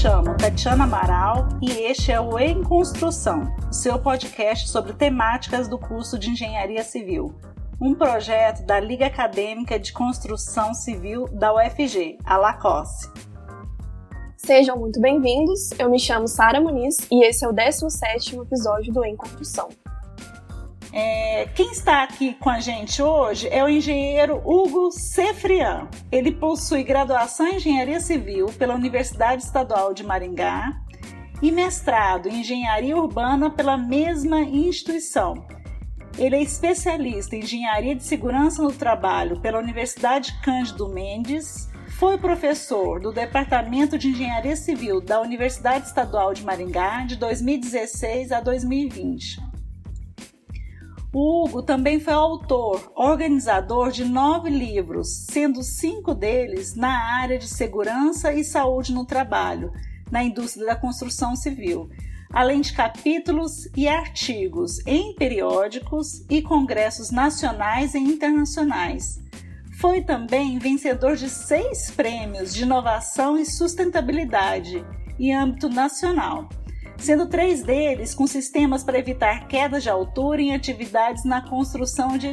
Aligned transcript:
chamo 0.00 0.34
Tatiana 0.34 0.84
Amaral 0.84 1.46
e 1.60 1.70
este 1.72 2.10
é 2.10 2.18
o 2.18 2.38
Em 2.38 2.64
Construção, 2.64 3.54
seu 3.70 3.98
podcast 3.98 4.66
sobre 4.70 4.94
temáticas 4.94 5.68
do 5.68 5.78
curso 5.78 6.18
de 6.18 6.30
Engenharia 6.30 6.82
Civil, 6.82 7.34
um 7.78 7.94
projeto 7.94 8.64
da 8.64 8.80
Liga 8.80 9.04
Acadêmica 9.04 9.78
de 9.78 9.92
Construção 9.92 10.72
Civil 10.72 11.26
da 11.28 11.54
UFG, 11.54 12.16
a 12.24 12.38
LACOSSE. 12.38 13.10
Sejam 14.38 14.78
muito 14.78 14.98
bem-vindos, 15.02 15.70
eu 15.78 15.90
me 15.90 16.00
chamo 16.00 16.26
Sara 16.26 16.62
Muniz 16.62 16.96
e 17.12 17.22
esse 17.22 17.44
é 17.44 17.48
o 17.48 17.52
17º 17.52 18.40
episódio 18.40 18.94
do 18.94 19.04
Em 19.04 19.14
Construção. 19.14 19.68
É, 20.92 21.46
quem 21.54 21.70
está 21.70 22.02
aqui 22.02 22.34
com 22.34 22.50
a 22.50 22.58
gente 22.58 23.00
hoje 23.00 23.48
é 23.48 23.62
o 23.62 23.68
engenheiro 23.68 24.42
Hugo 24.44 24.90
Cefrian. 24.90 25.88
Ele 26.10 26.32
possui 26.32 26.82
graduação 26.82 27.46
em 27.46 27.56
Engenharia 27.56 28.00
Civil 28.00 28.46
pela 28.58 28.74
Universidade 28.74 29.44
Estadual 29.44 29.94
de 29.94 30.02
Maringá 30.02 30.72
e 31.40 31.52
mestrado 31.52 32.28
em 32.28 32.40
Engenharia 32.40 32.96
Urbana 32.96 33.50
pela 33.50 33.78
mesma 33.78 34.40
instituição. 34.40 35.46
Ele 36.18 36.34
é 36.34 36.42
especialista 36.42 37.36
em 37.36 37.40
Engenharia 37.40 37.94
de 37.94 38.02
Segurança 38.02 38.60
no 38.60 38.72
Trabalho 38.72 39.40
pela 39.40 39.60
Universidade 39.60 40.40
Cândido 40.42 40.88
Mendes, 40.88 41.70
foi 41.98 42.18
professor 42.18 43.00
do 43.00 43.12
Departamento 43.12 43.96
de 43.96 44.08
Engenharia 44.08 44.56
Civil 44.56 45.00
da 45.00 45.20
Universidade 45.20 45.86
Estadual 45.86 46.34
de 46.34 46.44
Maringá 46.44 47.04
de 47.06 47.14
2016 47.16 48.32
a 48.32 48.40
2020 48.40 49.49
o 49.49 49.49
Hugo 51.12 51.60
também 51.60 51.98
foi 51.98 52.12
autor, 52.12 52.92
organizador 52.94 53.90
de 53.90 54.04
nove 54.04 54.48
livros, 54.48 55.26
sendo 55.28 55.60
cinco 55.60 56.14
deles 56.14 56.76
na 56.76 57.16
área 57.20 57.36
de 57.36 57.48
segurança 57.48 58.32
e 58.32 58.44
saúde 58.44 58.92
no 58.92 59.04
trabalho, 59.04 59.72
na 60.08 60.22
indústria 60.22 60.66
da 60.66 60.76
construção 60.76 61.34
civil, 61.34 61.90
além 62.32 62.60
de 62.60 62.72
capítulos 62.72 63.68
e 63.76 63.88
artigos 63.88 64.78
em 64.86 65.12
periódicos 65.16 66.24
e 66.30 66.40
congressos 66.40 67.10
nacionais 67.10 67.94
e 67.94 67.98
internacionais. 67.98 69.20
Foi 69.80 70.02
também 70.02 70.60
vencedor 70.60 71.16
de 71.16 71.28
seis 71.28 71.90
prêmios 71.90 72.54
de 72.54 72.62
inovação 72.62 73.36
e 73.36 73.44
sustentabilidade 73.44 74.84
em 75.18 75.34
âmbito 75.34 75.68
nacional 75.68 76.48
sendo 77.00 77.26
três 77.26 77.62
deles 77.62 78.14
com 78.14 78.26
sistemas 78.26 78.84
para 78.84 78.98
evitar 78.98 79.48
quedas 79.48 79.82
de 79.82 79.90
altura 79.90 80.40
em 80.42 80.54
atividades 80.54 81.24
na 81.24 81.40
construção 81.48 82.16
de 82.18 82.28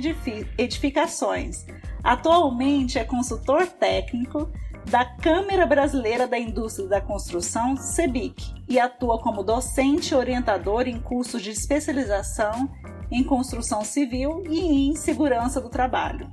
edificações. 0.58 1.66
Atualmente 2.04 3.00
é 3.00 3.04
consultor 3.04 3.66
técnico 3.68 4.52
da 4.90 5.04
Câmara 5.04 5.66
Brasileira 5.66 6.28
da 6.28 6.40
Indústria 6.40 6.88
da 6.88 7.02
Construção, 7.02 7.76
CEBIC, 7.76 8.54
e 8.70 8.80
atua 8.80 9.20
como 9.20 9.44
docente 9.44 10.16
orientador 10.16 10.88
em 10.88 11.00
cursos 11.00 11.42
de 11.42 11.52
especialização 11.52 12.70
em 13.12 13.24
construção 13.24 13.84
civil 13.84 14.44
e 14.50 14.90
em 14.90 14.96
segurança 14.96 15.60
do 15.60 15.70
trabalho. 15.70 16.32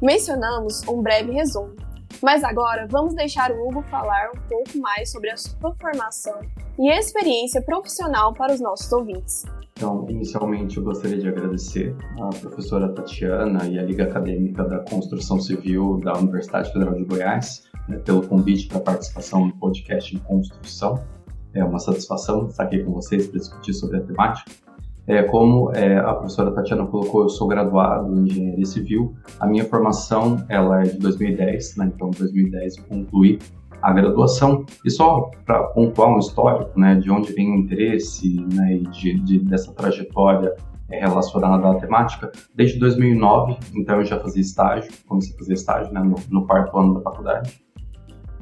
Mencionamos 0.00 0.82
um 0.86 1.02
breve 1.02 1.32
resumo, 1.32 1.74
mas 2.22 2.42
agora 2.44 2.86
vamos 2.90 3.14
deixar 3.14 3.50
o 3.50 3.68
Hugo 3.68 3.82
falar 3.82 4.30
um 4.34 4.40
pouco 4.48 4.78
mais 4.78 5.10
sobre 5.10 5.30
a 5.30 5.36
sua 5.36 5.74
formação 5.80 6.40
e 6.78 6.90
experiência 6.90 7.62
profissional 7.62 8.32
para 8.32 8.52
os 8.52 8.60
nossos 8.60 8.90
ouvintes. 8.92 9.44
Então, 9.72 10.06
inicialmente 10.08 10.78
eu 10.78 10.82
gostaria 10.82 11.18
de 11.18 11.28
agradecer 11.28 11.94
à 12.18 12.28
professora 12.40 12.88
Tatiana 12.88 13.66
e 13.66 13.78
à 13.78 13.82
Liga 13.82 14.04
Acadêmica 14.04 14.64
da 14.64 14.78
Construção 14.78 15.38
Civil 15.38 16.00
da 16.00 16.14
Universidade 16.14 16.72
Federal 16.72 16.94
de 16.94 17.04
Goiás 17.04 17.64
né, 17.88 17.98
pelo 17.98 18.26
convite 18.26 18.68
para 18.68 18.78
a 18.78 18.80
participação 18.80 19.46
no 19.46 19.56
podcast 19.56 20.14
em 20.14 20.18
construção. 20.18 21.04
É 21.52 21.64
uma 21.64 21.78
satisfação 21.78 22.46
estar 22.46 22.64
aqui 22.64 22.82
com 22.84 22.92
vocês 22.92 23.26
para 23.26 23.38
discutir 23.38 23.74
sobre 23.74 23.98
a 23.98 24.00
temática. 24.00 24.65
É, 25.06 25.22
como 25.22 25.70
é, 25.72 25.98
a 25.98 26.14
professora 26.14 26.50
Tatiana 26.50 26.84
colocou, 26.86 27.22
eu 27.22 27.28
sou 27.28 27.46
graduado 27.46 28.12
em 28.12 28.24
Engenharia 28.24 28.66
Civil. 28.66 29.14
A 29.38 29.46
minha 29.46 29.64
formação 29.64 30.44
ela 30.48 30.82
é 30.82 30.84
de 30.84 30.98
2010, 30.98 31.76
né? 31.76 31.92
então 31.94 32.08
em 32.08 32.18
2010 32.18 32.78
eu 32.78 32.84
concluí 32.84 33.38
a 33.80 33.92
graduação. 33.92 34.66
E 34.84 34.90
só 34.90 35.30
para 35.44 35.62
pontuar 35.64 36.08
um 36.08 36.18
histórico 36.18 36.78
né, 36.78 36.96
de 36.96 37.10
onde 37.10 37.32
vem 37.32 37.52
o 37.52 37.54
interesse 37.54 38.36
né, 38.52 38.78
de, 38.90 39.14
de, 39.20 39.38
dessa 39.38 39.72
trajetória 39.72 40.54
é, 40.90 41.00
relacionada 41.00 41.70
à 41.70 41.74
temática, 41.76 42.32
desde 42.54 42.78
2009, 42.78 43.56
então 43.74 43.96
eu 43.96 44.04
já 44.04 44.18
fazia 44.18 44.40
estágio, 44.40 44.90
comecei 45.06 45.34
a 45.34 45.38
fazer 45.38 45.52
estágio 45.54 45.92
né, 45.92 46.00
no, 46.00 46.16
no 46.30 46.46
quarto 46.46 46.76
ano 46.76 46.94
da 46.94 47.00
faculdade. 47.00 47.65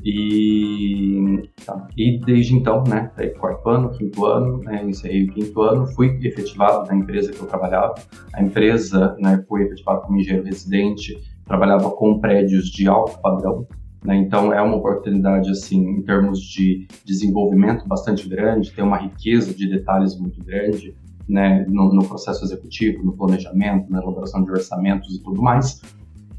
E, 0.04 1.48
tá, 1.64 1.88
e 1.96 2.18
desde 2.18 2.54
então, 2.54 2.84
né, 2.86 3.10
daí 3.16 3.30
quarto 3.30 3.66
ano, 3.70 3.90
quinto 3.90 4.26
ano, 4.26 4.58
né, 4.58 4.84
encerrei 4.84 5.24
o 5.24 5.32
quinto 5.32 5.62
ano, 5.62 5.86
fui 5.86 6.18
efetivado 6.22 6.86
na 6.86 6.94
empresa 6.94 7.32
que 7.32 7.40
eu 7.40 7.46
trabalhava. 7.46 7.94
A 8.34 8.42
empresa, 8.42 9.16
né, 9.18 9.42
fui 9.48 9.62
efetivado 9.62 10.02
como 10.02 10.18
engenheiro 10.18 10.46
residente, 10.46 11.18
trabalhava 11.46 11.90
com 11.90 12.20
prédios 12.20 12.66
de 12.66 12.86
alto 12.86 13.18
padrão, 13.22 13.66
né? 14.04 14.16
Então, 14.16 14.52
é 14.52 14.60
uma 14.60 14.76
oportunidade, 14.76 15.50
assim, 15.50 15.80
em 15.80 16.02
termos 16.02 16.38
de 16.40 16.86
desenvolvimento 17.06 17.88
bastante 17.88 18.28
grande, 18.28 18.70
tem 18.72 18.84
uma 18.84 18.98
riqueza 18.98 19.54
de 19.54 19.66
detalhes 19.66 20.18
muito 20.20 20.44
grande 20.44 20.94
né? 21.28 21.64
no, 21.68 21.92
no 21.92 22.06
processo 22.06 22.44
executivo, 22.44 23.02
no 23.02 23.16
planejamento, 23.16 23.90
na 23.90 24.02
elaboração 24.02 24.44
de 24.44 24.50
orçamentos 24.50 25.14
e 25.14 25.22
tudo 25.22 25.40
mais. 25.40 25.80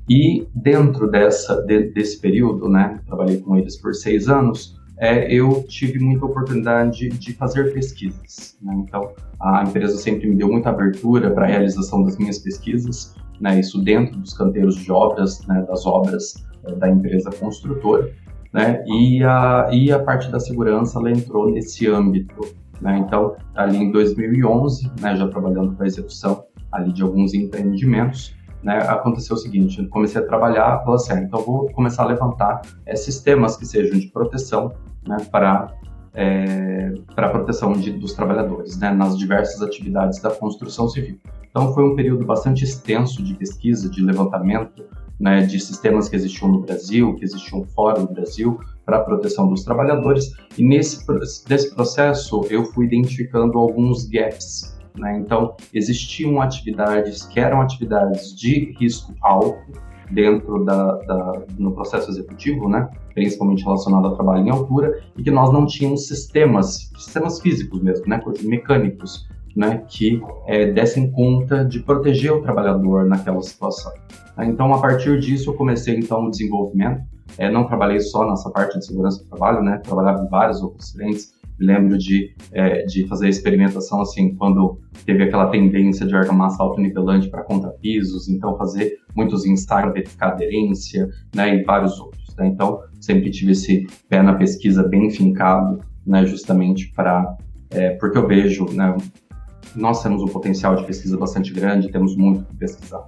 E 0.09 0.47
dentro 0.53 1.09
dessa, 1.09 1.61
de, 1.61 1.91
desse 1.91 2.19
período, 2.19 2.69
né, 2.69 2.99
trabalhei 3.07 3.37
com 3.37 3.57
eles 3.57 3.75
por 3.79 3.93
seis 3.93 4.27
anos, 4.27 4.75
é, 4.97 5.33
eu 5.33 5.63
tive 5.67 5.99
muita 5.99 6.25
oportunidade 6.25 7.09
de 7.09 7.33
fazer 7.33 7.73
pesquisas. 7.73 8.57
Né? 8.61 8.73
Então, 8.77 9.11
a 9.41 9.63
empresa 9.63 9.97
sempre 9.97 10.29
me 10.29 10.35
deu 10.35 10.47
muita 10.47 10.69
abertura 10.69 11.31
para 11.31 11.45
a 11.45 11.47
realização 11.47 12.03
das 12.03 12.17
minhas 12.17 12.39
pesquisas, 12.39 13.15
né? 13.41 13.59
isso 13.59 13.83
dentro 13.83 14.17
dos 14.19 14.33
canteiros 14.33 14.75
de 14.75 14.91
obras, 14.91 15.45
né? 15.47 15.65
das 15.67 15.85
obras 15.85 16.45
é, 16.65 16.75
da 16.75 16.89
empresa 16.89 17.29
construtora. 17.31 18.11
Né? 18.53 18.83
E, 18.87 19.21
a, 19.23 19.69
e 19.71 19.91
a 19.91 19.99
parte 19.99 20.31
da 20.31 20.39
segurança 20.39 20.99
ela 20.99 21.11
entrou 21.11 21.51
nesse 21.51 21.87
âmbito. 21.87 22.55
Né? 22.79 22.99
Então, 22.99 23.35
ali 23.53 23.77
em 23.77 23.91
2011, 23.91 24.91
né, 25.01 25.15
já 25.15 25.27
trabalhando 25.27 25.75
com 25.75 25.83
a 25.83 25.85
execução 25.85 26.45
ali 26.71 26.91
de 26.93 27.01
alguns 27.01 27.33
empreendimentos, 27.33 28.35
né, 28.65 28.79
aconteceu 28.79 29.35
o 29.35 29.37
seguinte, 29.37 29.79
eu 29.79 29.87
comecei 29.89 30.19
a 30.19 30.25
trabalhar, 30.25 30.79
falei 30.79 30.95
assim, 30.95 31.13
ah, 31.13 31.19
então 31.19 31.39
vou 31.41 31.71
começar 31.71 32.01
a 32.01 32.07
levantar 32.07 32.61
é, 32.83 32.95
sistemas 32.95 33.55
que 33.55 33.63
sejam 33.63 33.99
de 33.99 34.07
proteção 34.07 34.73
né, 35.07 35.17
para 35.31 35.71
é, 36.17 36.93
para 37.13 37.27
a 37.27 37.29
proteção 37.29 37.73
de, 37.73 37.91
dos 37.91 38.13
trabalhadores, 38.13 38.79
né, 38.79 38.89
nas 38.89 39.17
diversas 39.17 39.61
atividades 39.61 40.19
da 40.21 40.31
construção 40.31 40.87
civil. 40.87 41.19
Então 41.49 41.73
foi 41.73 41.83
um 41.83 41.95
período 41.95 42.25
bastante 42.25 42.63
extenso 42.63 43.21
de 43.21 43.35
pesquisa, 43.35 43.89
de 43.89 44.01
levantamento 44.01 44.83
né, 45.19 45.41
de 45.41 45.59
sistemas 45.59 46.09
que 46.09 46.15
existiam 46.15 46.49
no 46.49 46.61
Brasil, 46.61 47.15
que 47.15 47.23
existiam 47.23 47.63
fora 47.65 47.99
do 47.99 48.11
Brasil, 48.11 48.59
para 48.85 48.97
a 48.97 49.01
proteção 49.01 49.47
dos 49.47 49.63
trabalhadores. 49.63 50.33
E 50.57 50.63
nesse, 50.63 51.05
nesse 51.49 51.75
processo 51.75 52.45
eu 52.49 52.65
fui 52.65 52.85
identificando 52.85 53.57
alguns 53.57 54.05
gaps 54.05 54.74
né? 54.97 55.17
Então, 55.17 55.55
existiam 55.73 56.41
atividades 56.41 57.23
que 57.23 57.39
eram 57.39 57.61
atividades 57.61 58.35
de 58.35 58.75
risco 58.79 59.13
alto 59.21 59.85
dentro 60.11 60.63
da, 60.63 60.97
da, 60.97 61.41
no 61.57 61.71
processo 61.71 62.09
executivo, 62.11 62.69
né? 62.69 62.89
principalmente 63.13 63.63
relacionado 63.63 64.07
ao 64.07 64.15
trabalho 64.15 64.45
em 64.45 64.49
altura, 64.49 65.01
e 65.17 65.23
que 65.23 65.31
nós 65.31 65.51
não 65.51 65.65
tínhamos 65.65 66.07
sistemas, 66.07 66.91
sistemas 66.97 67.39
físicos 67.39 67.81
mesmo, 67.81 68.05
né? 68.07 68.21
mecânicos, 68.43 69.27
né? 69.55 69.83
que 69.87 70.21
é, 70.47 70.71
dessem 70.71 71.11
conta 71.11 71.65
de 71.65 71.79
proteger 71.79 72.31
o 72.31 72.41
trabalhador 72.41 73.05
naquela 73.05 73.41
situação. 73.41 73.91
Então, 74.39 74.73
a 74.73 74.81
partir 74.81 75.19
disso, 75.19 75.51
eu 75.51 75.53
comecei 75.53 75.95
então 75.95 76.25
o 76.25 76.29
desenvolvimento. 76.29 77.01
É, 77.37 77.49
não 77.49 77.65
trabalhei 77.65 77.99
só 77.99 78.29
nessa 78.29 78.49
parte 78.49 78.77
de 78.77 78.85
segurança 78.85 79.23
do 79.23 79.29
trabalho, 79.29 79.61
né? 79.63 79.79
trabalhava 79.83 80.23
em 80.23 80.29
vários 80.29 80.61
outros 80.61 80.91
frentes, 80.91 81.33
lembro 81.59 81.97
de, 81.97 82.35
é, 82.51 82.83
de 82.83 83.07
fazer 83.07 83.29
experimentação 83.29 84.01
assim, 84.01 84.35
quando 84.35 84.79
teve 85.05 85.23
aquela 85.23 85.47
tendência 85.47 86.05
de 86.05 86.15
argamassa 86.15 86.61
autonivelante 86.61 87.29
para 87.29 87.43
contrapisos, 87.43 88.27
então 88.29 88.57
fazer 88.57 88.97
muitos 89.15 89.45
ensaios, 89.45 89.93
verificar 89.93 90.31
aderência, 90.31 91.07
né, 91.33 91.55
e 91.55 91.63
vários 91.63 91.99
outros. 91.99 92.35
Né? 92.37 92.47
Então, 92.47 92.81
sempre 92.99 93.29
tive 93.29 93.53
esse 93.53 93.87
pé 94.09 94.21
na 94.21 94.35
pesquisa 94.35 94.83
bem 94.83 95.09
fincado, 95.09 95.79
né, 96.05 96.25
justamente 96.25 96.91
para, 96.93 97.35
é, 97.71 97.91
porque 97.91 98.17
eu 98.17 98.27
vejo, 98.27 98.65
né, 98.73 98.95
nós 99.75 100.01
temos 100.03 100.21
um 100.21 100.27
potencial 100.27 100.75
de 100.75 100.85
pesquisa 100.85 101.17
bastante 101.17 101.53
grande, 101.53 101.91
temos 101.91 102.15
muito 102.15 102.45
que 102.45 102.55
pesquisar. 102.55 103.07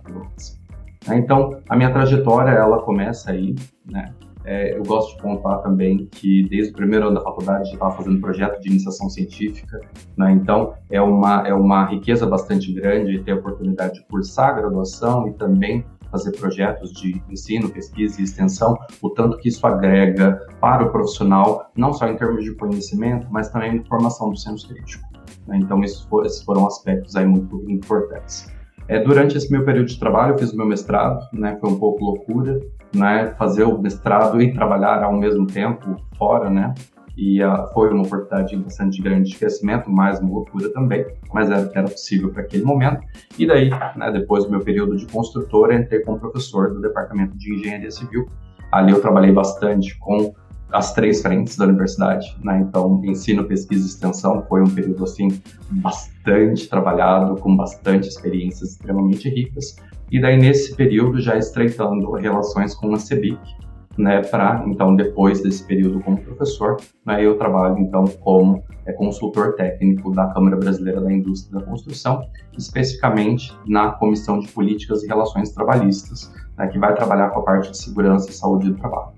Então, 1.09 1.61
a 1.69 1.75
minha 1.75 1.91
trajetória, 1.91 2.51
ela 2.51 2.81
começa 2.81 3.31
aí, 3.31 3.55
né, 3.89 4.13
é, 4.47 4.77
eu 4.77 4.83
gosto 4.83 5.17
de 5.17 5.21
contar 5.21 5.57
também 5.57 6.07
que 6.09 6.47
desde 6.47 6.71
o 6.71 6.75
primeiro 6.75 7.07
ano 7.07 7.15
da 7.15 7.21
faculdade 7.21 7.67
já 7.67 7.73
estava 7.73 7.91
fazendo 7.91 8.21
projeto 8.21 8.61
de 8.61 8.69
iniciação 8.69 9.09
científica, 9.09 9.81
né? 10.15 10.31
então 10.31 10.73
é 10.89 11.01
uma, 11.01 11.45
é 11.45 11.53
uma 11.53 11.85
riqueza 11.85 12.25
bastante 12.25 12.71
grande 12.71 13.21
ter 13.23 13.33
a 13.33 13.35
oportunidade 13.35 13.95
de 13.95 14.05
cursar 14.07 14.51
a 14.51 14.53
graduação 14.53 15.27
e 15.27 15.33
também 15.33 15.85
fazer 16.09 16.31
projetos 16.31 16.93
de 16.93 17.21
ensino, 17.29 17.69
pesquisa 17.69 18.21
e 18.21 18.23
extensão, 18.23 18.77
o 19.01 19.09
tanto 19.09 19.37
que 19.37 19.49
isso 19.49 19.67
agrega 19.67 20.47
para 20.61 20.85
o 20.85 20.91
profissional, 20.93 21.69
não 21.75 21.91
só 21.91 22.07
em 22.07 22.15
termos 22.15 22.45
de 22.45 22.55
conhecimento, 22.55 23.27
mas 23.29 23.49
também 23.49 23.81
de 23.81 23.89
formação 23.89 24.29
do 24.29 24.37
senso 24.37 24.69
crítico. 24.69 25.05
Né? 25.45 25.57
Então, 25.57 25.83
esses 25.83 26.41
foram 26.43 26.65
aspectos 26.65 27.17
aí 27.17 27.25
muito 27.25 27.69
importantes. 27.69 28.49
É, 28.87 29.03
durante 29.03 29.35
esse 29.35 29.51
meu 29.51 29.65
período 29.65 29.87
de 29.87 29.99
trabalho, 29.99 30.33
eu 30.33 30.37
fiz 30.37 30.53
o 30.53 30.57
meu 30.57 30.65
mestrado, 30.65 31.27
né? 31.33 31.57
Foi 31.59 31.69
um 31.69 31.77
pouco 31.77 32.05
loucura, 32.05 32.57
né? 32.93 33.33
Fazer 33.37 33.63
o 33.63 33.77
mestrado 33.81 34.41
e 34.41 34.53
trabalhar 34.53 35.03
ao 35.03 35.13
mesmo 35.13 35.45
tempo 35.45 35.95
fora, 36.17 36.49
né? 36.49 36.73
E 37.17 37.43
uh, 37.43 37.67
foi 37.73 37.91
uma 37.91 38.03
oportunidade 38.03 38.55
bastante 38.57 39.01
grande 39.01 39.31
de 39.31 39.37
crescimento, 39.37 39.89
mais 39.89 40.19
uma 40.19 40.29
loucura 40.29 40.71
também, 40.71 41.03
mas 41.33 41.49
era 41.49 41.69
era 41.73 41.87
possível 41.87 42.31
para 42.31 42.43
aquele 42.43 42.63
momento. 42.63 43.01
E 43.39 43.47
daí, 43.47 43.71
né, 43.95 44.11
depois 44.11 44.45
do 44.45 44.51
meu 44.51 44.59
período 44.59 44.95
de 44.95 45.07
construtora, 45.07 45.73
entrei 45.75 46.01
como 46.01 46.19
professor 46.19 46.71
do 46.71 46.79
Departamento 46.79 47.35
de 47.35 47.55
Engenharia 47.55 47.89
Civil. 47.89 48.27
Ali 48.71 48.91
eu 48.91 49.01
trabalhei 49.01 49.31
bastante 49.31 49.97
com 49.97 50.33
as 50.71 50.93
três 50.93 51.21
frentes 51.21 51.57
da 51.57 51.65
universidade, 51.65 52.37
né? 52.43 52.59
Então, 52.59 53.01
ensino, 53.03 53.45
pesquisa 53.45 53.83
e 53.83 53.87
extensão 53.87 54.45
foi 54.47 54.61
um 54.61 54.69
período 54.69 55.03
assim 55.03 55.29
bastante 55.71 56.67
trabalhado, 56.67 57.35
com 57.37 57.55
bastante 57.55 58.07
experiências 58.07 58.71
extremamente 58.71 59.29
ricas. 59.29 59.75
E 60.11 60.21
daí 60.21 60.37
nesse 60.37 60.75
período 60.75 61.19
já 61.19 61.37
estreitando 61.37 62.11
relações 62.13 62.73
com 62.73 62.93
a 62.93 62.97
CEBIC, 62.97 63.39
né? 63.97 64.21
Para 64.21 64.63
então 64.67 64.95
depois 64.95 65.41
desse 65.41 65.65
período 65.65 65.99
como 66.01 66.17
professor, 66.17 66.77
né? 67.05 67.23
Eu 67.23 67.37
trabalho 67.37 67.77
então 67.79 68.05
como 68.21 68.63
é, 68.85 68.93
consultor 68.93 69.55
técnico 69.55 70.11
da 70.11 70.27
Câmara 70.27 70.55
Brasileira 70.55 71.01
da 71.01 71.11
Indústria 71.11 71.59
da 71.59 71.65
Construção, 71.65 72.21
especificamente 72.57 73.53
na 73.67 73.91
Comissão 73.91 74.39
de 74.39 74.47
Políticas 74.47 75.03
e 75.03 75.07
Relações 75.07 75.51
Trabalhistas, 75.51 76.33
né? 76.57 76.67
Que 76.67 76.79
vai 76.79 76.93
trabalhar 76.95 77.29
com 77.29 77.41
a 77.41 77.43
parte 77.43 77.71
de 77.71 77.77
segurança 77.77 78.29
e 78.29 78.33
saúde 78.33 78.69
do 78.69 78.75
trabalho, 78.75 79.11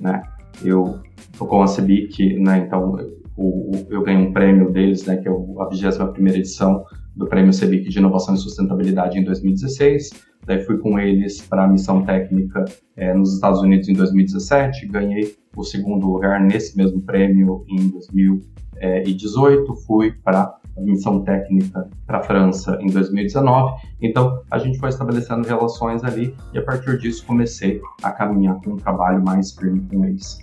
né? 0.00 0.22
eu 0.64 1.00
tô 1.38 1.46
com 1.46 1.62
a 1.62 1.66
CEBIC, 1.66 2.38
né, 2.38 2.58
então 2.58 2.96
o, 3.36 3.70
o, 3.70 3.86
eu 3.90 4.02
ganhei 4.02 4.26
um 4.26 4.32
prêmio 4.32 4.70
deles, 4.70 5.04
né, 5.06 5.16
que 5.16 5.28
é 5.28 5.30
a 5.30 5.64
21 5.64 6.28
edição 6.28 6.84
do 7.16 7.26
Prêmio 7.26 7.52
CEBIC 7.52 7.88
de 7.88 7.98
Inovação 7.98 8.34
e 8.34 8.38
Sustentabilidade 8.38 9.18
em 9.18 9.24
2016. 9.24 10.31
Daí 10.44 10.62
fui 10.64 10.78
com 10.78 10.98
eles 10.98 11.40
para 11.40 11.64
a 11.64 11.68
missão 11.68 12.04
técnica 12.04 12.64
é, 12.96 13.14
nos 13.14 13.34
Estados 13.34 13.60
Unidos 13.60 13.88
em 13.88 13.92
2017, 13.92 14.86
ganhei 14.86 15.36
o 15.56 15.62
segundo 15.62 16.06
lugar 16.06 16.40
nesse 16.40 16.76
mesmo 16.76 17.00
prêmio 17.02 17.64
em 17.68 17.88
2018, 17.88 19.74
fui 19.86 20.12
para 20.12 20.54
a 20.76 20.80
missão 20.80 21.22
técnica 21.22 21.88
para 22.06 22.18
a 22.18 22.22
França 22.22 22.78
em 22.80 22.88
2019. 22.88 23.80
Então, 24.00 24.42
a 24.50 24.58
gente 24.58 24.78
foi 24.78 24.88
estabelecendo 24.88 25.46
relações 25.46 26.02
ali 26.02 26.34
e 26.52 26.58
a 26.58 26.62
partir 26.62 26.98
disso 26.98 27.26
comecei 27.26 27.80
a 28.02 28.10
caminhar 28.10 28.60
com 28.62 28.72
um 28.72 28.76
trabalho 28.76 29.22
mais 29.22 29.52
firme 29.52 29.86
com 29.88 30.04
eles. 30.04 30.38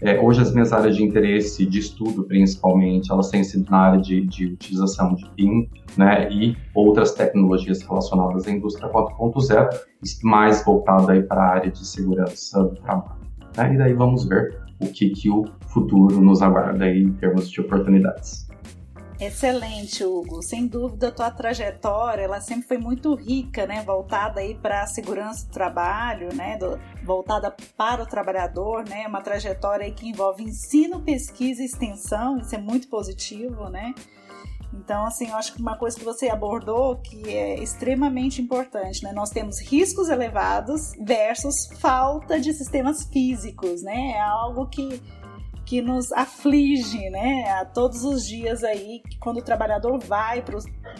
É, 0.00 0.20
hoje 0.20 0.40
as 0.40 0.52
minhas 0.52 0.72
áreas 0.72 0.96
de 0.96 1.02
interesse, 1.02 1.66
de 1.66 1.80
estudo 1.80 2.22
principalmente, 2.24 3.10
elas 3.10 3.30
têm 3.30 3.42
sido 3.42 3.68
na 3.68 3.78
área 3.78 4.00
de, 4.00 4.24
de 4.26 4.46
utilização 4.46 5.14
de 5.14 5.28
PIM 5.30 5.68
né, 5.96 6.30
e 6.32 6.56
outras 6.72 7.12
tecnologias 7.14 7.82
relacionadas 7.82 8.46
à 8.46 8.50
indústria 8.50 8.88
4.0, 8.88 9.68
mais 10.22 10.64
voltado 10.64 11.10
aí 11.10 11.22
para 11.22 11.42
a 11.42 11.54
área 11.54 11.70
de 11.70 11.84
segurança 11.84 12.62
do 12.62 12.76
trabalho. 12.76 13.18
Né? 13.56 13.74
E 13.74 13.78
daí 13.78 13.92
vamos 13.92 14.24
ver 14.28 14.60
o 14.80 14.86
que, 14.86 15.10
que 15.10 15.28
o 15.28 15.44
futuro 15.66 16.20
nos 16.20 16.42
aguarda 16.42 16.84
aí 16.84 17.02
em 17.02 17.12
termos 17.14 17.50
de 17.50 17.60
oportunidades. 17.60 18.47
Excelente, 19.20 20.04
Hugo. 20.04 20.40
Sem 20.42 20.68
dúvida, 20.68 21.08
a 21.08 21.10
tua 21.10 21.30
trajetória, 21.30 22.22
ela 22.22 22.40
sempre 22.40 22.68
foi 22.68 22.78
muito 22.78 23.14
rica, 23.16 23.66
né? 23.66 23.82
Voltada 23.82 24.40
aí 24.40 24.54
para 24.54 24.82
a 24.82 24.86
segurança 24.86 25.44
do 25.44 25.50
trabalho, 25.50 26.32
né? 26.34 26.56
Do, 26.56 26.78
voltada 27.04 27.54
para 27.76 28.04
o 28.04 28.06
trabalhador, 28.06 28.88
né? 28.88 29.08
Uma 29.08 29.20
trajetória 29.20 29.90
que 29.90 30.08
envolve 30.08 30.44
ensino, 30.44 31.02
pesquisa 31.02 31.62
e 31.62 31.66
extensão. 31.66 32.38
Isso 32.38 32.54
é 32.54 32.58
muito 32.58 32.86
positivo, 32.88 33.68
né? 33.68 33.92
Então, 34.72 35.04
assim, 35.04 35.28
eu 35.30 35.36
acho 35.36 35.54
que 35.54 35.60
uma 35.60 35.76
coisa 35.76 35.98
que 35.98 36.04
você 36.04 36.28
abordou 36.28 36.96
que 36.98 37.28
é 37.28 37.60
extremamente 37.60 38.40
importante, 38.40 39.02
né? 39.02 39.12
Nós 39.12 39.30
temos 39.30 39.60
riscos 39.60 40.08
elevados 40.08 40.92
versus 41.00 41.66
falta 41.80 42.38
de 42.38 42.52
sistemas 42.52 43.02
físicos, 43.04 43.82
né? 43.82 44.12
É 44.12 44.20
algo 44.20 44.66
que 44.66 45.02
que 45.68 45.82
nos 45.82 46.10
aflige, 46.12 47.10
né, 47.10 47.50
a 47.50 47.62
todos 47.62 48.02
os 48.02 48.26
dias 48.26 48.64
aí, 48.64 49.02
quando 49.20 49.36
o 49.36 49.42
trabalhador 49.42 49.98
vai 49.98 50.40
para 50.40 50.56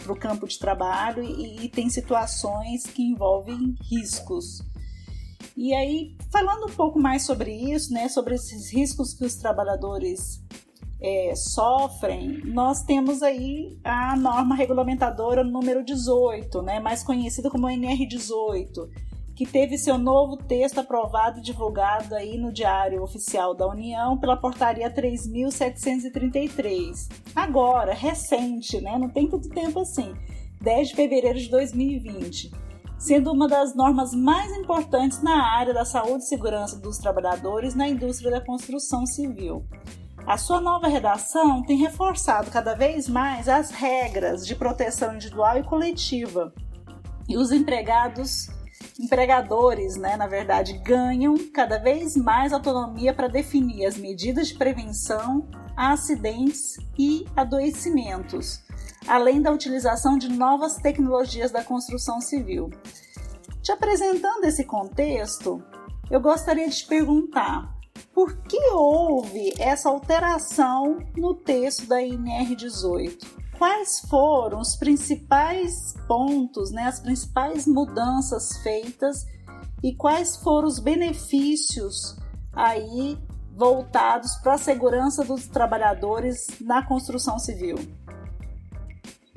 o 0.07 0.15
campo 0.15 0.47
de 0.47 0.59
trabalho 0.59 1.23
e, 1.23 1.65
e 1.65 1.69
tem 1.69 1.89
situações 1.89 2.83
que 2.83 3.01
envolvem 3.01 3.75
riscos. 3.89 4.61
E 5.57 5.73
aí, 5.73 6.15
falando 6.31 6.67
um 6.67 6.75
pouco 6.75 6.99
mais 6.99 7.25
sobre 7.25 7.51
isso, 7.51 7.91
né, 7.91 8.07
sobre 8.09 8.35
esses 8.35 8.71
riscos 8.71 9.11
que 9.11 9.25
os 9.25 9.33
trabalhadores 9.37 10.39
é, 11.01 11.33
sofrem, 11.35 12.39
nós 12.45 12.83
temos 12.83 13.23
aí 13.23 13.75
a 13.83 14.15
norma 14.15 14.53
regulamentadora 14.53 15.43
número 15.43 15.83
18, 15.83 16.61
né, 16.61 16.79
mais 16.79 17.01
conhecida 17.01 17.49
como 17.49 17.65
NR18, 17.65 18.87
que 19.39 19.45
teve 19.45 19.77
seu 19.77 19.97
novo 19.97 20.35
texto 20.35 20.79
aprovado 20.79 21.39
e 21.39 21.41
divulgado 21.41 22.13
aí 22.13 22.37
no 22.37 22.51
Diário 22.51 23.01
Oficial 23.01 23.55
da 23.55 23.65
União 23.65 24.17
pela 24.17 24.35
Portaria 24.35 24.93
3.733. 24.93 27.07
Agora, 27.33 27.93
recente, 27.93 28.81
né? 28.81 28.97
Não 28.97 29.07
tem 29.07 29.29
tanto 29.29 29.47
tempo 29.47 29.79
assim. 29.79 30.13
10 30.59 30.89
de 30.89 30.95
fevereiro 30.95 31.39
de 31.39 31.49
2020 31.49 32.51
sendo 32.97 33.31
uma 33.31 33.47
das 33.47 33.73
normas 33.73 34.13
mais 34.13 34.51
importantes 34.57 35.23
na 35.23 35.41
área 35.41 35.73
da 35.73 35.85
saúde 35.85 36.25
e 36.25 36.27
segurança 36.27 36.77
dos 36.77 36.97
trabalhadores 36.97 37.73
na 37.73 37.87
indústria 37.87 38.29
da 38.29 38.41
construção 38.41 39.05
civil. 39.05 39.65
A 40.27 40.37
sua 40.37 40.59
nova 40.59 40.89
redação 40.89 41.63
tem 41.63 41.77
reforçado 41.77 42.51
cada 42.51 42.75
vez 42.75 43.07
mais 43.07 43.47
as 43.47 43.71
regras 43.71 44.45
de 44.45 44.53
proteção 44.53 45.15
individual 45.15 45.57
e 45.57 45.63
coletiva, 45.63 46.53
e 47.29 47.37
os 47.37 47.53
empregados 47.53 48.49
empregadores, 48.99 49.95
né, 49.95 50.17
na 50.17 50.27
verdade, 50.27 50.73
ganham 50.79 51.35
cada 51.53 51.77
vez 51.77 52.17
mais 52.17 52.51
autonomia 52.51 53.13
para 53.13 53.29
definir 53.29 53.85
as 53.85 53.97
medidas 53.97 54.49
de 54.49 54.55
prevenção 54.55 55.47
a 55.75 55.93
acidentes 55.93 56.77
e 56.97 57.25
adoecimentos, 57.33 58.61
além 59.07 59.41
da 59.41 59.51
utilização 59.51 60.17
de 60.17 60.27
novas 60.27 60.75
tecnologias 60.75 61.51
da 61.51 61.63
construção 61.63 62.19
civil. 62.19 62.69
Te 63.61 63.71
apresentando 63.71 64.43
esse 64.43 64.65
contexto, 64.65 65.63
eu 66.11 66.19
gostaria 66.19 66.67
de 66.67 66.75
te 66.75 66.85
perguntar 66.85 67.73
por 68.13 68.35
que 68.43 68.59
houve 68.71 69.53
essa 69.57 69.87
alteração 69.87 70.97
no 71.15 71.33
texto 71.33 71.85
da 71.87 72.01
INR 72.01 72.55
18? 72.55 73.39
Quais 73.59 73.99
foram 74.09 74.61
os 74.61 74.77
principais 74.77 75.93
pontos, 76.07 76.71
né, 76.71 76.83
as 76.83 77.01
principais 77.01 77.67
mudanças 77.67 78.57
feitas 78.63 79.25
e 79.83 79.93
quais 79.93 80.37
foram 80.37 80.65
os 80.65 80.79
benefícios 80.79 82.17
aí 82.53 83.17
voltados 83.53 84.35
para 84.35 84.53
a 84.53 84.57
segurança 84.57 85.25
dos 85.25 85.45
trabalhadores 85.47 86.47
na 86.61 86.85
construção 86.85 87.37
civil. 87.37 87.75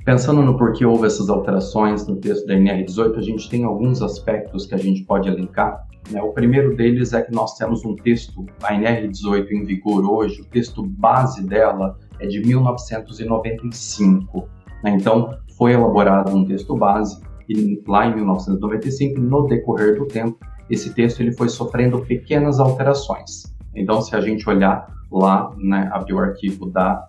Pensando 0.04 0.40
no 0.40 0.56
porquê 0.56 0.86
houve 0.86 1.06
essas 1.06 1.28
alterações 1.28 2.06
no 2.06 2.16
texto 2.16 2.46
da 2.46 2.54
NR18, 2.54 3.18
a 3.18 3.22
gente 3.22 3.50
tem 3.50 3.64
alguns 3.64 4.02
aspectos 4.02 4.66
que 4.66 4.74
a 4.76 4.78
gente 4.78 5.02
pode 5.02 5.28
elencar. 5.28 5.84
Né? 6.10 6.22
O 6.22 6.32
primeiro 6.32 6.76
deles 6.76 7.12
é 7.12 7.22
que 7.22 7.32
nós 7.32 7.56
temos 7.56 7.84
um 7.84 7.96
texto, 7.96 8.46
a 8.62 8.72
NR18 8.72 9.50
em 9.50 9.64
vigor 9.64 10.04
hoje, 10.04 10.42
o 10.42 10.44
texto 10.44 10.84
base 10.84 11.44
dela 11.44 11.98
é 12.22 12.26
de 12.26 12.40
1995. 12.40 14.48
Né? 14.82 14.96
Então, 14.98 15.38
foi 15.56 15.72
elaborado 15.72 16.34
um 16.34 16.44
texto 16.44 16.76
base 16.76 17.20
e 17.48 17.82
lá 17.86 18.06
em 18.06 18.14
1995, 18.14 19.20
no 19.20 19.46
decorrer 19.46 19.98
do 19.98 20.06
tempo, 20.06 20.38
esse 20.70 20.94
texto 20.94 21.20
ele 21.20 21.32
foi 21.32 21.48
sofrendo 21.48 22.00
pequenas 22.00 22.60
alterações. 22.60 23.52
Então, 23.74 24.00
se 24.00 24.14
a 24.14 24.20
gente 24.20 24.48
olhar 24.48 24.86
lá, 25.10 25.50
né, 25.58 25.90
abrir 25.92 26.14
o 26.14 26.18
arquivo 26.18 26.70
da, 26.70 27.06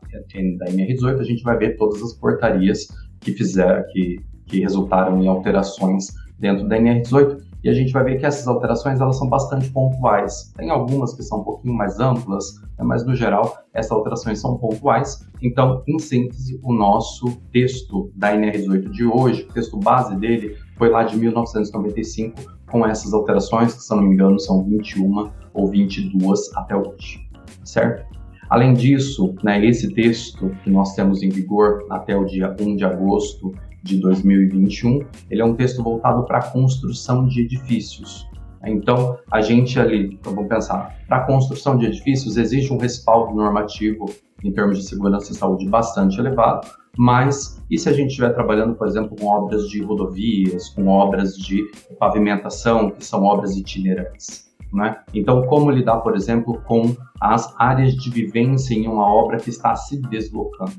da 0.58 0.66
MR18, 0.66 1.20
a 1.20 1.24
gente 1.24 1.44
vai 1.44 1.58
ver 1.58 1.78
todas 1.78 2.02
as 2.02 2.14
portarias 2.14 2.88
que 3.20 3.32
fizeram, 3.32 3.84
que, 3.92 4.20
que 4.46 4.60
resultaram 4.60 5.22
em 5.22 5.28
alterações 5.28 6.08
dentro 6.38 6.68
da 6.68 6.78
NR18 6.78 7.42
e 7.64 7.70
a 7.70 7.74
gente 7.74 7.94
vai 7.94 8.04
ver 8.04 8.20
que 8.20 8.26
essas 8.26 8.48
alterações 8.48 9.00
elas 9.00 9.18
são 9.18 9.30
bastante 9.30 9.70
pontuais. 9.70 10.52
Tem 10.56 10.70
algumas 10.70 11.16
que 11.16 11.24
são 11.24 11.40
um 11.40 11.44
pouquinho 11.44 11.74
mais 11.74 12.00
amplas, 12.00 12.62
né, 12.78 12.84
mas 12.84 13.06
no 13.06 13.16
geral 13.16 13.58
essas 13.74 13.92
alterações 13.92 14.40
são 14.40 14.58
pontuais. 14.58 15.26
Então, 15.42 15.82
em 15.88 15.98
síntese, 15.98 16.60
o 16.62 16.74
nosso 16.74 17.38
texto 17.52 18.12
da 18.16 18.36
NR18 18.36 18.90
de 18.90 19.06
hoje, 19.06 19.48
o 19.50 19.54
texto 19.54 19.78
base 19.78 20.16
dele, 20.18 20.58
foi 20.78 20.90
lá 20.90 21.04
de 21.04 21.18
1995, 21.18 22.36
com 22.70 22.86
essas 22.86 23.14
alterações, 23.14 23.74
que 23.74 23.84
se 23.84 23.96
não 23.96 24.04
me 24.04 24.14
engano 24.14 24.40
são 24.40 24.64
21 24.64 25.30
ou 25.54 25.68
22 25.68 26.56
até 26.56 26.76
hoje, 26.76 27.22
certo? 27.64 28.12
Além 28.50 28.74
disso, 28.74 29.34
né, 29.44 29.64
esse 29.66 29.94
texto 29.94 30.50
que 30.64 30.70
nós 30.70 30.94
temos 30.96 31.24
em 31.24 31.30
vigor 31.30 31.86
até 31.90 32.16
o 32.16 32.26
dia 32.26 32.56
1 32.60 32.76
de 32.76 32.84
agosto 32.84 33.54
de 33.84 33.98
2021, 33.98 35.00
ele 35.30 35.42
é 35.42 35.46
um 35.46 35.54
texto 35.54 35.84
voltado 35.84 36.24
para 36.26 36.40
a 36.40 36.52
construção 36.52 37.28
de 37.28 37.42
edifícios. 37.42 38.28
Então, 38.66 39.18
a 39.30 39.42
gente 39.42 39.78
ali, 39.78 40.18
vamos 40.24 40.48
pensar, 40.48 40.98
para 41.08 41.18
a 41.18 41.26
construção 41.26 41.78
de 41.78 41.86
edifícios 41.86 42.38
existe 42.38 42.72
um 42.72 42.78
respaldo 42.78 43.36
normativo 43.36 44.06
em 44.42 44.52
termos 44.52 44.78
de 44.78 44.86
segurança 44.86 45.32
e 45.32 45.36
saúde 45.36 45.68
bastante 45.68 46.18
elevado, 46.18 46.68
mas 46.98 47.62
e 47.70 47.78
se 47.78 47.90
a 47.90 47.94
gente 47.94 48.10
estiver 48.10 48.34
trabalhando, 48.34 48.76
por 48.76 48.88
exemplo, 48.88 49.18
com 49.18 49.26
obras 49.28 49.68
de 49.68 49.82
rodovias, 49.82 50.70
com 50.70 50.88
obras 50.88 51.36
de 51.36 51.64
pavimentação, 52.00 52.92
que 52.92 53.04
são 53.06 53.24
obras 53.24 53.56
itinerantes? 53.58 54.54
Né? 54.72 54.98
Então, 55.14 55.44
como 55.44 55.70
lidar, 55.70 55.98
por 55.98 56.16
exemplo, 56.16 56.62
com 56.66 56.96
as 57.22 57.54
áreas 57.60 57.96
de 57.96 58.10
vivência 58.10 58.74
em 58.74 58.88
uma 58.88 59.06
obra 59.06 59.38
que 59.38 59.50
está 59.50 59.76
se 59.76 60.02
deslocando? 60.02 60.74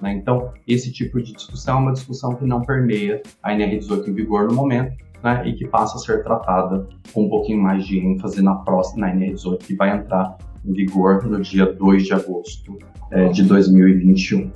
Né? 0.00 0.12
Então, 0.14 0.52
esse 0.66 0.92
tipo 0.92 1.20
de 1.20 1.32
discussão 1.32 1.78
é 1.78 1.80
uma 1.80 1.92
discussão 1.92 2.34
que 2.34 2.44
não 2.44 2.62
permeia 2.62 3.22
a 3.42 3.52
NR18 3.52 4.08
em 4.08 4.14
vigor 4.14 4.48
no 4.48 4.54
momento 4.54 4.96
né? 5.22 5.42
e 5.46 5.54
que 5.54 5.66
passa 5.66 5.96
a 5.96 5.98
ser 5.98 6.22
tratada 6.22 6.88
com 7.12 7.24
um 7.24 7.28
pouquinho 7.28 7.62
mais 7.62 7.84
de 7.86 7.98
ênfase 7.98 8.42
na 8.42 8.54
próxima 8.56 9.06
na 9.06 9.14
NR18, 9.14 9.58
que 9.58 9.74
vai 9.74 9.96
entrar 9.96 10.36
em 10.64 10.72
vigor 10.72 11.24
no 11.24 11.40
dia 11.40 11.66
2 11.66 12.04
de 12.04 12.14
agosto 12.14 12.78
é, 13.10 13.28
de 13.28 13.42
2021. 13.44 14.50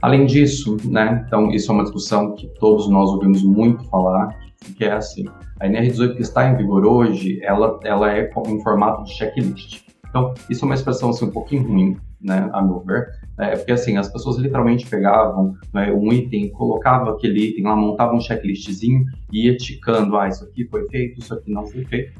Além 0.00 0.26
disso, 0.26 0.76
né, 0.84 1.24
então 1.26 1.50
isso 1.50 1.72
é 1.72 1.74
uma 1.74 1.82
discussão 1.82 2.34
que 2.34 2.46
todos 2.60 2.88
nós 2.88 3.10
ouvimos 3.10 3.42
muito 3.42 3.84
falar, 3.84 4.36
que 4.76 4.84
é 4.84 4.92
assim, 4.92 5.24
a 5.58 5.66
NR18 5.66 6.14
que 6.14 6.22
está 6.22 6.48
em 6.48 6.56
vigor 6.56 6.86
hoje, 6.86 7.40
ela, 7.42 7.80
ela 7.82 8.12
é 8.12 8.30
em 8.46 8.62
formato 8.62 9.02
de 9.04 9.12
checklist. 9.12 9.87
Então, 10.08 10.34
isso 10.48 10.64
é 10.64 10.66
uma 10.66 10.74
expressão 10.74 11.10
assim, 11.10 11.26
um 11.26 11.30
pouquinho 11.30 11.66
ruim, 11.66 11.96
né, 12.20 12.48
a 12.52 12.62
meu 12.62 12.80
ver, 12.80 13.08
é, 13.38 13.56
porque 13.56 13.72
assim, 13.72 13.96
as 13.96 14.08
pessoas 14.08 14.36
literalmente 14.38 14.86
pegavam 14.86 15.54
né, 15.72 15.92
um 15.92 16.12
item, 16.12 16.50
colocavam 16.50 17.10
aquele 17.10 17.50
item 17.50 17.64
lá, 17.64 17.76
montavam 17.76 18.16
um 18.16 18.20
checklistzinho 18.20 19.04
e 19.32 19.46
ia 19.46 19.56
ticando, 19.56 20.16
ah, 20.16 20.28
isso 20.28 20.44
aqui 20.44 20.64
foi 20.64 20.88
feito, 20.88 21.20
isso 21.20 21.32
aqui 21.32 21.50
não 21.52 21.66
foi 21.66 21.84
feito, 21.84 22.12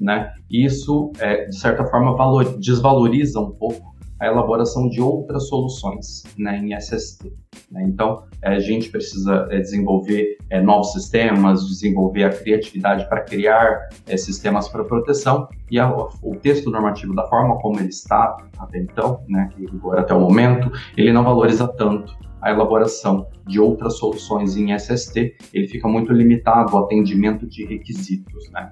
né? 0.00 0.32
Isso, 0.50 1.12
é, 1.18 1.46
de 1.46 1.58
certa 1.58 1.84
forma, 1.86 2.14
valor, 2.16 2.58
desvaloriza 2.58 3.40
um 3.40 3.50
pouco 3.50 3.95
a 4.18 4.26
elaboração 4.26 4.88
de 4.88 5.00
outras 5.00 5.48
soluções 5.48 6.22
né, 6.38 6.58
em 6.58 6.74
SST. 6.74 7.32
Né? 7.70 7.84
Então, 7.86 8.24
é, 8.42 8.54
a 8.54 8.58
gente 8.58 8.90
precisa 8.90 9.46
é, 9.50 9.58
desenvolver 9.58 10.38
é, 10.50 10.60
novos 10.60 10.92
sistemas, 10.92 11.66
desenvolver 11.66 12.24
a 12.24 12.30
criatividade 12.30 13.08
para 13.08 13.22
criar 13.22 13.88
é, 14.06 14.16
sistemas 14.16 14.68
para 14.68 14.84
proteção 14.84 15.48
e 15.70 15.78
a, 15.78 15.90
o 15.90 16.36
texto 16.40 16.70
normativo, 16.70 17.14
da 17.14 17.26
forma 17.28 17.58
como 17.58 17.78
ele 17.78 17.88
está 17.88 18.36
até 18.58 18.78
então, 18.78 19.22
né, 19.28 19.50
agora 19.72 20.00
até 20.00 20.14
o 20.14 20.20
momento, 20.20 20.70
ele 20.96 21.12
não 21.12 21.24
valoriza 21.24 21.68
tanto 21.68 22.14
a 22.40 22.50
elaboração 22.50 23.26
de 23.46 23.58
outras 23.58 23.98
soluções 23.98 24.56
em 24.56 24.72
SST, 24.72 25.36
ele 25.52 25.68
fica 25.68 25.88
muito 25.88 26.12
limitado 26.12 26.76
ao 26.76 26.84
atendimento 26.84 27.46
de 27.46 27.64
requisitos, 27.64 28.50
né? 28.52 28.70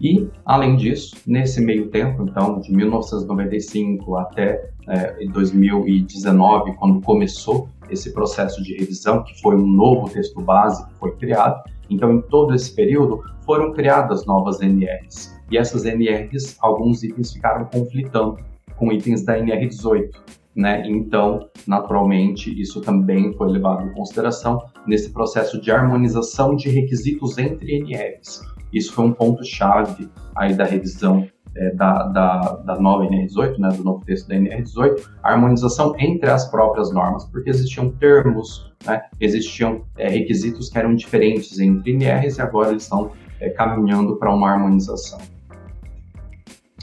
E, 0.00 0.28
além 0.44 0.76
disso, 0.76 1.16
nesse 1.26 1.60
meio 1.60 1.88
tempo, 1.88 2.22
então, 2.22 2.60
de 2.60 2.72
1995 2.72 4.16
até 4.16 4.70
é, 4.86 5.24
2019, 5.26 6.74
quando 6.74 7.00
começou 7.00 7.68
esse 7.90 8.12
processo 8.12 8.62
de 8.62 8.76
revisão, 8.76 9.24
que 9.24 9.40
foi 9.40 9.56
um 9.56 9.66
novo 9.66 10.08
texto 10.08 10.40
base 10.40 10.86
que 10.86 10.94
foi 10.98 11.16
criado, 11.16 11.62
então, 11.90 12.12
em 12.12 12.22
todo 12.22 12.54
esse 12.54 12.74
período, 12.74 13.22
foram 13.44 13.72
criadas 13.72 14.26
novas 14.26 14.60
NRs. 14.60 15.36
E 15.50 15.56
essas 15.56 15.84
NRs, 15.84 16.56
alguns 16.60 17.02
itens 17.02 17.32
ficaram 17.32 17.64
conflitando 17.64 18.38
com 18.76 18.92
itens 18.92 19.24
da 19.24 19.38
NR18. 19.38 20.10
Né? 20.58 20.82
Então, 20.88 21.48
naturalmente, 21.68 22.50
isso 22.60 22.80
também 22.80 23.32
foi 23.34 23.48
levado 23.48 23.84
em 23.84 23.92
consideração 23.92 24.60
nesse 24.88 25.12
processo 25.12 25.60
de 25.60 25.70
harmonização 25.70 26.56
de 26.56 26.68
requisitos 26.68 27.38
entre 27.38 27.76
NRs. 27.76 28.42
Isso 28.72 28.92
foi 28.92 29.04
um 29.04 29.12
ponto-chave 29.12 30.10
aí 30.34 30.54
da 30.54 30.64
revisão 30.64 31.28
é, 31.56 31.70
da, 31.76 32.02
da, 32.08 32.40
da, 32.66 32.80
nova 32.80 33.04
NR18, 33.04 33.56
né, 33.58 33.68
do 33.68 33.84
novo 33.84 34.04
texto 34.04 34.26
da 34.26 34.34
NR18, 34.34 35.08
a 35.22 35.32
harmonização 35.32 35.94
entre 35.96 36.28
as 36.28 36.50
próprias 36.50 36.92
normas, 36.92 37.24
porque 37.26 37.50
existiam 37.50 37.90
termos, 37.92 38.74
né, 38.84 39.02
existiam 39.20 39.84
é, 39.96 40.08
requisitos 40.08 40.70
que 40.70 40.76
eram 40.76 40.92
diferentes 40.96 41.60
entre 41.60 41.92
NRs 41.92 42.36
e 42.36 42.42
agora 42.42 42.70
eles 42.70 42.82
estão 42.82 43.12
é, 43.40 43.48
caminhando 43.50 44.16
para 44.16 44.34
uma 44.34 44.50
harmonização. 44.50 45.20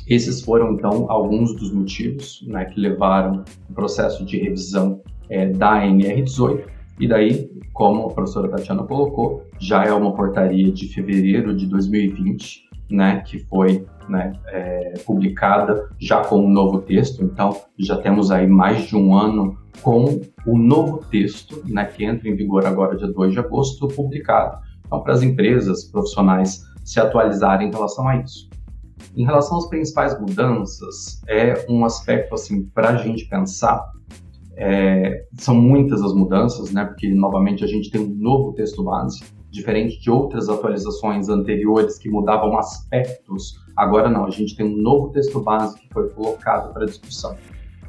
Esses 0.07 0.41
foram, 0.41 0.73
então, 0.73 1.09
alguns 1.09 1.55
dos 1.55 1.71
motivos 1.71 2.43
né, 2.47 2.65
que 2.65 2.79
levaram 2.79 3.43
o 3.69 3.73
processo 3.73 4.23
de 4.23 4.37
revisão 4.37 5.01
é, 5.29 5.47
da 5.47 5.81
NR18 5.81 6.63
e 6.99 7.07
daí, 7.07 7.49
como 7.73 8.05
a 8.05 8.13
professora 8.13 8.47
Tatiana 8.47 8.83
colocou, 8.83 9.43
já 9.59 9.83
é 9.83 9.91
uma 9.91 10.13
portaria 10.13 10.71
de 10.71 10.87
fevereiro 10.87 11.55
de 11.55 11.65
2020, 11.65 12.65
né, 12.89 13.21
que 13.25 13.39
foi 13.39 13.85
né, 14.07 14.33
é, 14.47 14.93
publicada 15.05 15.89
já 15.99 16.23
com 16.23 16.39
um 16.39 16.49
novo 16.49 16.79
texto. 16.81 17.23
Então, 17.23 17.57
já 17.77 17.97
temos 17.97 18.31
aí 18.31 18.47
mais 18.47 18.83
de 18.83 18.95
um 18.95 19.15
ano 19.15 19.57
com 19.81 20.21
o 20.45 20.57
novo 20.57 20.99
texto, 21.09 21.63
né, 21.65 21.85
que 21.85 22.05
entra 22.05 22.29
em 22.29 22.35
vigor 22.35 22.65
agora 22.65 22.95
dia 22.95 23.07
2 23.07 23.33
de 23.33 23.39
agosto, 23.39 23.87
publicado. 23.87 24.59
Então, 24.85 25.01
para 25.01 25.13
as 25.13 25.23
empresas 25.23 25.83
profissionais 25.85 26.63
se 26.83 26.99
atualizarem 26.99 27.67
em 27.67 27.71
relação 27.71 28.07
a 28.07 28.17
isso. 28.17 28.47
Em 29.15 29.25
relação 29.25 29.57
às 29.57 29.67
principais 29.67 30.19
mudanças, 30.19 31.21
é 31.27 31.65
um 31.69 31.85
aspecto 31.85 32.33
assim 32.33 32.63
para 32.65 32.89
a 32.89 32.97
gente 32.97 33.25
pensar 33.25 33.91
é, 34.57 35.25
são 35.37 35.55
muitas 35.55 36.01
as 36.01 36.13
mudanças, 36.13 36.71
né? 36.71 36.85
Porque 36.85 37.13
novamente 37.13 37.63
a 37.63 37.67
gente 37.67 37.91
tem 37.91 38.01
um 38.01 38.15
novo 38.15 38.53
texto 38.53 38.83
base, 38.83 39.23
diferente 39.51 39.99
de 39.99 40.09
outras 40.09 40.49
atualizações 40.49 41.29
anteriores 41.29 41.97
que 41.97 42.09
mudavam 42.09 42.57
aspectos. 42.57 43.59
Agora 43.75 44.09
não, 44.09 44.25
a 44.25 44.29
gente 44.29 44.55
tem 44.55 44.65
um 44.65 44.77
novo 44.77 45.09
texto 45.09 45.41
base 45.41 45.79
que 45.79 45.89
foi 45.89 46.09
colocado 46.09 46.73
para 46.73 46.85
discussão. 46.85 47.35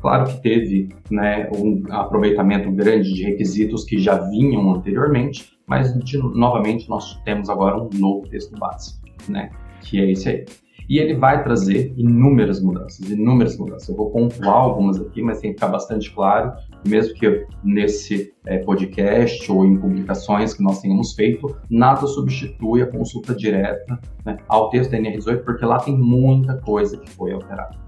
Claro 0.01 0.27
que 0.27 0.43
teve 0.43 0.89
né, 1.11 1.49
um 1.57 1.83
aproveitamento 1.91 2.71
grande 2.71 3.13
de 3.13 3.25
requisitos 3.25 3.85
que 3.85 3.99
já 3.99 4.17
vinham 4.29 4.75
anteriormente, 4.75 5.57
mas 5.67 5.93
de, 6.01 6.19
novamente 6.19 6.89
nós 6.89 7.21
temos 7.25 7.49
agora 7.49 7.77
um 7.77 7.89
novo 7.95 8.29
texto 8.29 8.57
base, 8.59 9.01
né? 9.29 9.51
Que 9.81 10.01
é 10.01 10.11
esse 10.11 10.29
aí. 10.29 10.45
E 10.89 10.99
ele 10.99 11.15
vai 11.15 11.43
trazer 11.43 11.93
inúmeras 11.97 12.61
mudanças, 12.61 13.11
inúmeras 13.11 13.57
mudanças. 13.57 13.89
Eu 13.89 13.97
vou 13.97 14.11
pontuar 14.11 14.55
algumas 14.55 15.01
aqui, 15.01 15.23
mas 15.23 15.41
tem 15.41 15.51
que 15.51 15.57
ficar 15.57 15.69
bastante 15.69 16.13
claro, 16.13 16.53
mesmo 16.87 17.15
que 17.15 17.47
nesse 17.65 18.33
é, 18.47 18.59
podcast 18.59 19.51
ou 19.51 19.65
em 19.65 19.77
publicações 19.77 20.55
que 20.55 20.63
nós 20.63 20.81
tenhamos 20.81 21.15
feito, 21.15 21.57
nada 21.69 22.07
substitui 22.07 22.83
a 22.83 22.87
consulta 22.87 23.35
direta 23.35 23.99
né, 24.25 24.37
ao 24.49 24.71
texto 24.71 24.91
da 24.93 24.99
NR18, 24.99 25.45
porque 25.45 25.65
lá 25.65 25.79
tem 25.79 25.97
muita 25.97 26.57
coisa 26.59 26.97
que 26.97 27.11
foi 27.11 27.33
alterada. 27.33 27.86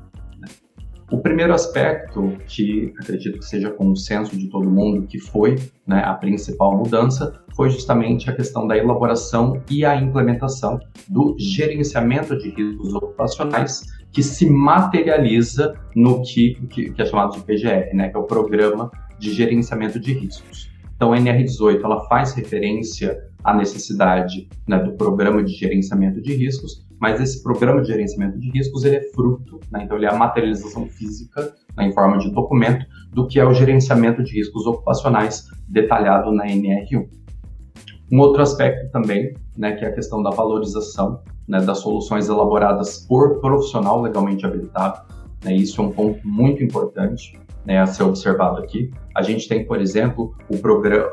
O 1.11 1.19
primeiro 1.19 1.55
aspecto, 1.55 2.37
que 2.47 2.93
acredito 3.01 3.39
que 3.39 3.45
seja 3.45 3.71
consenso 3.71 4.37
de 4.37 4.47
todo 4.49 4.71
mundo, 4.71 5.07
que 5.07 5.19
foi 5.19 5.57
né, 5.87 6.03
a 6.05 6.13
principal 6.13 6.77
mudança, 6.77 7.33
foi 7.57 7.71
justamente 7.71 8.29
a 8.29 8.37
questão 8.37 8.67
da 8.67 8.77
elaboração 8.77 9.63
e 9.71 9.87
a 9.87 9.97
implementação 9.97 10.79
do 11.09 11.35
gerenciamento 11.39 12.37
de 12.37 12.51
riscos 12.51 12.93
ocupacionais, 12.93 13.87
que 14.13 14.23
se 14.23 14.51
materializa 14.51 15.75
no 15.97 16.23
que, 16.23 16.55
que, 16.69 16.91
que 16.91 17.01
é 17.01 17.07
chamado 17.07 17.33
de 17.33 17.41
PGR, 17.41 17.95
né, 17.95 18.11
que 18.11 18.17
é 18.17 18.21
o 18.21 18.25
Programa 18.25 18.91
de 19.19 19.33
Gerenciamento 19.33 19.99
de 19.99 20.13
Riscos. 20.13 20.71
Então, 20.95 21.15
a 21.15 21.19
NR18 21.19 21.83
ela 21.83 22.07
faz 22.09 22.35
referência 22.35 23.19
à 23.43 23.55
necessidade 23.55 24.47
né, 24.67 24.79
do 24.79 24.93
Programa 24.93 25.43
de 25.43 25.53
Gerenciamento 25.53 26.21
de 26.21 26.35
Riscos, 26.35 26.87
mas 27.01 27.21
esse 27.21 27.43
programa 27.43 27.81
de 27.83 27.89
gerenciamento 27.89 28.39
de 28.39 28.51
riscos 28.51 28.85
ele 28.85 28.97
é 28.97 29.03
fruto, 29.13 29.61
né, 29.71 29.85
então 29.85 29.97
ele 29.97 30.07
é 30.07 30.11
a 30.11 30.17
materialização 30.17 30.87
física 30.87 31.55
né, 31.77 31.87
em 31.87 31.93
forma 31.93 32.19
de 32.19 32.31
documento 32.31 32.85
do 33.13 33.27
que 33.27 33.39
é 33.39 33.45
o 33.45 33.55
gerenciamento 33.55 34.23
de 34.23 34.37
riscos 34.37 34.67
ocupacionais 34.67 35.47
detalhado 35.69 36.33
na 36.33 36.47
NR1. 36.47 37.09
Um 38.11 38.21
outro 38.21 38.43
aspecto 38.43 38.91
também, 38.91 39.35
né, 39.57 39.73
que 39.73 39.85
é 39.85 39.89
a 39.89 39.93
questão 39.93 40.23
da 40.23 40.31
valorização 40.31 41.23
né, 41.47 41.61
das 41.61 41.79
soluções 41.79 42.29
elaboradas 42.29 43.07
por 43.07 43.41
profissional 43.41 44.01
legalmente 44.01 44.47
habilitado. 44.47 45.03
Né, 45.45 45.55
isso 45.55 45.81
é 45.81 45.85
um 45.85 45.91
ponto 45.91 46.27
muito 46.27 46.63
importante 46.63 47.39
né, 47.69 47.79
a 47.79 47.87
ser 47.87 48.03
observado 48.03 48.59
aqui. 48.61 48.91
A 49.15 49.21
gente 49.21 49.47
tem, 49.47 49.67
por 49.67 49.79
exemplo, 49.79 50.35
o 50.49 50.57
programa, 50.57 51.11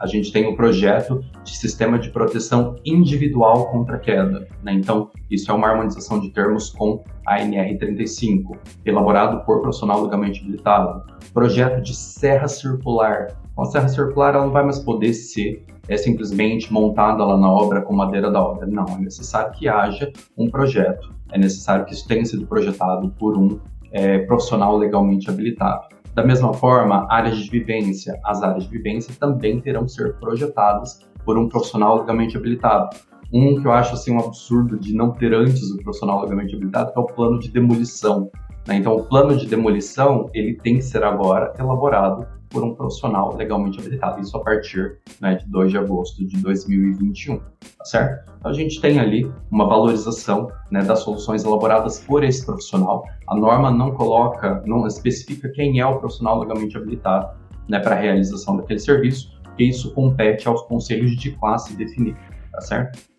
a 0.00 0.06
gente 0.06 0.32
tem 0.32 0.46
o 0.46 0.56
projeto 0.56 1.22
de 1.44 1.54
sistema 1.54 1.98
de 1.98 2.08
proteção 2.08 2.76
individual 2.82 3.70
contra 3.70 3.98
queda. 3.98 4.48
Né? 4.62 4.72
Então, 4.72 5.10
isso 5.30 5.50
é 5.50 5.54
uma 5.54 5.68
harmonização 5.68 6.18
de 6.18 6.30
termos 6.30 6.70
com 6.70 7.04
a 7.26 7.40
NR35, 7.40 8.56
elaborado 8.86 9.44
por 9.44 9.60
profissional 9.60 10.02
legalmente 10.02 10.40
habilitado. 10.40 11.04
Projeto 11.34 11.82
de 11.82 11.94
serra 11.94 12.48
circular. 12.48 13.26
A 13.58 13.64
serra 13.66 13.88
circular 13.88 14.34
ela 14.34 14.46
não 14.46 14.52
vai 14.52 14.64
mais 14.64 14.78
poder 14.78 15.12
ser 15.12 15.62
é 15.88 15.96
simplesmente 15.96 16.72
montada 16.72 17.22
lá 17.24 17.36
na 17.36 17.50
obra 17.52 17.82
com 17.82 17.92
madeira 17.92 18.30
da 18.30 18.40
obra. 18.40 18.66
Não, 18.66 18.84
é 18.84 18.98
necessário 18.98 19.52
que 19.52 19.68
haja 19.68 20.10
um 20.38 20.48
projeto. 20.48 21.12
É 21.32 21.38
necessário 21.38 21.84
que 21.84 21.92
isso 21.92 22.06
tenha 22.06 22.24
sido 22.24 22.46
projetado 22.46 23.10
por 23.18 23.36
um 23.36 23.58
é, 23.92 24.18
profissional 24.20 24.76
legalmente 24.76 25.28
habilitado. 25.28 25.88
Da 26.14 26.24
mesma 26.24 26.52
forma, 26.52 27.06
áreas 27.08 27.38
de 27.38 27.50
vivência, 27.50 28.18
as 28.24 28.42
áreas 28.42 28.64
de 28.64 28.70
vivência 28.70 29.14
também 29.18 29.60
terão 29.60 29.84
que 29.84 29.92
ser 29.92 30.14
projetadas 30.18 31.00
por 31.24 31.38
um 31.38 31.48
profissional 31.48 31.98
legalmente 31.98 32.36
habilitado. 32.36 32.96
Um 33.32 33.60
que 33.60 33.66
eu 33.66 33.72
acho 33.72 33.94
assim 33.94 34.12
um 34.12 34.18
absurdo 34.18 34.78
de 34.78 34.92
não 34.92 35.12
ter 35.12 35.32
antes 35.32 35.70
o 35.70 35.78
profissional 35.82 36.20
legalmente 36.22 36.54
habilitado, 36.54 36.92
que 36.92 36.98
é 36.98 37.02
o 37.02 37.06
plano 37.06 37.38
de 37.38 37.50
demolição. 37.50 38.28
Né? 38.66 38.76
Então, 38.76 38.96
o 38.96 39.04
plano 39.04 39.36
de 39.36 39.46
demolição 39.46 40.26
ele 40.34 40.54
tem 40.54 40.76
que 40.76 40.82
ser 40.82 41.04
agora 41.04 41.52
elaborado 41.58 42.26
por 42.50 42.64
um 42.64 42.74
profissional 42.74 43.34
legalmente 43.36 43.78
habilitado, 43.78 44.20
isso 44.20 44.36
a 44.36 44.40
partir 44.40 44.98
né, 45.20 45.36
de 45.36 45.46
2 45.46 45.70
de 45.70 45.78
agosto 45.78 46.24
de 46.26 46.36
2021, 46.42 47.38
tá 47.38 47.84
certo? 47.84 48.32
Então, 48.38 48.50
a 48.50 48.54
gente 48.54 48.80
tem 48.80 48.98
ali 48.98 49.30
uma 49.50 49.66
valorização 49.66 50.50
né, 50.70 50.82
das 50.82 51.00
soluções 51.00 51.44
elaboradas 51.44 52.00
por 52.00 52.24
esse 52.24 52.44
profissional. 52.44 53.04
A 53.28 53.36
norma 53.36 53.70
não 53.70 53.92
coloca, 53.92 54.62
não 54.66 54.86
especifica 54.86 55.48
quem 55.48 55.78
é 55.78 55.86
o 55.86 55.98
profissional 55.98 56.40
legalmente 56.40 56.76
habilitado 56.76 57.38
né, 57.68 57.78
para 57.78 57.94
a 57.94 57.98
realização 57.98 58.56
daquele 58.56 58.80
serviço, 58.80 59.40
porque 59.44 59.64
isso 59.64 59.94
compete 59.94 60.48
aos 60.48 60.62
conselhos 60.62 61.16
de 61.16 61.30
classe 61.32 61.76
definir, 61.76 62.16
tá 62.52 62.60
certo? 62.60 63.09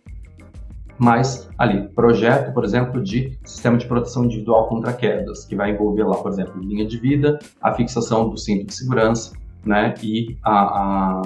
Mas 1.01 1.49
ali, 1.57 1.89
projeto, 1.95 2.53
por 2.53 2.63
exemplo, 2.63 3.01
de 3.01 3.35
sistema 3.43 3.75
de 3.75 3.87
proteção 3.87 4.25
individual 4.25 4.67
contra 4.67 4.93
quedas, 4.93 5.45
que 5.45 5.55
vai 5.55 5.71
envolver 5.71 6.03
lá, 6.03 6.15
por 6.17 6.31
exemplo, 6.31 6.61
linha 6.61 6.85
de 6.85 6.99
vida, 6.99 7.39
a 7.59 7.73
fixação 7.73 8.29
do 8.29 8.37
cinto 8.37 8.67
de 8.67 8.73
segurança, 8.75 9.33
né, 9.65 9.95
e 10.03 10.37
a, 10.43 10.51
a 10.51 11.21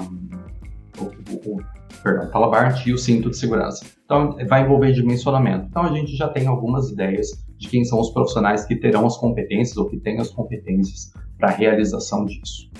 o, 0.98 1.04
o, 1.50 1.62
perdão, 2.02 2.30
talabarte 2.30 2.88
e 2.88 2.94
o 2.94 2.96
cinto 2.96 3.28
de 3.28 3.36
segurança. 3.36 3.84
Então, 4.02 4.34
vai 4.48 4.62
envolver 4.62 4.92
dimensionamento. 4.92 5.66
Então, 5.68 5.82
a 5.82 5.92
gente 5.92 6.16
já 6.16 6.26
tem 6.26 6.46
algumas 6.46 6.90
ideias 6.90 7.44
de 7.58 7.68
quem 7.68 7.84
são 7.84 8.00
os 8.00 8.08
profissionais 8.08 8.64
que 8.64 8.76
terão 8.76 9.04
as 9.04 9.18
competências 9.18 9.76
ou 9.76 9.90
que 9.90 9.98
têm 9.98 10.18
as 10.18 10.30
competências 10.30 11.12
para 11.36 11.50
a 11.50 11.52
realização 11.52 12.24
disso. 12.24 12.70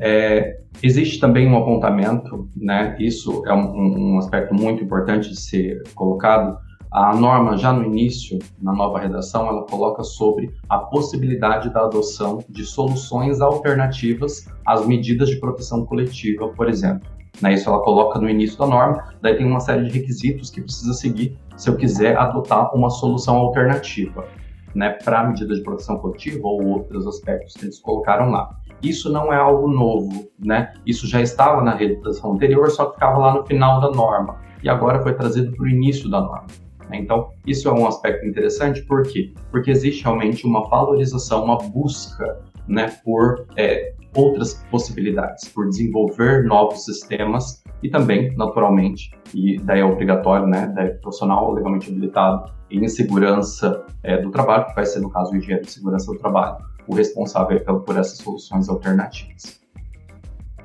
É, 0.00 0.58
existe 0.82 1.20
também 1.20 1.46
um 1.46 1.58
apontamento, 1.58 2.48
né? 2.56 2.96
Isso 2.98 3.42
é 3.46 3.52
um, 3.52 4.14
um, 4.14 4.18
aspecto 4.18 4.54
muito 4.54 4.82
importante 4.82 5.28
de 5.28 5.38
ser 5.38 5.82
colocado. 5.94 6.58
A 6.90 7.14
norma, 7.14 7.56
já 7.56 7.72
no 7.72 7.84
início, 7.84 8.38
na 8.60 8.72
nova 8.72 8.98
redação, 8.98 9.46
ela 9.46 9.64
coloca 9.64 10.02
sobre 10.02 10.50
a 10.68 10.78
possibilidade 10.78 11.72
da 11.72 11.84
adoção 11.84 12.42
de 12.48 12.64
soluções 12.64 13.40
alternativas 13.40 14.48
às 14.66 14.84
medidas 14.86 15.28
de 15.28 15.36
proteção 15.36 15.84
coletiva, 15.84 16.48
por 16.48 16.68
exemplo. 16.68 17.08
Né, 17.40 17.54
isso 17.54 17.68
ela 17.68 17.80
coloca 17.82 18.18
no 18.18 18.28
início 18.28 18.58
da 18.58 18.66
norma, 18.66 19.14
daí 19.22 19.36
tem 19.36 19.46
uma 19.46 19.60
série 19.60 19.86
de 19.86 19.98
requisitos 19.98 20.50
que 20.50 20.60
precisa 20.60 20.92
seguir 20.92 21.38
se 21.56 21.70
eu 21.70 21.76
quiser 21.76 22.18
adotar 22.18 22.74
uma 22.74 22.90
solução 22.90 23.36
alternativa 23.36 24.26
né, 24.74 24.90
para 24.90 25.20
a 25.20 25.28
medida 25.28 25.54
de 25.54 25.62
proteção 25.62 25.96
coletiva 25.98 26.46
ou 26.46 26.64
outros 26.66 27.06
aspectos 27.06 27.54
que 27.54 27.66
eles 27.66 27.78
colocaram 27.78 28.30
lá. 28.30 28.59
Isso 28.82 29.12
não 29.12 29.32
é 29.32 29.36
algo 29.36 29.68
novo, 29.68 30.28
né? 30.38 30.72
Isso 30.86 31.06
já 31.06 31.20
estava 31.20 31.62
na 31.62 31.74
redação 31.74 32.32
anterior, 32.32 32.70
só 32.70 32.86
que 32.86 32.94
ficava 32.94 33.18
lá 33.18 33.34
no 33.34 33.44
final 33.44 33.80
da 33.80 33.90
norma. 33.90 34.40
E 34.62 34.68
agora 34.68 35.02
foi 35.02 35.14
trazido 35.14 35.52
para 35.52 35.64
o 35.64 35.68
início 35.68 36.10
da 36.10 36.20
norma. 36.20 36.46
Né? 36.88 36.98
Então, 36.98 37.30
isso 37.46 37.68
é 37.68 37.72
um 37.72 37.86
aspecto 37.86 38.26
interessante, 38.26 38.82
por 38.82 39.02
quê? 39.04 39.32
Porque 39.50 39.70
existe 39.70 40.02
realmente 40.02 40.46
uma 40.46 40.68
valorização, 40.68 41.44
uma 41.44 41.58
busca 41.58 42.40
né, 42.66 42.92
por 43.04 43.46
é, 43.56 43.94
outras 44.14 44.54
possibilidades, 44.70 45.48
por 45.48 45.68
desenvolver 45.68 46.44
novos 46.44 46.84
sistemas 46.84 47.62
e 47.82 47.88
também, 47.88 48.34
naturalmente, 48.36 49.10
e 49.34 49.58
daí 49.58 49.80
é 49.80 49.84
obrigatório, 49.84 50.46
né, 50.46 50.72
daí 50.74 50.88
é 50.88 50.90
profissional 50.90 51.52
legalmente 51.52 51.90
habilitado 51.90 52.52
em 52.70 52.86
segurança 52.86 53.84
é, 54.02 54.18
do 54.18 54.30
trabalho, 54.30 54.66
que 54.66 54.74
vai 54.74 54.84
ser, 54.84 55.00
no 55.00 55.10
caso, 55.10 55.32
o 55.32 55.36
engenheiro 55.36 55.64
de 55.64 55.72
segurança 55.72 56.12
do 56.12 56.18
trabalho, 56.18 56.56
o 56.90 56.94
responsável 56.94 57.60
por 57.80 57.96
essas 57.96 58.18
soluções 58.18 58.68
alternativas. 58.68 59.60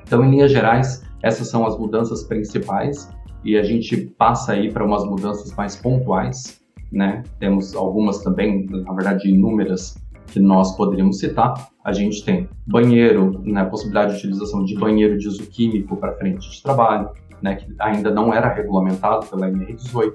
Então, 0.03 0.24
em 0.24 0.32
linhas 0.32 0.51
gerais, 0.51 1.03
essas 1.22 1.48
são 1.48 1.66
as 1.66 1.77
mudanças 1.77 2.24
principais 2.24 3.09
e 3.44 3.57
a 3.57 3.64
gente 3.64 3.98
passa 4.18 4.53
aí 4.53 4.72
para 4.72 4.83
umas 4.83 5.05
mudanças 5.05 5.53
mais 5.55 5.75
pontuais, 5.75 6.61
né? 6.92 7.24
Temos 7.40 7.75
algumas 7.75 8.24
também, 8.24 8.66
na 8.66 8.94
verdade, 8.94 9.29
inúmeras 9.29 9.98
que 10.27 10.40
nós 10.40 10.75
poderíamos 10.75 11.20
citar. 11.20 11.53
A 11.83 11.94
gente 11.94 12.24
tem 12.24 12.50
banheiro, 12.66 13.40
né, 13.44 13.64
possibilidade 13.66 14.14
de 14.14 14.18
utilização 14.18 14.64
de 14.66 14.75
banheiro 14.75 15.18
de 15.18 15.27
uso 15.27 15.46
químico 15.48 15.96
para 15.98 16.14
frente 16.14 16.50
de 16.50 16.61
trabalho, 16.61 17.09
né, 17.42 17.55
que 17.55 17.68
ainda 17.79 18.11
não 18.11 18.33
era 18.33 18.51
regulamentado 18.51 19.27
pela 19.27 19.48
NR18. 19.48 20.14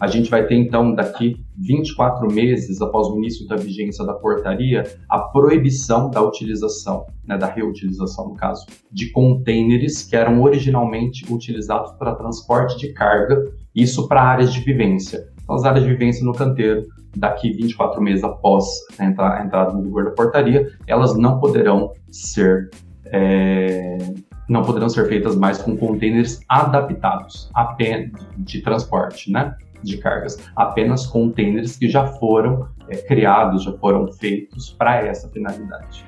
A 0.00 0.06
gente 0.06 0.30
vai 0.30 0.46
ter, 0.46 0.54
então, 0.54 0.94
daqui 0.94 1.36
24 1.58 2.26
meses 2.32 2.80
após 2.80 3.06
o 3.08 3.18
início 3.18 3.46
da 3.46 3.56
vigência 3.56 4.04
da 4.04 4.14
portaria, 4.14 4.82
a 5.06 5.18
proibição 5.18 6.08
da 6.08 6.22
utilização, 6.22 7.04
né, 7.26 7.36
da 7.36 7.46
reutilização, 7.46 8.28
no 8.28 8.34
caso, 8.34 8.64
de 8.90 9.10
contêineres 9.12 10.02
que 10.02 10.16
eram 10.16 10.40
originalmente 10.40 11.30
utilizados 11.30 11.92
para 11.98 12.14
transporte 12.14 12.78
de 12.78 12.94
carga, 12.94 13.44
isso 13.74 14.08
para 14.08 14.22
áreas 14.22 14.54
de 14.54 14.60
vivência. 14.60 15.28
Então, 15.42 15.54
as 15.54 15.64
áreas 15.64 15.84
de 15.84 15.90
vivência 15.90 16.24
no 16.24 16.32
canteiro, 16.32 16.86
daqui 17.14 17.52
24 17.52 18.00
meses 18.00 18.24
após 18.24 18.64
a 18.98 19.04
entrada 19.44 19.72
no 19.74 19.82
vigor 19.82 20.04
da 20.04 20.10
portaria, 20.12 20.66
elas 20.86 21.14
não 21.14 21.38
poderão 21.38 21.92
ser 22.10 22.70
é, 23.12 23.98
não 24.50 24.62
poderão 24.62 24.88
ser 24.88 25.08
feitas 25.08 25.36
mais 25.36 25.58
com 25.58 25.76
contêineres 25.76 26.40
adaptados 26.48 27.48
de 28.36 28.60
transporte, 28.60 29.30
né? 29.30 29.54
de 29.82 29.96
cargas, 29.96 30.36
apenas 30.54 31.06
containers 31.06 31.76
que 31.76 31.88
já 31.88 32.06
foram 32.06 32.68
é, 32.88 32.96
criados, 32.96 33.64
já 33.64 33.72
foram 33.78 34.12
feitos 34.12 34.70
para 34.70 35.06
essa 35.06 35.26
finalidade. 35.30 36.04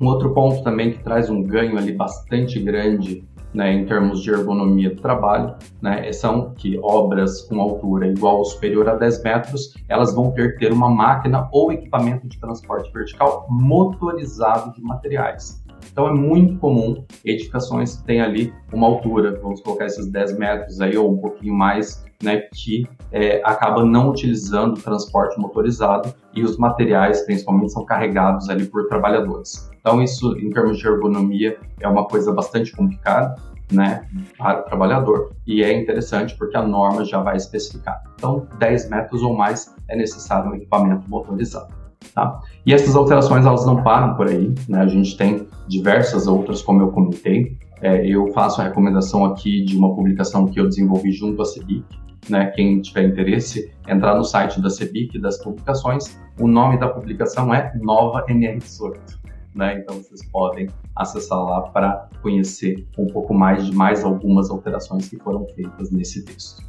Um 0.00 0.06
outro 0.06 0.34
ponto 0.34 0.64
também 0.64 0.92
que 0.92 1.04
traz 1.04 1.30
um 1.30 1.40
ganho 1.42 1.78
ali 1.78 1.92
bastante 1.92 2.58
grande 2.58 3.24
né, 3.54 3.72
em 3.72 3.86
termos 3.86 4.22
de 4.22 4.30
ergonomia 4.30 4.90
do 4.94 5.00
trabalho, 5.00 5.54
né, 5.80 6.12
são 6.12 6.52
que 6.52 6.78
obras 6.82 7.42
com 7.42 7.60
altura 7.60 8.08
igual 8.08 8.38
ou 8.38 8.44
superior 8.44 8.88
a 8.88 8.96
10 8.96 9.22
metros, 9.22 9.74
elas 9.88 10.12
vão 10.12 10.32
ter 10.32 10.54
que 10.54 10.58
ter 10.58 10.72
uma 10.72 10.90
máquina 10.90 11.48
ou 11.52 11.72
equipamento 11.72 12.26
de 12.26 12.38
transporte 12.38 12.92
vertical 12.92 13.46
motorizado 13.48 14.74
de 14.74 14.82
materiais. 14.82 15.64
Então 15.96 16.08
é 16.08 16.12
muito 16.12 16.58
comum 16.58 17.06
edificações 17.24 17.96
que 17.96 18.04
têm 18.04 18.20
ali 18.20 18.52
uma 18.70 18.86
altura, 18.86 19.40
vamos 19.40 19.62
colocar 19.62 19.86
esses 19.86 20.06
10 20.06 20.38
metros 20.38 20.78
aí 20.78 20.94
ou 20.94 21.10
um 21.10 21.16
pouquinho 21.16 21.54
mais, 21.54 22.04
né, 22.22 22.42
que 22.52 22.86
é, 23.10 23.40
acaba 23.42 23.82
não 23.82 24.10
utilizando 24.10 24.78
transporte 24.78 25.40
motorizado 25.40 26.14
e 26.34 26.44
os 26.44 26.58
materiais, 26.58 27.22
principalmente, 27.22 27.72
são 27.72 27.86
carregados 27.86 28.50
ali 28.50 28.66
por 28.66 28.86
trabalhadores. 28.88 29.70
Então 29.80 30.02
isso, 30.02 30.36
em 30.36 30.50
termos 30.50 30.76
de 30.76 30.86
ergonomia, 30.86 31.58
é 31.80 31.88
uma 31.88 32.04
coisa 32.04 32.30
bastante 32.30 32.76
complicada, 32.76 33.34
né, 33.72 34.06
para 34.36 34.60
o 34.60 34.62
trabalhador 34.64 35.32
e 35.46 35.62
é 35.62 35.72
interessante 35.72 36.36
porque 36.36 36.58
a 36.58 36.62
norma 36.62 37.06
já 37.06 37.22
vai 37.22 37.36
especificar. 37.36 38.02
Então, 38.16 38.46
10 38.58 38.90
metros 38.90 39.22
ou 39.22 39.34
mais 39.34 39.74
é 39.88 39.96
necessário 39.96 40.50
um 40.50 40.54
equipamento 40.56 41.08
motorizado. 41.08 41.85
Tá? 42.14 42.40
E 42.64 42.72
essas 42.72 42.96
alterações 42.96 43.44
elas 43.44 43.66
não 43.66 43.82
param 43.82 44.14
por 44.14 44.28
aí, 44.28 44.54
né? 44.68 44.80
A 44.80 44.86
gente 44.86 45.16
tem 45.16 45.46
diversas 45.68 46.26
outras, 46.26 46.62
como 46.62 46.82
eu 46.82 46.88
comentei. 46.88 47.56
É, 47.80 48.06
eu 48.06 48.32
faço 48.32 48.60
a 48.60 48.64
recomendação 48.64 49.24
aqui 49.24 49.64
de 49.64 49.76
uma 49.76 49.94
publicação 49.94 50.46
que 50.46 50.58
eu 50.58 50.66
desenvolvi 50.66 51.12
junto 51.12 51.42
à 51.42 51.44
CEBIC, 51.44 51.84
né? 52.28 52.46
Quem 52.54 52.80
tiver 52.80 53.04
interesse, 53.04 53.70
entrar 53.86 54.16
no 54.16 54.24
site 54.24 54.60
da 54.60 54.70
CEBIC 54.70 55.18
das 55.18 55.38
publicações. 55.42 56.18
O 56.40 56.48
nome 56.48 56.78
da 56.78 56.88
publicação 56.88 57.54
é 57.54 57.72
Nova 57.80 58.24
NR18. 58.26 59.26
Né? 59.54 59.78
Então 59.78 59.96
vocês 59.96 60.22
podem 60.30 60.68
acessar 60.94 61.42
lá 61.42 61.62
para 61.62 62.10
conhecer 62.20 62.86
um 62.98 63.06
pouco 63.06 63.32
mais 63.32 63.64
de 63.64 63.74
mais 63.74 64.04
algumas 64.04 64.50
alterações 64.50 65.08
que 65.08 65.16
foram 65.16 65.46
feitas 65.54 65.90
nesse 65.90 66.22
texto. 66.26 66.62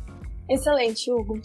Excelente, 0.50 1.12
Hugo. 1.12 1.40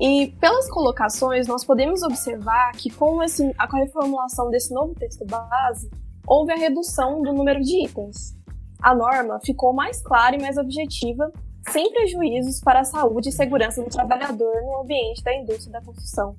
E 0.00 0.28
pelas 0.40 0.68
colocações, 0.70 1.46
nós 1.46 1.64
podemos 1.64 2.02
observar 2.02 2.72
que 2.72 2.90
com, 2.90 3.22
esse, 3.22 3.52
a 3.56 3.66
reformulação 3.76 4.50
desse 4.50 4.74
novo 4.74 4.94
texto 4.94 5.24
base, 5.24 5.90
houve 6.26 6.52
a 6.52 6.56
redução 6.56 7.22
do 7.22 7.32
número 7.32 7.60
de 7.60 7.84
itens. 7.84 8.36
A 8.82 8.94
norma 8.94 9.38
ficou 9.44 9.72
mais 9.72 10.02
clara 10.02 10.36
e 10.36 10.42
mais 10.42 10.56
objetiva, 10.58 11.32
sem 11.70 11.92
prejuízos 11.92 12.60
para 12.60 12.80
a 12.80 12.84
saúde 12.84 13.28
e 13.28 13.32
segurança 13.32 13.82
do 13.82 13.88
trabalhador 13.88 14.60
no 14.62 14.82
ambiente 14.82 15.22
da 15.22 15.34
indústria 15.34 15.72
da 15.72 15.82
construção. 15.82 16.36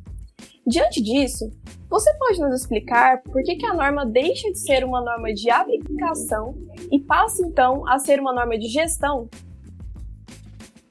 Diante 0.67 1.01
disso, 1.01 1.49
você 1.89 2.13
pode 2.17 2.39
nos 2.39 2.61
explicar 2.61 3.21
por 3.23 3.41
que, 3.43 3.55
que 3.55 3.65
a 3.65 3.73
norma 3.73 4.05
deixa 4.05 4.49
de 4.51 4.59
ser 4.59 4.83
uma 4.83 5.01
norma 5.01 5.33
de 5.33 5.49
aplicação 5.49 6.55
e 6.91 6.99
passa 6.99 7.45
então 7.45 7.87
a 7.87 7.97
ser 7.99 8.19
uma 8.19 8.33
norma 8.33 8.57
de 8.57 8.67
gestão? 8.67 9.29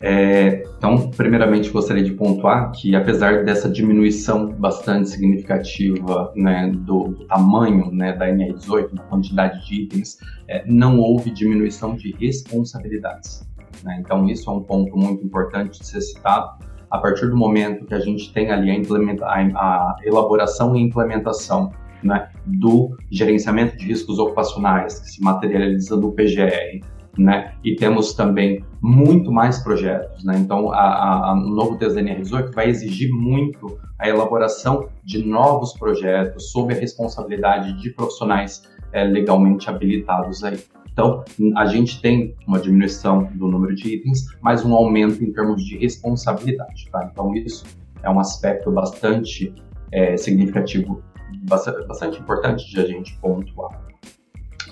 É, 0.05 0.65
então, 0.77 1.11
primeiramente, 1.11 1.71
gostaria 1.71 2.03
de 2.03 2.13
pontuar 2.13 2.73
que, 2.73 2.97
apesar 2.97 3.45
dessa 3.45 3.71
diminuição 3.71 4.49
bastante 4.49 5.09
significativa 5.11 6.33
né, 6.35 6.73
do, 6.75 7.05
do, 7.05 7.25
tamanho 7.27 7.89
né, 7.93 8.13
da 8.13 8.27
NR18, 8.27 8.95
da 8.95 9.03
quantidade 9.05 9.65
de 9.65 9.83
itens, 9.83 10.19
é, 10.49 10.65
não 10.67 10.99
houve 10.99 11.31
diminuição 11.31 11.95
de 11.95 12.11
responsabilidades. 12.19 13.49
Né? 13.85 13.99
Então, 14.01 14.29
isso 14.29 14.51
é 14.51 14.53
um 14.53 14.61
ponto 14.61 14.97
muito 14.97 15.25
importante 15.25 15.79
de 15.79 15.87
ser 15.87 16.01
citado. 16.01 16.59
a 16.91 16.99
partir 16.99 17.29
do 17.29 17.37
momento 17.37 17.87
que 17.87 17.95
a 17.95 18.01
gente 18.01 18.33
tem 18.33 18.51
ali 18.51 18.71
a, 18.73 19.25
a, 19.25 19.39
a 19.57 19.97
elaboração 20.05 20.75
e 20.75 20.81
implementação 20.81 21.71
né, 22.03 22.29
do 22.45 22.97
gerenciamento 23.09 23.77
de 23.77 23.87
riscos 23.87 24.19
ocupacionais, 24.19 24.99
que 24.99 25.11
se 25.11 25.23
materializa 25.23 25.97
no 25.97 26.11
PGR, 26.11 26.81
né? 27.19 27.55
E 27.63 27.77
temos 27.77 28.15
também 28.15 28.65
muito 28.81 29.31
mais 29.31 29.63
projetos, 29.63 30.25
né? 30.25 30.37
Então, 30.39 30.73
a, 30.73 31.35
o 31.35 31.51
novo 31.51 31.77
TSNR 31.77 32.21
18 32.23 32.53
vai 32.53 32.69
exigir 32.69 33.13
muito 33.13 33.79
a 33.99 34.09
elaboração 34.09 34.89
de 35.05 35.25
novos 35.25 35.73
projetos 35.75 36.51
sob 36.51 36.75
a 36.75 36.77
responsabilidade 36.77 37.81
de 37.81 37.91
profissionais 37.91 38.63
é, 38.93 39.05
legalmente 39.05 39.69
habilitados 39.69 40.43
aí. 40.43 40.59
Então, 40.93 41.25
a 41.57 41.67
gente 41.67 42.01
tem 42.03 42.35
uma 42.47 42.59
diminuição 42.59 43.25
do 43.35 43.49
número 43.49 43.75
de 43.75 43.95
itens, 43.95 44.27
mas 44.43 44.65
um 44.65 44.75
aumento 44.75 45.25
em 45.25 45.33
termos 45.33 45.65
de 45.65 45.79
responsabilidade, 45.79 46.91
tá? 46.91 47.09
Então, 47.11 47.35
isso 47.35 47.65
é 48.03 48.11
um 48.11 48.21
aspecto 48.21 48.71
bastante 48.71 49.55
é, 49.91 50.17
significativo, 50.17 51.03
bastante, 51.45 51.87
bastante 51.87 52.21
importante 52.21 52.71
de 52.71 52.81
a 52.81 52.87
gente 52.87 53.17
pontuar. 53.21 53.92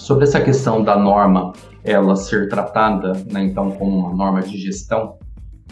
Sobre 0.01 0.25
essa 0.25 0.41
questão 0.41 0.83
da 0.83 0.99
norma 0.99 1.53
ela 1.85 2.17
ser 2.17 2.49
tratada, 2.49 3.13
né, 3.31 3.45
então, 3.45 3.71
como 3.73 3.99
uma 3.99 4.15
norma 4.15 4.41
de 4.41 4.57
gestão, 4.57 5.19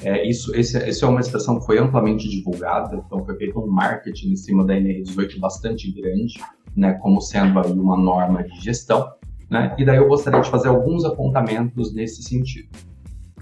é, 0.02 0.28
isso, 0.28 0.54
esse, 0.54 0.76
esse, 0.76 1.02
é 1.02 1.06
uma 1.06 1.20
expressão 1.20 1.58
que 1.58 1.64
foi 1.64 1.78
amplamente 1.78 2.28
divulgada, 2.28 3.02
então 3.04 3.24
foi 3.24 3.34
feito 3.36 3.58
um 3.58 3.66
marketing 3.66 4.32
em 4.32 4.36
cima 4.36 4.66
da 4.66 4.74
NR18 4.74 5.40
bastante 5.40 5.90
grande, 5.90 6.34
né, 6.76 6.92
como 7.00 7.22
sendo 7.22 7.58
aí 7.58 7.72
uma 7.72 7.96
norma 7.96 8.44
de 8.44 8.60
gestão, 8.60 9.10
né, 9.50 9.74
e 9.78 9.84
daí 9.84 9.96
eu 9.96 10.06
gostaria 10.06 10.40
de 10.42 10.50
fazer 10.50 10.68
alguns 10.68 11.06
apontamentos 11.06 11.94
nesse 11.94 12.22
sentido. 12.22 12.68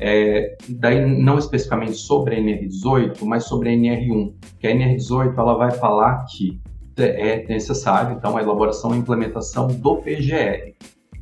É, 0.01 0.57
daí 0.69 1.05
não 1.05 1.37
especificamente 1.37 1.95
sobre 1.95 2.37
a 2.37 2.39
NR18, 2.39 3.25
mas 3.25 3.45
sobre 3.45 3.71
a 3.71 3.73
NR1, 3.73 4.35
que 4.61 4.69
a 4.69 4.71
NR18 4.71 5.37
ela 5.37 5.59
vai 5.59 5.73
falar 5.73 6.25
que 6.27 6.61
é 7.03 7.47
necessário, 7.49 8.17
então, 8.17 8.37
a 8.37 8.43
elaboração 8.43 8.95
e 8.95 8.99
implementação 8.99 9.67
do 9.69 9.97
PGR. 9.97 10.75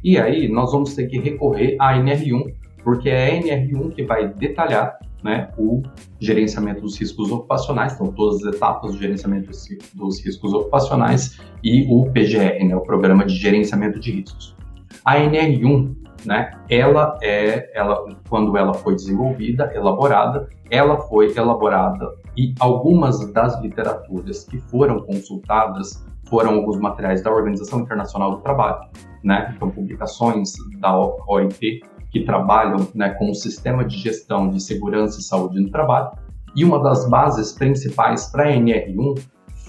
E 0.02 0.18
aí, 0.18 0.48
nós 0.48 0.72
vamos 0.72 0.94
ter 0.94 1.06
que 1.06 1.18
recorrer 1.18 1.76
à 1.80 1.94
NR1, 1.94 2.54
porque 2.82 3.08
é 3.08 3.30
a 3.30 3.42
NR1 3.42 3.94
que 3.94 4.02
vai 4.02 4.28
detalhar 4.28 4.98
né, 5.24 5.48
o 5.56 5.82
gerenciamento 6.20 6.82
dos 6.82 7.00
riscos 7.00 7.32
ocupacionais, 7.32 7.94
então 7.94 8.12
todas 8.12 8.44
as 8.44 8.54
etapas 8.54 8.92
do 8.92 8.98
gerenciamento 8.98 9.50
dos 9.94 10.24
riscos 10.24 10.52
ocupacionais 10.52 11.40
e 11.62 11.86
o 11.88 12.10
PGR, 12.12 12.62
né, 12.62 12.76
o 12.76 12.82
Programa 12.82 13.24
de 13.24 13.34
Gerenciamento 13.34 13.98
de 13.98 14.12
Riscos. 14.12 14.54
A 15.02 15.16
NR1, 15.16 15.96
né, 16.26 16.50
ela 16.68 17.18
é, 17.22 17.70
ela, 17.74 18.04
quando 18.28 18.56
ela 18.58 18.74
foi 18.74 18.94
desenvolvida, 18.94 19.72
elaborada, 19.74 20.46
ela 20.70 20.98
foi 20.98 21.34
elaborada 21.34 22.06
e 22.36 22.54
algumas 22.58 23.32
das 23.32 23.60
literaturas 23.60 24.44
que 24.44 24.58
foram 24.58 25.00
consultadas 25.00 26.04
foram 26.28 26.54
alguns 26.54 26.78
materiais 26.78 27.22
da 27.22 27.30
Organização 27.30 27.80
Internacional 27.80 28.36
do 28.36 28.42
Trabalho, 28.42 28.88
né? 29.22 29.52
Então, 29.54 29.70
publicações 29.70 30.52
da 30.78 30.98
OIT 31.28 31.82
que 32.10 32.24
trabalham 32.24 32.86
né, 32.94 33.10
com 33.10 33.30
o 33.30 33.34
sistema 33.34 33.84
de 33.84 33.98
gestão 33.98 34.48
de 34.48 34.60
segurança 34.60 35.18
e 35.18 35.22
saúde 35.22 35.60
no 35.60 35.70
trabalho. 35.70 36.12
E 36.54 36.64
uma 36.64 36.80
das 36.80 37.08
bases 37.08 37.52
principais 37.52 38.26
para 38.30 38.44
a 38.44 38.52
NR1 38.52 39.20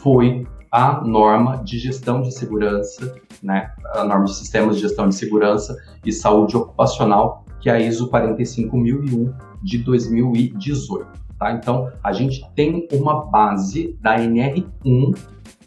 foi 0.03 0.45
a 0.71 1.01
norma 1.01 1.57
de 1.63 1.79
gestão 1.79 2.21
de 2.21 2.31
segurança, 2.31 3.15
né, 3.41 3.71
a 3.95 4.03
norma 4.03 4.25
de 4.25 4.35
sistemas 4.35 4.75
de 4.75 4.83
gestão 4.83 5.09
de 5.09 5.15
segurança 5.15 5.75
e 6.05 6.11
saúde 6.11 6.55
ocupacional, 6.55 7.43
que 7.59 7.69
é 7.69 7.73
a 7.73 7.79
ISO 7.79 8.09
45001 8.09 9.33
de 9.63 9.79
2018. 9.79 11.24
Tá? 11.39 11.51
Então, 11.51 11.91
a 12.03 12.13
gente 12.13 12.45
tem 12.55 12.87
uma 12.91 13.25
base 13.25 13.97
da 14.01 14.17
NR1 14.17 15.17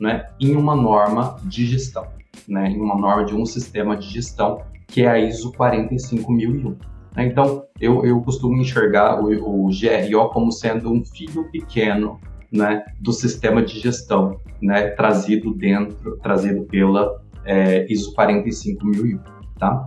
né, 0.01 0.29
em 0.41 0.57
uma 0.57 0.75
norma 0.75 1.37
de 1.45 1.67
gestão, 1.67 2.07
né, 2.47 2.71
em 2.71 2.81
uma 2.81 2.97
norma 2.97 3.25
de 3.25 3.35
um 3.35 3.45
sistema 3.45 3.97
de 3.97 4.09
gestão, 4.09 4.63
que 4.87 5.03
é 5.03 5.09
a 5.09 5.19
ISO 5.19 5.53
45001. 5.53 6.77
Né? 7.15 7.27
Então, 7.27 7.65
eu, 7.81 8.05
eu 8.05 8.21
costumo 8.23 8.57
enxergar 8.57 9.23
o, 9.23 9.67
o 9.67 9.69
GRO 9.69 10.31
como 10.31 10.51
sendo 10.51 10.91
um 10.91 11.05
filho 11.05 11.51
pequeno 11.51 12.19
né, 12.51 12.85
do 13.01 13.13
sistema 13.13 13.63
de 13.63 13.79
gestão, 13.79 14.41
né, 14.63 14.89
trazido 14.89 15.53
dentro, 15.53 16.17
trazido 16.19 16.65
pela 16.65 17.21
é, 17.45 17.87
ISO 17.93 18.15
45001, 18.15 19.19
tá? 19.59 19.87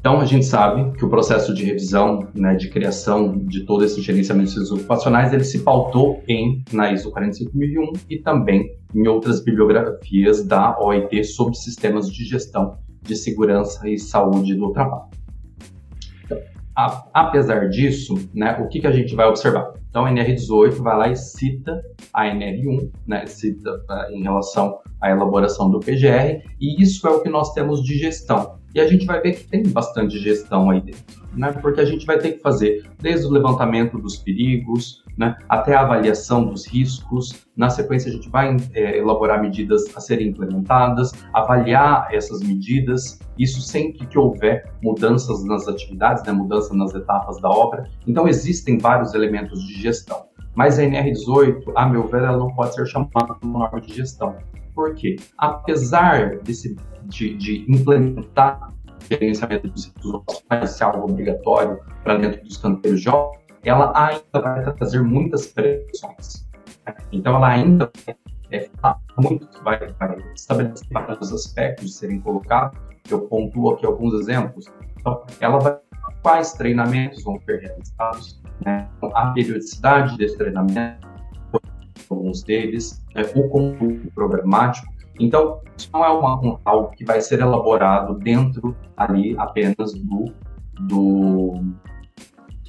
Então, 0.00 0.20
a 0.20 0.24
gente 0.24 0.46
sabe 0.46 0.96
que 0.96 1.04
o 1.04 1.08
processo 1.08 1.52
de 1.52 1.64
revisão, 1.64 2.28
né, 2.32 2.54
de 2.54 2.70
criação 2.70 3.36
de 3.36 3.64
todo 3.64 3.84
esse 3.84 4.00
gerenciamento 4.00 4.50
de 4.50 4.60
riscos 4.60 4.78
ocupacionais, 4.78 5.32
ele 5.32 5.42
se 5.42 5.58
pautou 5.58 6.22
em, 6.28 6.62
na 6.72 6.92
ISO 6.92 7.10
45001 7.10 7.92
e 8.08 8.18
também 8.18 8.76
em 8.94 9.08
outras 9.08 9.42
bibliografias 9.42 10.46
da 10.46 10.78
OIT 10.78 11.24
sobre 11.24 11.56
sistemas 11.56 12.10
de 12.10 12.24
gestão 12.24 12.78
de 13.02 13.16
segurança 13.16 13.88
e 13.88 13.98
saúde 13.98 14.54
do 14.54 14.72
trabalho. 14.72 15.10
Então, 16.24 16.38
a, 16.76 17.04
apesar 17.12 17.68
disso, 17.68 18.14
né, 18.32 18.56
o 18.60 18.68
que, 18.68 18.80
que 18.80 18.86
a 18.86 18.92
gente 18.92 19.16
vai 19.16 19.26
observar? 19.26 19.72
Então, 19.90 20.04
a 20.04 20.10
NR18 20.10 20.82
vai 20.82 20.96
lá 20.96 21.08
e 21.08 21.16
cita 21.16 21.82
a 22.14 22.26
NR1, 22.26 22.90
né, 23.06 23.26
cita 23.26 23.70
uh, 23.70 24.12
em 24.12 24.22
relação 24.22 24.78
à 25.00 25.10
elaboração 25.10 25.70
do 25.70 25.80
PGR, 25.80 26.42
e 26.60 26.80
isso 26.80 27.06
é 27.08 27.10
o 27.10 27.20
que 27.20 27.28
nós 27.28 27.52
temos 27.52 27.82
de 27.82 27.98
gestão. 27.98 28.57
E 28.74 28.80
a 28.80 28.86
gente 28.86 29.06
vai 29.06 29.20
ver 29.20 29.32
que 29.32 29.44
tem 29.44 29.62
bastante 29.68 30.18
gestão 30.18 30.70
aí 30.70 30.80
dentro, 30.80 31.24
né? 31.34 31.52
Porque 31.52 31.80
a 31.80 31.84
gente 31.84 32.04
vai 32.04 32.18
ter 32.18 32.32
que 32.32 32.40
fazer 32.40 32.84
desde 33.00 33.26
o 33.26 33.30
levantamento 33.30 33.98
dos 33.98 34.16
perigos, 34.16 35.02
né, 35.18 35.36
até 35.48 35.74
a 35.74 35.80
avaliação 35.80 36.44
dos 36.44 36.64
riscos. 36.66 37.44
Na 37.56 37.68
sequência, 37.68 38.08
a 38.08 38.14
gente 38.14 38.30
vai 38.30 38.56
é, 38.72 38.98
elaborar 38.98 39.42
medidas 39.42 39.84
a 39.96 40.00
serem 40.00 40.28
implementadas, 40.28 41.12
avaliar 41.34 42.08
essas 42.12 42.40
medidas, 42.40 43.18
isso 43.36 43.60
sempre 43.60 44.06
que 44.06 44.16
houver 44.16 44.72
mudanças 44.80 45.44
nas 45.44 45.66
atividades, 45.66 46.22
né, 46.22 46.32
mudanças 46.32 46.70
nas 46.76 46.94
etapas 46.94 47.40
da 47.40 47.50
obra. 47.50 47.84
Então, 48.06 48.28
existem 48.28 48.78
vários 48.78 49.12
elementos 49.12 49.60
de 49.66 49.74
gestão. 49.74 50.28
Mas 50.54 50.78
a 50.78 50.82
NR18, 50.82 51.72
a 51.74 51.86
meu 51.86 52.06
ver, 52.06 52.22
ela 52.22 52.36
não 52.36 52.52
pode 52.54 52.74
ser 52.74 52.86
chamada 52.86 53.36
uma 53.42 53.60
norma 53.60 53.80
de 53.80 53.94
gestão. 53.94 54.36
Por 54.78 54.94
quê? 54.94 55.16
Apesar 55.36 56.38
desse 56.38 56.76
de, 57.06 57.36
de 57.36 57.66
implementar 57.68 58.72
gerenciamento 59.10 59.68
de 59.68 59.80
situações, 59.80 60.70
ser 60.70 60.84
algo 60.84 61.10
obrigatório 61.10 61.80
para 62.04 62.16
dentro 62.16 62.44
dos 62.44 62.58
canteiros 62.58 63.00
de 63.00 63.08
obra, 63.08 63.40
ela 63.64 63.92
ainda 63.96 64.40
vai 64.40 64.72
trazer 64.76 65.02
muitas 65.02 65.48
pressões. 65.48 66.48
Então, 67.10 67.34
ela 67.34 67.48
ainda 67.48 67.90
é, 68.52 68.70
muito, 69.18 69.48
vai, 69.64 69.80
vai 69.94 70.16
estabelecer 70.32 70.86
vários 70.92 71.32
aspectos 71.32 71.96
serem 71.96 72.20
colocados. 72.20 72.78
Eu 73.10 73.22
pontuo 73.22 73.72
aqui 73.72 73.84
alguns 73.84 74.14
exemplos. 74.14 74.66
Então, 75.00 75.24
ela 75.40 75.58
vai 75.58 75.76
quais 76.22 76.52
treinamentos 76.52 77.24
vão 77.24 77.40
ser 77.40 77.62
realizados, 77.62 78.40
né? 78.64 78.88
a 79.12 79.32
periodicidade 79.32 80.16
desse 80.16 80.38
treinamento, 80.38 81.08
alguns 82.14 82.42
deles, 82.42 83.04
né? 83.14 83.22
o 83.34 83.48
conteúdo 83.48 84.10
programático, 84.14 84.92
então, 85.18 85.60
isso 85.76 85.90
não 85.92 86.04
é 86.04 86.08
uma, 86.08 86.40
um, 86.40 86.58
algo 86.64 86.90
que 86.90 87.04
vai 87.04 87.20
ser 87.20 87.40
elaborado 87.40 88.14
dentro 88.14 88.76
ali 88.96 89.34
apenas 89.36 89.92
do, 89.94 90.32
do, 90.80 91.60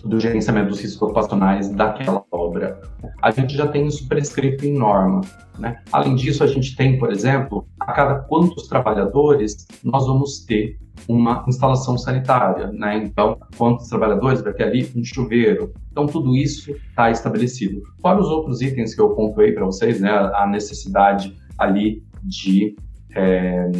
do 0.04 0.20
gerenciamento 0.20 0.70
dos 0.70 0.80
riscos 0.80 1.02
ocupacionais 1.02 1.70
daquela 1.70 2.24
obra. 2.32 2.80
A 3.22 3.32
gente 3.32 3.56
já 3.56 3.68
tem 3.68 3.88
isso 3.88 4.08
prescrito 4.08 4.66
em 4.66 4.78
norma. 4.78 5.22
Né? 5.58 5.82
Além 5.92 6.16
disso, 6.16 6.44
a 6.44 6.48
gente 6.48 6.76
tem, 6.76 6.98
por 6.98 7.12
exemplo, 7.12 7.68
a 7.80 7.92
cada 7.92 8.16
quantos 8.20 8.68
trabalhadores 8.68 9.68
nós 9.84 10.08
vamos 10.08 10.46
ter 10.46 10.80
uma 11.08 11.44
instalação 11.48 11.98
sanitária, 11.98 12.72
né? 12.72 12.98
Então, 12.98 13.38
quantos 13.58 13.88
trabalhadores 13.88 14.42
vai 14.42 14.54
ter 14.54 14.64
ali 14.64 14.92
um 14.96 15.04
chuveiro. 15.04 15.74
Então, 15.92 16.06
tudo 16.06 16.36
isso 16.36 16.72
está 16.72 17.10
estabelecido. 17.10 17.82
Fora 18.02 18.20
os 18.20 18.28
outros 18.28 18.62
itens 18.62 18.94
que 18.94 19.02
eu 19.02 19.10
pontuei 19.10 19.52
para 19.52 19.66
vocês, 19.66 20.00
né? 20.00 20.12
A 20.12 20.48
necessidade 20.48 21.36
ali 21.58 22.04
de, 22.24 22.76
é, 23.16 23.72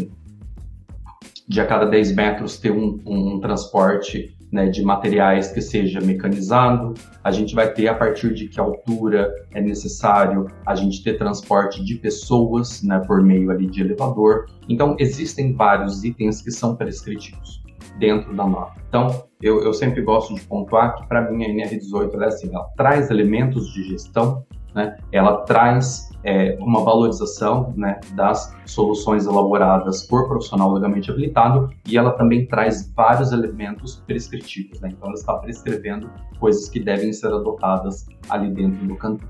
de 1.48 1.62
a 1.62 1.66
cada 1.66 1.86
10 1.86 2.16
metros 2.16 2.58
ter 2.58 2.72
um, 2.72 3.00
um 3.06 3.40
transporte 3.40 4.36
né, 4.52 4.68
de 4.68 4.84
materiais 4.84 5.52
que 5.52 5.62
seja 5.62 6.02
mecanizado. 6.02 6.94
A 7.24 7.32
gente 7.32 7.54
vai 7.54 7.72
ter 7.72 7.88
a 7.88 7.94
partir 7.94 8.34
de 8.34 8.48
que 8.48 8.60
altura 8.60 9.32
é 9.54 9.62
necessário 9.62 10.48
a 10.66 10.76
gente 10.76 11.04
ter 11.04 11.18
transporte 11.18 11.84
de 11.84 11.96
pessoas 11.96 12.82
né, 12.84 13.00
por 13.06 13.22
meio 13.22 13.52
ali 13.52 13.68
de 13.68 13.82
elevador. 13.82 14.48
Então, 14.68 14.96
existem 15.00 15.54
vários 15.54 16.04
itens 16.04 16.42
que 16.42 16.52
são 16.52 16.76
prescritivos 16.76 17.64
dentro 18.00 18.36
da 18.36 18.46
norma. 18.46 18.76
Então, 18.88 19.24
eu, 19.42 19.64
eu 19.64 19.74
sempre 19.74 20.02
gosto 20.02 20.34
de 20.34 20.42
pontuar 20.42 20.96
que, 20.96 21.08
para 21.08 21.30
mim, 21.30 21.44
a 21.44 21.50
NR18 21.50 22.14
ela 22.14 22.26
é 22.26 22.28
assim, 22.28 22.50
ela 22.54 22.68
traz 22.76 23.10
elementos 23.10 23.72
de 23.74 23.84
gestão, 23.84 24.46
né, 24.74 24.98
ela 25.12 25.44
traz 25.44 26.09
é, 26.24 26.58
uma 26.60 26.84
valorização 26.84 27.74
né, 27.76 28.00
das 28.14 28.54
soluções 28.66 29.26
elaboradas 29.26 30.06
por 30.06 30.28
profissional 30.28 30.74
legalmente 30.74 31.10
habilitado 31.10 31.70
e 31.88 31.98
ela 31.98 32.12
também 32.12 32.46
traz 32.46 32.92
vários 32.94 33.32
elementos 33.32 34.04
prescritivos. 34.06 34.80
Né? 34.82 34.90
Então, 34.92 35.08
ela 35.08 35.18
está 35.18 35.34
prescrevendo 35.36 36.10
coisas 36.40 36.70
que 36.70 36.80
devem 36.80 37.14
ser 37.14 37.28
adotadas 37.28 38.06
ali 38.30 38.50
dentro 38.52 38.86
do 38.86 38.96
canto, 38.96 39.26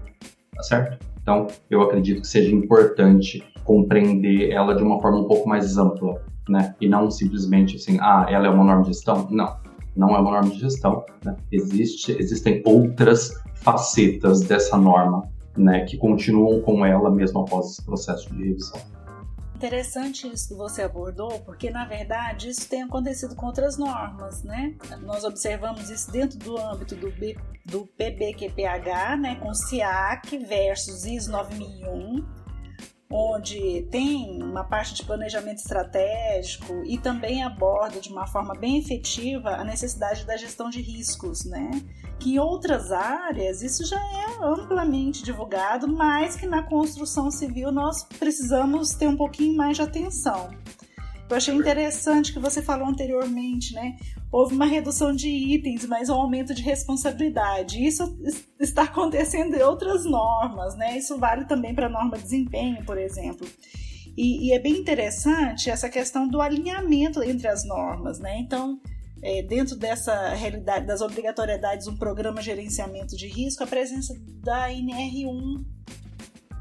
tá 0.56 0.64
certo? 0.64 1.06
Então, 1.22 1.48
eu 1.70 1.82
acredito 1.82 2.22
que 2.22 2.28
seja 2.28 2.54
importante 2.54 3.44
compreender 3.64 4.50
ela 4.52 4.76
de 4.76 4.82
uma 4.82 5.00
forma 5.00 5.20
um 5.20 5.26
pouco 5.26 5.48
mais 5.48 5.78
ampla, 5.78 6.20
né? 6.48 6.74
E 6.82 6.90
não 6.90 7.12
simplesmente 7.12 7.76
assim, 7.76 7.98
ah, 8.02 8.26
ela 8.28 8.48
é 8.48 8.50
uma 8.50 8.64
norma 8.64 8.82
de 8.82 8.88
gestão. 8.88 9.28
Não, 9.30 9.56
não 9.96 10.16
é 10.16 10.20
uma 10.20 10.32
norma 10.32 10.50
de 10.50 10.60
gestão. 10.60 11.06
Né? 11.24 11.36
Existe, 11.52 12.16
existem 12.20 12.64
outras 12.66 13.32
facetas 13.54 14.42
dessa 14.42 14.76
norma 14.76 15.22
né, 15.60 15.86
que 15.86 15.98
continuam 15.98 16.62
com 16.62 16.86
ela 16.86 17.12
mesmo 17.12 17.42
após 17.42 17.72
esse 17.72 17.84
processo 17.84 18.34
de 18.34 18.44
revisão. 18.44 18.80
Interessante 19.56 20.26
isso 20.26 20.48
que 20.48 20.54
você 20.54 20.84
abordou, 20.84 21.42
porque 21.42 21.70
na 21.70 21.84
verdade 21.84 22.50
isso 22.50 22.70
tem 22.70 22.82
acontecido 22.82 23.36
com 23.36 23.48
outras 23.48 23.78
normas, 23.78 24.42
né? 24.42 24.74
Nós 25.02 25.26
observamos 25.26 25.90
isso 25.90 26.10
dentro 26.10 26.40
do 26.40 26.58
âmbito 26.58 26.96
do, 26.96 27.12
B, 27.12 27.36
do 27.66 27.86
PBQPH, 27.86 29.18
né, 29.20 29.36
com 29.36 29.54
SIAC 29.54 30.38
versus 30.38 31.06
ISO 31.06 31.30
9001, 31.34 32.26
onde 33.12 33.88
tem 33.90 34.42
uma 34.44 34.64
parte 34.64 34.94
de 34.94 35.04
planejamento 35.04 35.58
estratégico 35.58 36.84
e 36.86 36.96
também 36.96 37.44
aborda 37.44 38.00
de 38.00 38.10
uma 38.10 38.28
forma 38.28 38.54
bem 38.54 38.78
efetiva 38.78 39.50
a 39.50 39.64
necessidade 39.64 40.26
da 40.26 40.38
gestão 40.38 40.70
de 40.70 40.80
riscos, 40.80 41.44
né? 41.44 41.72
Que 42.20 42.36
em 42.36 42.40
outras 42.40 42.92
áreas 42.92 43.64
isso 43.64 43.84
já 43.84 43.98
é 43.98 44.44
amplamente 44.44 45.24
divulgado, 45.24 45.88
mas 45.88 46.36
que 46.36 46.46
na 46.46 46.62
construção 46.62 47.32
civil 47.32 47.72
nós 47.72 48.04
precisamos 48.04 48.94
ter 48.94 49.08
um 49.08 49.18
pouquinho 49.18 49.58
mais 49.58 49.78
de 49.78 49.82
atenção. 49.82 50.52
Eu 51.28 51.38
achei 51.38 51.54
interessante 51.54 52.34
que 52.34 52.40
você 52.40 52.62
falou 52.62 52.88
anteriormente, 52.88 53.74
né? 53.74 53.98
Houve 54.32 54.54
uma 54.54 54.66
redução 54.66 55.14
de 55.14 55.28
itens, 55.28 55.86
mas 55.86 56.10
um 56.10 56.14
aumento 56.14 56.54
de 56.54 56.62
responsabilidade. 56.62 57.84
Isso 57.84 58.16
está 58.60 58.84
acontecendo 58.84 59.56
em 59.56 59.62
outras 59.62 60.06
normas, 60.06 60.76
né? 60.76 60.98
Isso 60.98 61.18
vale 61.18 61.46
também 61.46 61.74
para 61.74 61.88
a 61.88 61.90
norma 61.90 62.16
de 62.16 62.24
desempenho, 62.24 62.86
por 62.86 62.98
exemplo. 62.98 63.48
E, 64.16 64.48
e, 64.48 64.54
é 64.54 64.60
bem 64.60 64.74
interessante 64.74 65.70
essa 65.70 65.90
questão 65.90 66.28
do 66.28 66.42
alinhamento 66.42 67.24
entre 67.24 67.48
as 67.48 67.66
normas, 67.66 68.20
né? 68.20 68.38
Então, 68.38 68.80
é, 69.22 69.42
dentro 69.42 69.76
dessa 69.76 70.30
realidade 70.30 70.86
das 70.86 71.02
obrigatoriedades, 71.02 71.88
um 71.88 71.98
programa 71.98 72.40
de 72.40 72.46
gerenciamento 72.46 73.16
de 73.16 73.28
risco, 73.28 73.64
a 73.64 73.68
presença 73.68 74.14
da 74.44 74.70
NR1, 74.70 75.66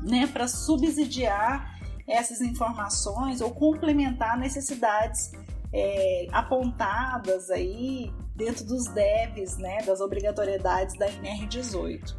né, 0.03 0.27
para 0.29 0.47
subsidiar 0.49 1.79
essas 2.07 2.41
informações 2.41 3.41
ou 3.41 3.51
complementar 3.51 4.39
necessidades 4.39 5.31
é, 5.73 6.27
apontadas 6.33 7.51
aí 7.51 8.13
dentro 8.35 8.65
dos 8.65 8.87
devs, 8.89 9.57
né, 9.59 9.79
das 9.83 10.01
obrigatoriedades 10.01 10.97
da 10.97 11.09
NR18. 11.09 12.17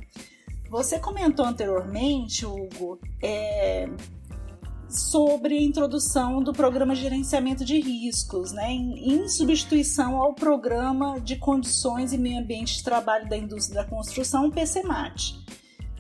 Você 0.70 1.00
comentou 1.00 1.46
anteriormente, 1.46 2.46
Hugo, 2.46 3.00
é, 3.24 3.90
sobre 4.90 5.56
a 5.56 5.62
introdução 5.62 6.44
do 6.44 6.52
programa 6.52 6.96
de 6.96 7.02
gerenciamento 7.02 7.64
de 7.64 7.80
riscos, 7.80 8.52
né, 8.52 8.72
em, 8.72 9.14
em, 9.14 9.28
substituição 9.28 10.18
ao 10.18 10.34
programa 10.34 11.20
de 11.20 11.38
condições 11.38 12.12
e 12.12 12.18
meio 12.18 12.40
ambiente 12.40 12.78
de 12.78 12.84
trabalho 12.84 13.28
da 13.30 13.38
indústria 13.38 13.84
da 13.84 13.90
construção, 13.90 14.50
PCMAT. 14.50 15.40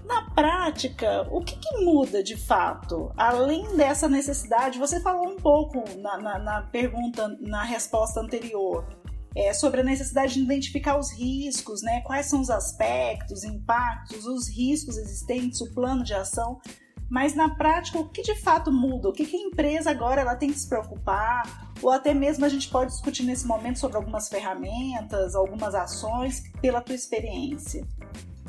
Na 0.10 0.24
prática, 0.32 1.28
o 1.30 1.39
que, 1.39 1.56
que, 1.56 1.86
muda 1.86 2.24
de 2.24 2.36
fato? 2.36 3.12
Além 3.15 3.78
dessa 3.78 4.10
necessidade, 4.10 4.80
você 4.80 5.00
falou 5.00 5.28
um 5.28 5.36
pouco 5.36 5.84
na, 6.00 6.17
na, 6.17 6.39
na 6.39 6.62
pergunta, 6.63 7.28
na 7.39 7.63
resposta 7.63 8.19
anterior, 8.19 8.88
é, 9.36 9.54
sobre 9.54 9.82
a 9.82 9.84
necessidade 9.84 10.34
de 10.34 10.39
identificar 10.39 10.98
os 10.98 11.12
riscos, 11.12 11.84
né? 11.84 12.02
quais 12.02 12.26
são 12.26 12.41
os 12.41 12.50
aspectos, 12.50 13.43
impactos, 13.43 14.26
os 14.26 14.50
riscos 14.50 14.98
existentes, 14.98 15.62
o 15.62 15.72
plano 15.76 16.04
de 16.04 16.15
ação. 16.15 16.60
Mas 17.08 17.36
na 17.36 17.56
prática, 17.56 18.00
o 18.00 18.10
que 18.10 18.24
de 18.24 18.34
fato 18.41 18.72
muda? 18.72 19.10
O 19.10 19.13
que, 19.13 19.28
que 19.28 19.38
a 19.38 19.39
empresa 19.39 19.91
agora 19.91 20.22
ela 20.22 20.36
tem 20.36 20.52
que 20.52 20.60
se 20.60 20.67
preocupar? 20.67 21.72
Ou 21.84 21.91
até 21.91 22.15
mesmo 22.15 22.45
a 22.45 22.50
gente 22.50 22.67
pode 22.67 22.91
discutir 22.91 23.24
nesse 23.24 23.45
momento 23.45 23.78
sobre 23.78 23.98
algumas 23.98 24.28
ferramentas, 24.28 25.36
algumas 25.36 25.76
ações, 25.76 26.41
pela 26.60 26.82
tua 26.82 26.95
experiência. 26.95 27.88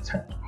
Certo. 0.03 0.41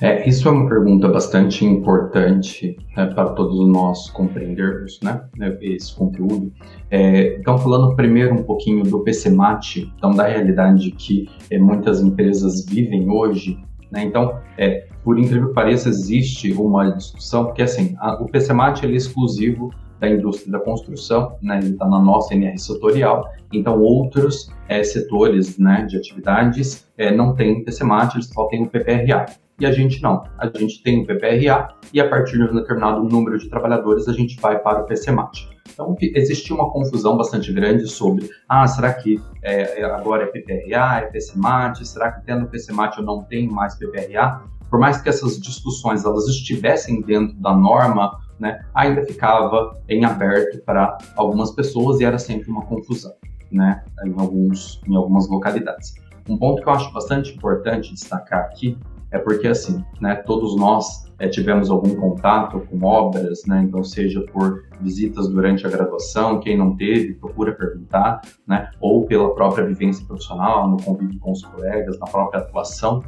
É, 0.00 0.28
isso 0.28 0.48
é 0.48 0.52
uma 0.52 0.68
pergunta 0.68 1.08
bastante 1.08 1.64
importante 1.64 2.76
né, 2.96 3.06
para 3.06 3.30
todos 3.30 3.66
nós 3.66 4.08
compreendermos 4.10 5.00
né, 5.02 5.20
esse 5.60 5.92
conteúdo. 5.94 6.52
É, 6.88 7.36
então, 7.36 7.58
falando 7.58 7.96
primeiro 7.96 8.34
um 8.34 8.44
pouquinho 8.44 8.84
do 8.84 9.00
PCMAT, 9.00 9.92
então 9.96 10.12
da 10.12 10.28
realidade 10.28 10.92
que 10.92 11.28
é, 11.50 11.58
muitas 11.58 12.00
empresas 12.00 12.64
vivem 12.64 13.10
hoje. 13.10 13.58
Né, 13.90 14.04
então, 14.04 14.38
é, 14.56 14.86
por 15.02 15.18
incrível 15.18 15.48
que 15.48 15.54
pareça, 15.54 15.88
existe 15.88 16.52
uma 16.52 16.92
discussão, 16.92 17.46
porque 17.46 17.62
assim, 17.62 17.96
a, 17.98 18.22
o 18.22 18.26
PCMAT 18.26 18.84
é 18.84 18.90
exclusivo 18.90 19.70
da 19.98 20.08
indústria 20.08 20.52
da 20.52 20.60
construção, 20.60 21.36
né, 21.42 21.58
ele 21.58 21.70
está 21.70 21.88
na 21.88 22.00
nossa 22.00 22.34
NR 22.34 22.56
setorial, 22.56 23.28
então 23.52 23.80
outros 23.80 24.48
é, 24.68 24.84
setores 24.84 25.58
né, 25.58 25.84
de 25.86 25.96
atividades 25.96 26.86
é, 26.96 27.12
não 27.12 27.34
têm 27.34 27.64
PCMAT, 27.64 28.14
eles 28.14 28.28
só 28.28 28.44
têm 28.46 28.62
o 28.62 28.68
PPRA 28.68 29.26
e 29.60 29.66
a 29.66 29.72
gente 29.72 30.02
não. 30.02 30.24
A 30.38 30.46
gente 30.46 30.82
tem 30.82 31.02
o 31.02 31.06
PPRA 31.06 31.68
e 31.92 32.00
a 32.00 32.08
partir 32.08 32.36
de 32.36 32.44
um 32.44 32.54
determinado 32.54 33.02
número 33.02 33.38
de 33.38 33.48
trabalhadores 33.48 34.08
a 34.08 34.12
gente 34.12 34.40
vai 34.40 34.58
para 34.58 34.82
o 34.82 34.86
PCMAT. 34.86 35.48
Então 35.72 35.96
existia 36.00 36.54
uma 36.54 36.70
confusão 36.70 37.16
bastante 37.16 37.52
grande 37.52 37.86
sobre, 37.86 38.28
ah, 38.48 38.66
será 38.66 38.92
que 38.92 39.20
é, 39.42 39.80
é 39.80 39.84
agora 39.84 40.24
é 40.24 40.26
PPRA, 40.26 41.00
é 41.00 41.06
PCMAT, 41.06 41.84
será 41.86 42.12
que 42.12 42.24
tendo 42.24 42.46
PCMAT 42.48 42.98
eu 42.98 43.04
não 43.04 43.22
tenho 43.22 43.52
mais 43.52 43.76
PPRA? 43.76 44.42
Por 44.70 44.78
mais 44.78 45.00
que 45.00 45.08
essas 45.08 45.40
discussões 45.40 46.04
elas 46.04 46.26
estivessem 46.26 47.00
dentro 47.00 47.36
da 47.36 47.54
norma, 47.54 48.18
né, 48.38 48.64
ainda 48.74 49.04
ficava 49.04 49.80
em 49.88 50.04
aberto 50.04 50.62
para 50.64 50.98
algumas 51.16 51.50
pessoas 51.52 52.00
e 52.00 52.04
era 52.04 52.18
sempre 52.18 52.50
uma 52.50 52.64
confusão, 52.66 53.12
né, 53.50 53.82
em, 54.04 54.14
alguns, 54.18 54.80
em 54.86 54.94
algumas 54.94 55.28
localidades. 55.28 55.94
Um 56.28 56.36
ponto 56.36 56.62
que 56.62 56.68
eu 56.68 56.72
acho 56.72 56.92
bastante 56.92 57.34
importante 57.34 57.94
destacar 57.94 58.40
aqui 58.40 58.76
é 59.10 59.18
porque 59.18 59.48
assim, 59.48 59.84
né, 60.00 60.16
todos 60.16 60.56
nós 60.56 61.06
é, 61.18 61.28
tivemos 61.28 61.70
algum 61.70 61.94
contato 61.94 62.60
com 62.60 62.84
obras, 62.84 63.44
né, 63.46 63.62
então 63.66 63.82
seja 63.82 64.20
por 64.32 64.64
visitas 64.80 65.28
durante 65.28 65.66
a 65.66 65.70
graduação, 65.70 66.40
quem 66.40 66.56
não 66.56 66.76
teve, 66.76 67.14
procura 67.14 67.52
perguntar, 67.52 68.20
né, 68.46 68.70
ou 68.80 69.06
pela 69.06 69.34
própria 69.34 69.66
vivência 69.66 70.04
profissional, 70.06 70.68
no 70.68 70.76
convívio 70.82 71.18
com 71.18 71.32
os 71.32 71.42
colegas, 71.42 71.98
na 71.98 72.06
própria 72.06 72.40
atuação. 72.40 73.02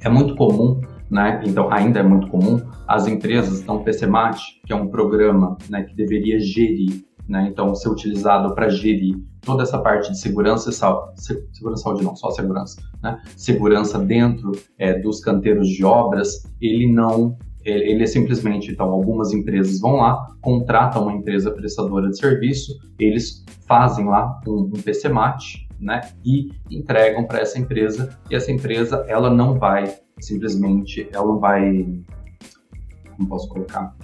É 0.00 0.08
muito 0.08 0.34
comum, 0.34 0.80
né, 1.10 1.42
então 1.44 1.72
ainda 1.72 2.00
é 2.00 2.02
muito 2.02 2.28
comum, 2.28 2.60
as 2.88 3.06
empresas, 3.06 3.60
então 3.60 3.82
PCMAT, 3.82 4.40
que 4.64 4.72
é 4.72 4.76
um 4.76 4.88
programa 4.88 5.56
né, 5.68 5.82
que 5.82 5.94
deveria 5.94 6.40
gerir 6.40 7.06
né? 7.28 7.48
Então, 7.50 7.74
ser 7.74 7.88
utilizado 7.88 8.54
para 8.54 8.68
gerir 8.68 9.16
toda 9.46 9.62
essa 9.62 9.78
parte 9.78 10.10
de 10.10 10.18
segurança, 10.18 10.70
segurança 11.52 11.82
saúde 11.84 12.04
não, 12.04 12.16
só 12.16 12.30
segurança, 12.32 12.82
né? 13.00 13.22
Segurança 13.36 13.98
dentro 13.98 14.52
é, 14.76 14.98
dos 14.98 15.20
canteiros 15.20 15.68
de 15.68 15.84
obras, 15.84 16.42
ele 16.60 16.92
não 16.92 17.38
ele 17.64 18.04
é 18.04 18.06
simplesmente, 18.06 18.70
então, 18.70 18.88
algumas 18.90 19.32
empresas 19.32 19.80
vão 19.80 19.96
lá, 19.96 20.24
contratam 20.40 21.02
uma 21.02 21.12
empresa 21.12 21.50
prestadora 21.50 22.08
de 22.08 22.16
serviço, 22.16 22.72
eles 22.96 23.44
fazem 23.66 24.06
lá 24.06 24.40
um, 24.46 24.70
um 24.72 24.80
PCMAT, 24.80 25.66
né, 25.80 26.00
e 26.24 26.52
entregam 26.70 27.24
para 27.24 27.40
essa 27.40 27.58
empresa, 27.58 28.16
e 28.30 28.36
essa 28.36 28.52
empresa, 28.52 29.04
ela 29.08 29.28
não 29.28 29.58
vai 29.58 29.98
simplesmente, 30.20 31.08
ela 31.12 31.26
não 31.26 31.40
vai, 31.40 32.00
como 33.16 33.28
posso 33.28 33.48
colocar, 33.48 33.96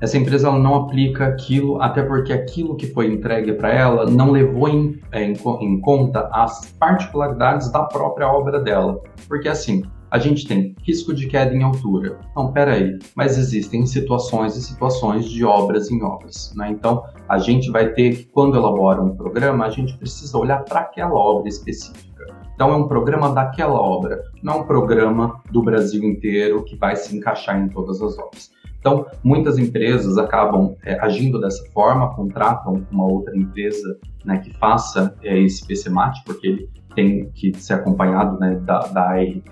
essa 0.00 0.18
empresa 0.18 0.50
não 0.50 0.74
aplica 0.74 1.26
aquilo, 1.26 1.80
até 1.80 2.02
porque 2.02 2.32
aquilo 2.32 2.76
que 2.76 2.86
foi 2.86 3.06
entregue 3.06 3.52
para 3.54 3.72
ela 3.72 4.10
não 4.10 4.30
levou 4.30 4.68
em, 4.68 5.00
é, 5.12 5.22
em, 5.22 5.34
em, 5.60 5.80
conta 5.80 6.28
as 6.32 6.66
particularidades 6.78 7.70
da 7.70 7.84
própria 7.84 8.28
obra 8.28 8.60
dela. 8.60 9.00
Porque 9.28 9.48
assim, 9.48 9.82
a 10.10 10.18
gente 10.18 10.46
tem 10.46 10.76
risco 10.82 11.12
de 11.12 11.26
queda 11.26 11.52
em 11.54 11.62
altura. 11.62 12.18
Não, 12.36 12.52
peraí, 12.52 12.98
mas 13.16 13.36
existem 13.36 13.84
situações 13.84 14.56
e 14.56 14.62
situações 14.62 15.24
de 15.24 15.44
obras 15.44 15.90
em 15.90 16.02
obras. 16.02 16.52
Né? 16.54 16.70
Então, 16.70 17.02
a 17.28 17.38
gente 17.38 17.70
vai 17.70 17.92
ter 17.92 18.28
quando 18.32 18.56
elabora 18.56 19.02
um 19.02 19.16
programa, 19.16 19.66
a 19.66 19.70
gente 19.70 19.96
precisa 19.98 20.38
olhar 20.38 20.64
para 20.64 20.80
aquela 20.80 21.14
obra 21.14 21.48
específica. 21.48 22.14
Então, 22.54 22.70
é 22.70 22.76
um 22.76 22.86
programa 22.86 23.30
daquela 23.30 23.80
obra, 23.80 24.22
não 24.40 24.52
é 24.52 24.56
um 24.58 24.64
programa 24.64 25.42
do 25.50 25.60
Brasil 25.60 26.04
inteiro 26.04 26.62
que 26.62 26.76
vai 26.76 26.94
se 26.94 27.16
encaixar 27.16 27.60
em 27.60 27.68
todas 27.68 28.00
as 28.00 28.16
obras. 28.16 28.52
Então, 28.84 29.06
muitas 29.24 29.56
empresas 29.56 30.18
acabam 30.18 30.76
é, 30.84 31.00
agindo 31.00 31.40
dessa 31.40 31.64
forma, 31.72 32.14
contratam 32.14 32.86
uma 32.90 33.10
outra 33.10 33.34
empresa 33.34 33.98
né, 34.26 34.36
que 34.40 34.52
faça 34.58 35.16
é, 35.22 35.40
esse 35.40 35.66
PCMAT, 35.66 36.22
porque 36.26 36.46
ele 36.46 36.68
tem 36.94 37.30
que 37.30 37.58
ser 37.58 37.72
acompanhado 37.72 38.38
né, 38.38 38.56
da, 38.56 38.80
da 38.80 39.12
ART 39.12 39.48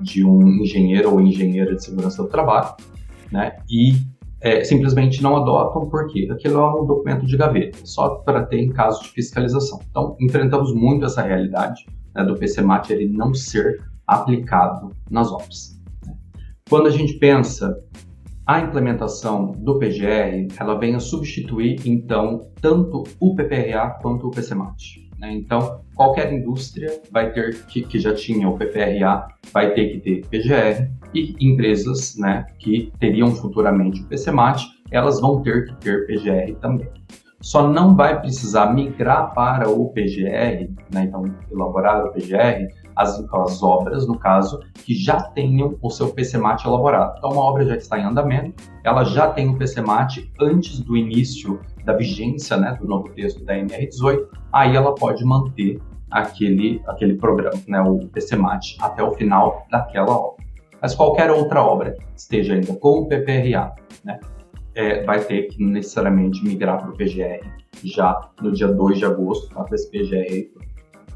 de 0.00 0.24
um 0.24 0.48
engenheiro 0.60 1.12
ou 1.12 1.20
engenheira 1.20 1.76
de 1.76 1.84
segurança 1.84 2.24
do 2.24 2.28
trabalho. 2.28 2.74
né? 3.30 3.56
E 3.70 3.92
é, 4.40 4.64
simplesmente 4.64 5.22
não 5.22 5.36
adotam 5.36 5.88
porque 5.88 6.28
aquilo 6.32 6.58
é 6.58 6.82
um 6.82 6.84
documento 6.84 7.24
de 7.24 7.36
gaveta, 7.36 7.78
só 7.84 8.16
para 8.16 8.44
ter 8.46 8.58
em 8.58 8.72
caso 8.72 9.00
de 9.04 9.10
fiscalização. 9.10 9.78
Então, 9.88 10.16
enfrentamos 10.20 10.74
muito 10.74 11.04
essa 11.04 11.22
realidade 11.22 11.86
né, 12.12 12.24
do 12.24 12.34
PCMAT 12.34 12.90
ele 12.90 13.08
não 13.08 13.32
ser 13.32 13.80
aplicado 14.08 14.90
nas 15.08 15.30
obras. 15.30 15.80
Né? 16.04 16.14
Quando 16.68 16.88
a 16.88 16.90
gente 16.90 17.12
pensa 17.20 17.80
a 18.46 18.60
implementação 18.60 19.52
do 19.52 19.78
PGR, 19.78 20.48
ela 20.58 20.78
vem 20.78 20.94
a 20.94 21.00
substituir, 21.00 21.80
então, 21.84 22.48
tanto 22.60 23.04
o 23.20 23.34
PPRA 23.36 23.98
quanto 24.02 24.26
o 24.26 24.30
PCMAT. 24.30 25.08
Né? 25.18 25.32
Então, 25.32 25.80
qualquer 25.94 26.32
indústria 26.32 27.00
vai 27.10 27.32
ter 27.32 27.64
que, 27.66 27.82
que 27.82 27.98
já 27.98 28.12
tinha 28.12 28.48
o 28.48 28.58
PPRA, 28.58 29.28
vai 29.52 29.72
ter 29.72 29.88
que 29.90 30.00
ter 30.00 30.26
PGR, 30.26 30.90
e 31.14 31.36
empresas 31.40 32.16
né, 32.16 32.46
que 32.58 32.92
teriam 32.98 33.30
futuramente 33.34 34.00
o 34.00 34.06
PCMAT, 34.06 34.64
elas 34.90 35.20
vão 35.20 35.40
ter 35.42 35.66
que 35.66 35.76
ter 35.76 36.06
PGR 36.06 36.54
também. 36.60 36.88
Só 37.40 37.68
não 37.68 37.94
vai 37.94 38.20
precisar 38.20 38.72
migrar 38.72 39.34
para 39.34 39.68
o 39.68 39.88
PGR, 39.90 40.70
né, 40.92 41.04
então 41.04 41.24
elaborar 41.50 42.04
o 42.06 42.12
PGR, 42.12 42.68
as, 42.96 43.24
as 43.32 43.62
obras, 43.62 44.06
no 44.06 44.18
caso, 44.18 44.60
que 44.74 44.94
já 44.94 45.20
tenham 45.20 45.76
o 45.80 45.90
seu 45.90 46.08
PCMAT 46.08 46.64
elaborado. 46.64 47.14
Então, 47.18 47.30
uma 47.30 47.42
obra 47.42 47.64
já 47.66 47.76
está 47.76 47.98
em 47.98 48.04
andamento, 48.04 48.62
ela 48.84 49.04
já 49.04 49.30
tem 49.30 49.48
o 49.48 49.58
PCMAT 49.58 50.30
antes 50.40 50.80
do 50.80 50.96
início 50.96 51.60
da 51.84 51.94
vigência 51.94 52.56
né, 52.56 52.76
do 52.80 52.86
novo 52.86 53.08
texto 53.10 53.44
da 53.44 53.54
NR18, 53.54 54.26
aí 54.52 54.76
ela 54.76 54.94
pode 54.94 55.24
manter 55.24 55.80
aquele, 56.10 56.80
aquele 56.86 57.14
programa, 57.14 57.58
né, 57.66 57.80
o 57.80 58.06
PCMAT, 58.08 58.76
até 58.80 59.02
o 59.02 59.12
final 59.12 59.66
daquela 59.70 60.16
obra. 60.16 60.44
Mas 60.80 60.94
qualquer 60.94 61.30
outra 61.30 61.62
obra 61.62 61.92
que 61.92 62.04
esteja 62.16 62.54
ainda 62.54 62.74
com 62.74 63.00
o 63.00 63.08
PPRA, 63.08 63.72
né, 64.04 64.20
é, 64.74 65.02
vai 65.04 65.20
ter 65.20 65.48
que 65.48 65.64
necessariamente 65.64 66.44
migrar 66.44 66.78
para 66.78 66.90
o 66.90 66.96
PGR 66.96 67.40
já 67.84 68.28
no 68.40 68.52
dia 68.52 68.68
2 68.68 68.98
de 68.98 69.04
agosto, 69.04 69.54
para 69.54 69.74
esse 69.74 69.90
PGR. 69.90 70.50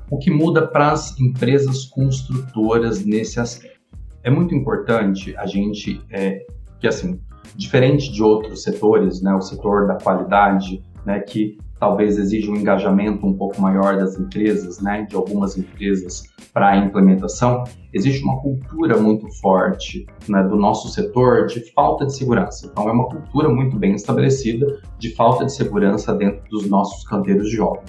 O 0.09 0.19
que 0.19 0.31
muda 0.31 0.67
para 0.67 0.93
as 0.93 1.19
empresas 1.19 1.87
construtoras 1.87 3.05
nesse 3.05 3.41
aspecto? 3.41 3.81
É 4.23 4.31
muito 4.31 4.55
importante 4.55 5.37
a 5.37 5.47
gente 5.47 6.01
é, 6.11 6.47
que 6.79 6.87
assim 6.87 7.21
diferente 7.55 8.13
de 8.13 8.23
outros 8.23 8.63
setores, 8.63 9.23
né, 9.23 9.35
o 9.35 9.41
setor 9.41 9.87
da 9.87 9.95
qualidade, 9.95 10.83
né, 11.05 11.21
que 11.21 11.59
talvez 11.79 12.19
exija 12.19 12.51
um 12.51 12.57
engajamento 12.57 13.27
um 13.27 13.35
pouco 13.35 13.61
maior 13.61 13.97
das 13.97 14.19
empresas, 14.19 14.81
né, 14.81 15.07
de 15.09 15.15
algumas 15.15 15.57
empresas 15.57 16.25
para 16.53 16.71
a 16.71 16.77
implementação, 16.77 17.65
existe 17.93 18.25
uma 18.25 18.41
cultura 18.41 18.99
muito 18.99 19.29
forte 19.41 20.07
né, 20.29 20.43
do 20.43 20.57
nosso 20.57 20.89
setor 20.89 21.47
de 21.47 21.73
falta 21.73 22.07
de 22.07 22.17
segurança. 22.17 22.67
Então, 22.67 22.89
é 22.89 22.93
uma 22.93 23.09
cultura 23.09 23.49
muito 23.49 23.77
bem 23.77 23.95
estabelecida 23.95 24.81
de 24.99 25.15
falta 25.15 25.45
de 25.45 25.53
segurança 25.53 26.15
dentro 26.15 26.43
dos 26.49 26.69
nossos 26.69 27.05
canteiros 27.05 27.49
de 27.51 27.61
obra. 27.61 27.83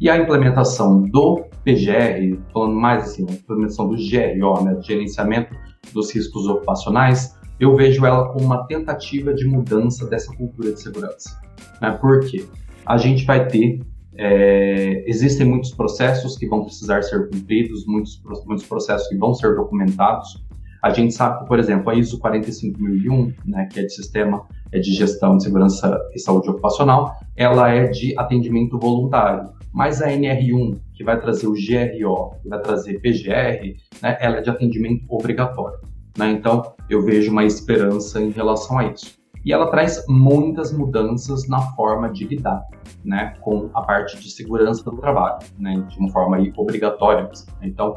E 0.00 0.10
a 0.10 0.16
implementação 0.16 1.02
do 1.02 1.44
PGR, 1.64 2.38
falando 2.52 2.74
mais 2.74 3.04
assim, 3.04 3.26
a 3.28 3.32
implementação 3.32 3.88
do 3.88 3.96
GRO, 3.96 4.64
né, 4.64 4.78
gerenciamento 4.82 5.54
dos 5.92 6.12
riscos 6.14 6.46
ocupacionais, 6.46 7.36
eu 7.60 7.74
vejo 7.76 8.04
ela 8.04 8.28
como 8.28 8.46
uma 8.46 8.66
tentativa 8.66 9.32
de 9.32 9.46
mudança 9.46 10.06
dessa 10.06 10.34
cultura 10.36 10.72
de 10.72 10.80
segurança. 10.80 11.40
Né? 11.80 11.92
Por 11.92 12.20
quê? 12.20 12.44
A 12.84 12.96
gente 12.96 13.24
vai 13.24 13.46
ter 13.46 13.80
é, 14.16 15.04
existem 15.08 15.46
muitos 15.46 15.72
processos 15.72 16.36
que 16.36 16.46
vão 16.46 16.64
precisar 16.64 17.02
ser 17.02 17.28
cumpridos, 17.28 17.84
muitos, 17.86 18.22
muitos 18.46 18.64
processos 18.64 19.08
que 19.08 19.16
vão 19.16 19.34
ser 19.34 19.56
documentados. 19.56 20.44
A 20.82 20.90
gente 20.90 21.14
sabe 21.14 21.40
que, 21.40 21.46
por 21.46 21.58
exemplo, 21.58 21.90
a 21.90 21.94
ISO 21.94 22.18
45001, 22.20 23.32
né, 23.44 23.68
que 23.72 23.80
é 23.80 23.82
de 23.82 23.92
Sistema 23.92 24.46
é 24.70 24.78
de 24.78 24.92
Gestão 24.92 25.36
de 25.36 25.44
Segurança 25.44 25.98
e 26.14 26.18
Saúde 26.18 26.50
Ocupacional, 26.50 27.16
ela 27.36 27.70
é 27.70 27.88
de 27.88 28.16
atendimento 28.18 28.78
voluntário. 28.78 29.50
Mas 29.74 30.00
a 30.00 30.06
NR1, 30.06 30.78
que 30.92 31.02
vai 31.02 31.20
trazer 31.20 31.48
o 31.48 31.52
GRO, 31.52 32.36
que 32.40 32.48
vai 32.48 32.60
trazer 32.60 33.00
PGR, 33.00 33.74
né, 34.00 34.16
ela 34.20 34.36
é 34.36 34.40
de 34.40 34.48
atendimento 34.48 35.04
obrigatório. 35.08 35.80
Né? 36.16 36.30
Então, 36.30 36.74
eu 36.88 37.02
vejo 37.02 37.32
uma 37.32 37.44
esperança 37.44 38.22
em 38.22 38.30
relação 38.30 38.78
a 38.78 38.84
isso. 38.84 39.18
E 39.44 39.52
ela 39.52 39.68
traz 39.72 40.04
muitas 40.08 40.72
mudanças 40.72 41.48
na 41.48 41.60
forma 41.72 42.08
de 42.08 42.24
lidar 42.24 42.62
né, 43.04 43.34
com 43.40 43.68
a 43.74 43.82
parte 43.82 44.16
de 44.18 44.30
segurança 44.30 44.88
do 44.88 44.96
trabalho, 44.96 45.44
né, 45.58 45.74
de 45.88 45.98
uma 45.98 46.08
forma 46.10 46.36
aí, 46.36 46.52
obrigatória. 46.56 47.28
Então, 47.60 47.94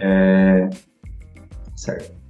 é... 0.00 0.68
certo. 1.76 2.20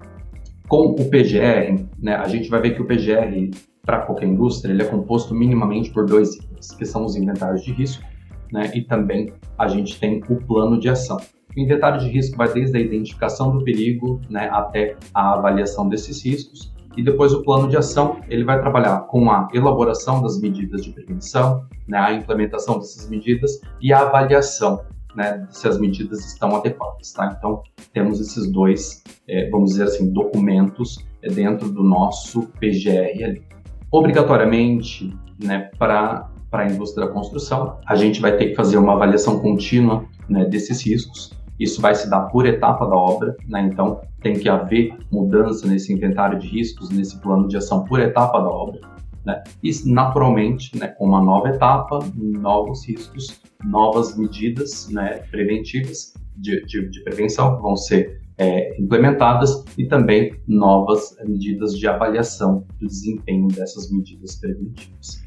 Com 0.68 0.90
o 0.90 1.08
PGR, 1.08 1.82
né, 1.98 2.14
a 2.14 2.28
gente 2.28 2.50
vai 2.50 2.60
ver 2.60 2.74
que 2.74 2.82
o 2.82 2.86
PGR, 2.86 3.50
para 3.80 4.02
qualquer 4.02 4.26
indústria, 4.26 4.70
ele 4.70 4.82
é 4.82 4.86
composto 4.86 5.34
minimamente 5.34 5.90
por 5.90 6.04
dois 6.04 6.36
itens, 6.36 6.72
que 6.72 6.84
são 6.84 7.06
os 7.06 7.16
inventários 7.16 7.64
de 7.64 7.72
risco, 7.72 8.11
né, 8.52 8.70
e 8.74 8.82
também 8.82 9.32
a 9.58 9.66
gente 9.66 9.98
tem 9.98 10.22
o 10.28 10.36
plano 10.36 10.78
de 10.78 10.88
ação. 10.88 11.16
O 11.56 11.60
inventário 11.60 12.00
de 12.00 12.08
risco 12.08 12.36
vai 12.36 12.52
desde 12.52 12.76
a 12.76 12.80
identificação 12.80 13.56
do 13.56 13.64
perigo 13.64 14.20
né, 14.28 14.48
até 14.52 14.96
a 15.12 15.34
avaliação 15.34 15.88
desses 15.88 16.24
riscos 16.24 16.72
e 16.96 17.02
depois 17.02 17.32
o 17.32 17.42
plano 17.42 17.68
de 17.68 17.76
ação, 17.76 18.20
ele 18.28 18.44
vai 18.44 18.60
trabalhar 18.60 19.00
com 19.02 19.30
a 19.30 19.48
elaboração 19.52 20.22
das 20.22 20.40
medidas 20.40 20.84
de 20.84 20.92
prevenção, 20.92 21.66
né, 21.88 21.98
a 21.98 22.12
implementação 22.12 22.78
dessas 22.78 23.08
medidas 23.08 23.60
e 23.80 23.92
a 23.92 24.00
avaliação 24.00 24.84
né, 25.14 25.46
se 25.50 25.68
as 25.68 25.78
medidas 25.78 26.24
estão 26.24 26.54
adequadas. 26.56 27.12
Tá? 27.12 27.34
Então, 27.36 27.62
temos 27.92 28.20
esses 28.20 28.50
dois, 28.50 29.02
é, 29.28 29.48
vamos 29.50 29.70
dizer 29.72 29.84
assim, 29.84 30.12
documentos 30.12 31.04
é, 31.22 31.28
dentro 31.28 31.70
do 31.70 31.82
nosso 31.82 32.48
PGR 32.58 33.24
ali. 33.24 33.42
Obrigatoriamente, 33.90 35.14
né, 35.42 35.70
para 35.78 36.30
a 36.52 36.66
indústria 36.66 37.06
da 37.06 37.12
construção, 37.12 37.78
a 37.86 37.94
gente 37.94 38.20
vai 38.20 38.36
ter 38.36 38.50
que 38.50 38.54
fazer 38.54 38.76
uma 38.76 38.92
avaliação 38.94 39.40
contínua 39.40 40.04
né, 40.28 40.44
desses 40.44 40.84
riscos 40.84 41.30
isso 41.62 41.80
vai 41.80 41.94
se 41.94 42.10
dar 42.10 42.22
por 42.22 42.44
etapa 42.44 42.84
da 42.86 42.96
obra, 42.96 43.36
né? 43.46 43.68
então 43.72 44.00
tem 44.20 44.34
que 44.34 44.48
haver 44.48 44.96
mudança 45.10 45.66
nesse 45.66 45.92
inventário 45.92 46.38
de 46.38 46.48
riscos, 46.48 46.90
nesse 46.90 47.20
plano 47.20 47.46
de 47.46 47.56
ação 47.56 47.84
por 47.84 48.00
etapa 48.00 48.40
da 48.40 48.48
obra. 48.48 48.80
Né? 49.24 49.40
E 49.62 49.70
naturalmente, 49.86 50.76
né, 50.76 50.88
com 50.88 51.06
uma 51.06 51.22
nova 51.22 51.50
etapa, 51.50 52.00
novos 52.16 52.86
riscos, 52.88 53.40
novas 53.64 54.16
medidas 54.16 54.88
né, 54.90 55.18
preventivas 55.30 56.14
de, 56.36 56.64
de, 56.64 56.90
de 56.90 57.04
prevenção 57.04 57.60
vão 57.60 57.76
ser 57.76 58.20
é, 58.38 58.80
implementadas 58.80 59.64
e 59.78 59.86
também 59.86 60.34
novas 60.48 61.16
medidas 61.24 61.78
de 61.78 61.86
avaliação 61.86 62.66
do 62.80 62.88
desempenho 62.88 63.46
dessas 63.46 63.88
medidas 63.92 64.34
preventivas. 64.36 65.22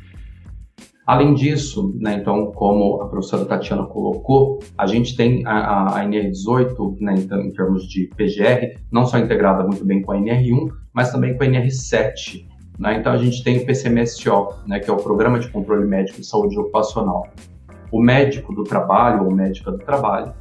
Além 1.05 1.35
disso, 1.35 1.93
né, 1.99 2.15
então, 2.15 2.51
como 2.51 2.99
a 3.01 3.07
professora 3.07 3.45
Tatiana 3.45 3.85
colocou, 3.85 4.59
a 4.75 4.87
gente 4.87 5.15
tem 5.15 5.45
a, 5.45 5.99
a 5.99 6.03
NR18, 6.03 6.99
né, 6.99 7.13
então, 7.17 7.41
em 7.41 7.51
termos 7.51 7.87
de 7.87 8.09
PGR, 8.15 8.79
não 8.91 9.05
só 9.05 9.19
integrada 9.19 9.63
muito 9.63 9.85
bem 9.85 10.01
com 10.01 10.13
a 10.13 10.17
NR1, 10.17 10.71
mas 10.91 11.11
também 11.11 11.37
com 11.37 11.43
a 11.43 11.47
NR7. 11.47 12.47
Né? 12.79 12.97
Então, 12.97 13.13
a 13.13 13.17
gente 13.17 13.43
tem 13.43 13.59
o 13.59 13.65
PCMSO, 13.67 14.55
né, 14.65 14.79
que 14.79 14.89
é 14.89 14.93
o 14.93 14.97
Programa 14.97 15.39
de 15.39 15.47
Controle 15.49 15.85
Médico 15.85 16.21
de 16.21 16.25
Saúde 16.25 16.57
Ocupacional. 16.57 17.27
O 17.91 18.01
médico 18.01 18.53
do 18.55 18.63
trabalho 18.63 19.25
ou 19.25 19.31
médica 19.31 19.71
do 19.71 19.77
trabalho, 19.77 20.33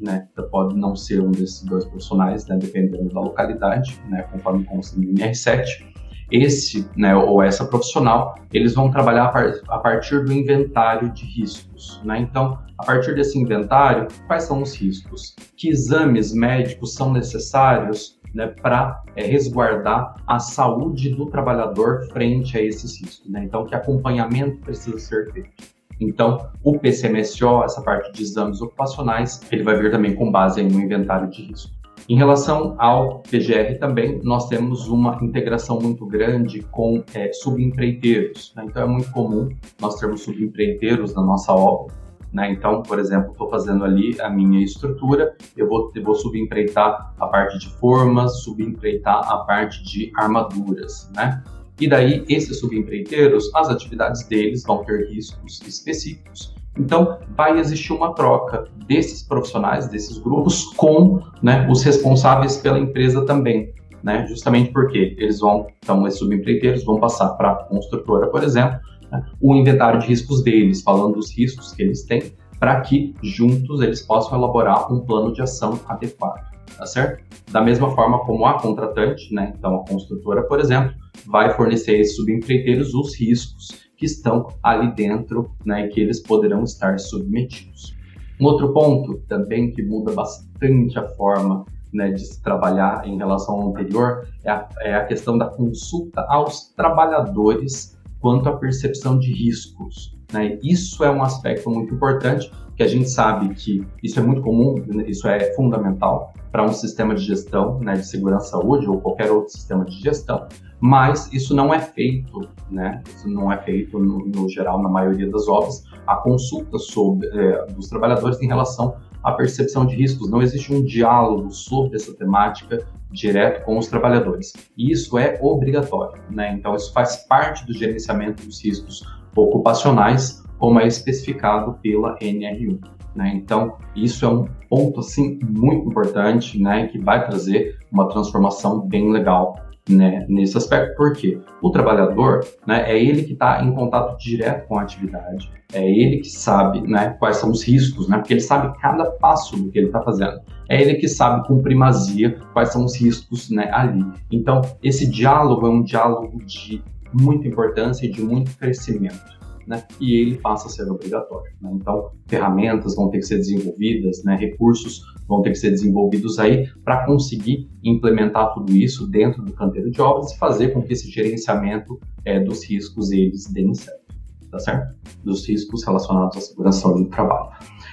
né, 0.00 0.28
pode 0.52 0.76
não 0.76 0.94
ser 0.94 1.20
um 1.20 1.32
desses 1.32 1.62
dois 1.64 1.84
profissionais, 1.84 2.46
né, 2.46 2.56
dependendo 2.56 3.12
da 3.12 3.20
localidade, 3.20 4.00
conforme 4.30 4.64
consta 4.64 4.98
no 4.98 5.04
NR7, 5.04 5.90
esse, 6.30 6.88
né, 6.96 7.14
ou 7.14 7.42
essa 7.42 7.64
profissional, 7.64 8.34
eles 8.52 8.74
vão 8.74 8.90
trabalhar 8.90 9.32
a 9.68 9.78
partir 9.78 10.24
do 10.24 10.32
inventário 10.32 11.10
de 11.10 11.24
riscos. 11.24 12.00
Né? 12.04 12.20
Então, 12.20 12.58
a 12.78 12.84
partir 12.84 13.14
desse 13.14 13.38
inventário, 13.38 14.08
quais 14.26 14.44
são 14.44 14.62
os 14.62 14.74
riscos? 14.74 15.34
Que 15.56 15.68
exames 15.68 16.32
médicos 16.32 16.94
são 16.94 17.12
necessários 17.12 18.18
né, 18.34 18.46
para 18.46 19.02
é, 19.16 19.24
resguardar 19.24 20.14
a 20.26 20.38
saúde 20.38 21.10
do 21.10 21.26
trabalhador 21.26 22.06
frente 22.12 22.56
a 22.56 22.62
esses 22.62 23.00
riscos? 23.00 23.28
Né? 23.28 23.44
Então, 23.44 23.66
que 23.66 23.74
acompanhamento 23.74 24.58
precisa 24.58 24.98
ser 24.98 25.32
feito? 25.32 25.80
Então, 26.00 26.48
o 26.64 26.78
PCMSO, 26.78 27.62
essa 27.62 27.82
parte 27.82 28.10
de 28.12 28.22
exames 28.22 28.62
ocupacionais, 28.62 29.40
ele 29.52 29.62
vai 29.62 29.76
vir 29.76 29.90
também 29.90 30.14
com 30.14 30.32
base 30.32 30.62
no 30.62 30.80
inventário 30.80 31.28
de 31.28 31.42
risco. 31.42 31.79
Em 32.08 32.16
relação 32.16 32.74
ao 32.78 33.20
PGR 33.20 33.78
também, 33.78 34.20
nós 34.22 34.48
temos 34.48 34.88
uma 34.88 35.18
integração 35.22 35.78
muito 35.80 36.06
grande 36.06 36.60
com 36.62 37.04
é, 37.14 37.32
subempreiteiros. 37.32 38.52
Né? 38.56 38.64
Então 38.66 38.82
é 38.82 38.86
muito 38.86 39.10
comum 39.12 39.48
nós 39.80 39.96
termos 39.96 40.22
subempreiteiros 40.22 41.14
na 41.14 41.22
nossa 41.22 41.52
obra. 41.52 41.94
Né? 42.32 42.52
Então, 42.52 42.82
por 42.82 42.98
exemplo, 42.98 43.32
estou 43.32 43.48
fazendo 43.48 43.84
ali 43.84 44.20
a 44.20 44.30
minha 44.30 44.64
estrutura, 44.64 45.36
eu 45.56 45.68
vou, 45.68 45.90
eu 45.94 46.02
vou 46.02 46.14
subempreitar 46.14 47.12
a 47.18 47.26
parte 47.26 47.58
de 47.58 47.68
formas, 47.74 48.42
subempreitar 48.42 49.28
a 49.30 49.38
parte 49.38 49.82
de 49.84 50.12
armaduras. 50.16 51.10
Né? 51.14 51.42
E 51.80 51.88
daí, 51.88 52.24
esses 52.28 52.60
subempreiteiros, 52.60 53.50
as 53.54 53.68
atividades 53.68 54.26
deles 54.26 54.62
vão 54.64 54.84
ter 54.84 55.08
riscos 55.08 55.60
específicos. 55.66 56.54
Então, 56.78 57.18
vai 57.36 57.58
existir 57.58 57.92
uma 57.92 58.14
troca 58.14 58.64
desses 58.86 59.22
profissionais, 59.22 59.88
desses 59.88 60.18
grupos, 60.18 60.64
com 60.74 61.20
né, 61.42 61.66
os 61.70 61.82
responsáveis 61.82 62.56
pela 62.56 62.78
empresa 62.78 63.24
também. 63.24 63.72
né, 64.02 64.26
justamente 64.26 64.72
porque 64.72 65.14
eles 65.18 65.40
vão, 65.40 65.66
então, 65.78 66.06
esses 66.06 66.18
subempreiteiros 66.18 66.84
vão 66.84 66.98
passar 66.98 67.28
para 67.30 67.50
a 67.50 67.64
construtora, 67.64 68.28
por 68.28 68.42
exemplo, 68.42 68.80
né, 69.10 69.22
o 69.40 69.54
inventário 69.54 70.00
de 70.00 70.06
riscos 70.06 70.42
deles, 70.42 70.82
falando 70.82 71.16
dos 71.16 71.36
riscos 71.36 71.72
que 71.72 71.82
eles 71.82 72.04
têm, 72.04 72.32
para 72.58 72.80
que 72.80 73.14
juntos 73.22 73.80
eles 73.80 74.02
possam 74.02 74.38
elaborar 74.38 74.92
um 74.92 75.00
plano 75.00 75.32
de 75.32 75.42
ação 75.42 75.78
adequado, 75.88 76.50
tá 76.76 76.86
certo? 76.86 77.24
Da 77.50 77.60
mesma 77.60 77.90
forma 77.94 78.20
como 78.20 78.46
a 78.46 78.58
contratante, 78.58 79.34
né, 79.34 79.52
então 79.58 79.76
a 79.76 79.84
construtora, 79.86 80.42
por 80.42 80.60
exemplo, 80.60 80.94
vai 81.26 81.52
fornecer 81.54 81.92
a 81.92 81.98
esses 81.98 82.16
subempreiteiros 82.16 82.94
os 82.94 83.18
riscos 83.18 83.89
que 84.00 84.06
estão 84.06 84.48
ali 84.62 84.92
dentro, 84.94 85.50
né, 85.62 85.84
e 85.84 85.88
que 85.90 86.00
eles 86.00 86.20
poderão 86.20 86.64
estar 86.64 86.98
submetidos. 86.98 87.94
Um 88.40 88.46
outro 88.46 88.72
ponto 88.72 89.18
também 89.28 89.70
que 89.70 89.82
muda 89.82 90.10
bastante 90.12 90.98
a 90.98 91.06
forma 91.10 91.66
né, 91.92 92.10
de 92.10 92.24
se 92.24 92.42
trabalhar 92.42 93.06
em 93.06 93.18
relação 93.18 93.56
ao 93.56 93.68
anterior 93.68 94.26
é 94.42 94.50
a, 94.50 94.68
é 94.80 94.94
a 94.94 95.04
questão 95.04 95.36
da 95.36 95.44
consulta 95.44 96.22
aos 96.30 96.72
trabalhadores 96.74 97.98
quanto 98.20 98.48
à 98.48 98.56
percepção 98.56 99.18
de 99.18 99.34
riscos. 99.34 100.16
Né? 100.32 100.58
Isso 100.62 101.04
é 101.04 101.10
um 101.10 101.22
aspecto 101.22 101.68
muito 101.68 101.94
importante, 101.94 102.50
que 102.76 102.82
a 102.82 102.88
gente 102.88 103.10
sabe 103.10 103.54
que 103.54 103.86
isso 104.02 104.18
é 104.18 104.22
muito 104.22 104.40
comum, 104.40 104.76
isso 105.06 105.28
é 105.28 105.52
fundamental 105.52 106.32
para 106.50 106.64
um 106.64 106.72
sistema 106.72 107.14
de 107.14 107.22
gestão 107.22 107.78
né, 107.80 107.96
de 107.96 108.06
segurança 108.06 108.52
saúde 108.52 108.88
ou 108.88 108.98
qualquer 108.98 109.30
outro 109.30 109.52
sistema 109.52 109.84
de 109.84 110.00
gestão, 110.00 110.48
mas 110.80 111.30
isso 111.32 111.54
não 111.54 111.72
é 111.72 111.78
feito, 111.78 112.48
né? 112.70 113.02
Isso 113.06 113.28
não 113.28 113.52
é 113.52 113.58
feito 113.58 113.98
no, 113.98 114.26
no 114.26 114.48
geral 114.48 114.82
na 114.82 114.88
maioria 114.88 115.30
das 115.30 115.46
obras. 115.46 115.84
A 116.06 116.16
consulta 116.16 116.78
sobre 116.78 117.28
é, 117.28 117.66
dos 117.66 117.88
trabalhadores 117.88 118.40
em 118.40 118.46
relação 118.46 118.96
à 119.22 119.32
percepção 119.32 119.84
de 119.84 119.94
riscos. 119.94 120.30
Não 120.30 120.40
existe 120.40 120.72
um 120.72 120.82
diálogo 120.82 121.50
sobre 121.50 121.96
essa 121.96 122.14
temática 122.14 122.86
direto 123.10 123.64
com 123.64 123.78
os 123.78 123.88
trabalhadores. 123.88 124.54
E 124.76 124.90
isso 124.90 125.18
é 125.18 125.38
obrigatório, 125.42 126.22
né? 126.30 126.54
Então 126.54 126.74
isso 126.74 126.92
faz 126.92 127.16
parte 127.28 127.66
do 127.66 127.74
gerenciamento 127.74 128.44
dos 128.46 128.64
riscos 128.64 129.04
ocupacionais, 129.36 130.42
como 130.58 130.80
é 130.80 130.86
especificado 130.86 131.74
pela 131.82 132.18
NR1. 132.18 132.80
Né? 133.14 133.32
Então, 133.34 133.76
isso 133.96 134.24
é 134.24 134.28
um 134.28 134.44
ponto 134.68 135.00
assim 135.00 135.38
muito 135.42 135.88
importante, 135.88 136.60
né, 136.62 136.86
que 136.86 136.98
vai 136.98 137.26
trazer 137.26 137.76
uma 137.90 138.08
transformação 138.08 138.86
bem 138.86 139.10
legal 139.10 139.56
né, 139.90 140.24
nesse 140.28 140.56
aspecto, 140.56 140.94
porque 140.96 141.38
o 141.62 141.70
trabalhador, 141.70 142.40
né, 142.66 142.90
é 142.90 143.02
ele 143.02 143.22
que 143.24 143.32
está 143.32 143.62
em 143.62 143.72
contato 143.72 144.16
direto 144.18 144.66
com 144.66 144.78
a 144.78 144.82
atividade, 144.82 145.50
é 145.72 145.88
ele 145.88 146.18
que 146.18 146.28
sabe, 146.28 146.80
né, 146.86 147.16
quais 147.18 147.36
são 147.36 147.50
os 147.50 147.62
riscos, 147.62 148.08
né, 148.08 148.18
porque 148.18 148.34
ele 148.34 148.40
sabe 148.40 148.76
cada 148.80 149.10
passo 149.12 149.56
do 149.56 149.70
que 149.70 149.78
ele 149.78 149.86
está 149.86 150.00
fazendo, 150.02 150.40
é 150.68 150.80
ele 150.80 150.94
que 150.94 151.08
sabe 151.08 151.46
com 151.46 151.62
primazia 151.62 152.38
quais 152.52 152.72
são 152.72 152.84
os 152.84 152.96
riscos, 152.96 153.50
né, 153.50 153.70
ali. 153.72 154.04
Então, 154.30 154.62
esse 154.82 155.06
diálogo 155.10 155.66
é 155.66 155.70
um 155.70 155.82
diálogo 155.82 156.44
de 156.44 156.82
muita 157.12 157.48
importância 157.48 158.06
e 158.06 158.10
de 158.10 158.22
muito 158.22 158.56
crescimento 158.56 159.40
né, 159.70 159.84
e 160.00 160.20
ele 160.20 160.36
passa 160.36 160.66
a 160.66 160.70
ser 160.70 160.90
obrigatório. 160.90 161.52
Né? 161.60 161.70
Então, 161.74 162.10
ferramentas 162.26 162.96
vão 162.96 163.08
ter 163.08 163.18
que 163.18 163.26
ser 163.26 163.36
desenvolvidas, 163.36 164.22
né, 164.24 164.36
recursos 164.36 165.02
vão 165.30 165.42
ter 165.42 165.50
que 165.50 165.58
ser 165.58 165.70
desenvolvidos 165.70 166.40
aí 166.40 166.68
para 166.84 167.06
conseguir 167.06 167.70
implementar 167.84 168.52
tudo 168.52 168.76
isso 168.76 169.06
dentro 169.06 169.42
do 169.42 169.52
canteiro 169.52 169.88
de 169.88 170.02
obras 170.02 170.32
e 170.32 170.38
fazer 170.38 170.72
com 170.72 170.82
que 170.82 170.92
esse 170.92 171.08
gerenciamento 171.08 172.00
é, 172.24 172.40
dos 172.40 172.68
riscos 172.68 173.12
eles 173.12 173.46
deem 173.46 173.72
certo, 173.72 174.12
tá 174.50 174.58
certo? 174.58 174.94
Dos 175.24 175.48
riscos 175.48 175.84
relacionados 175.84 176.36
à 176.36 176.40
segurança 176.40 176.88
do 176.92 177.04
trabalho. 177.06 177.50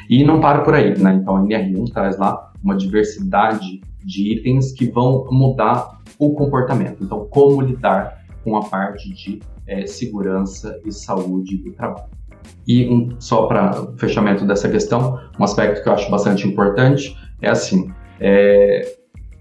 E 0.10 0.24
não 0.24 0.42
para 0.42 0.64
por 0.64 0.74
aí, 0.74 0.98
né? 0.98 1.14
Então, 1.22 1.38
a 1.38 1.42
NR1 1.42 1.94
traz 1.94 2.18
lá 2.18 2.52
uma 2.64 2.76
diversidade 2.76 3.82
de 4.04 4.34
itens 4.34 4.72
que 4.72 4.90
vão 4.90 5.28
mudar 5.30 6.02
o 6.18 6.34
comportamento. 6.34 7.04
Então, 7.04 7.28
como 7.30 7.62
lidar 7.62 8.26
com 8.44 8.58
a 8.58 8.64
parte 8.64 9.14
de 9.14 9.40
é, 9.68 9.86
segurança 9.86 10.80
e 10.86 10.92
saúde 10.92 11.58
do 11.58 11.72
trabalho. 11.74 12.18
E 12.66 12.88
um, 12.90 13.10
só 13.20 13.46
para 13.46 13.88
fechamento 13.98 14.46
dessa 14.46 14.70
questão, 14.70 15.20
um 15.40 15.44
aspecto 15.44 15.84
que 15.84 15.90
eu 15.90 15.94
acho 15.94 16.10
bastante 16.10 16.48
importante 16.48 17.16
é 17.42 17.50
assim: 17.50 17.92
é, 18.20 18.98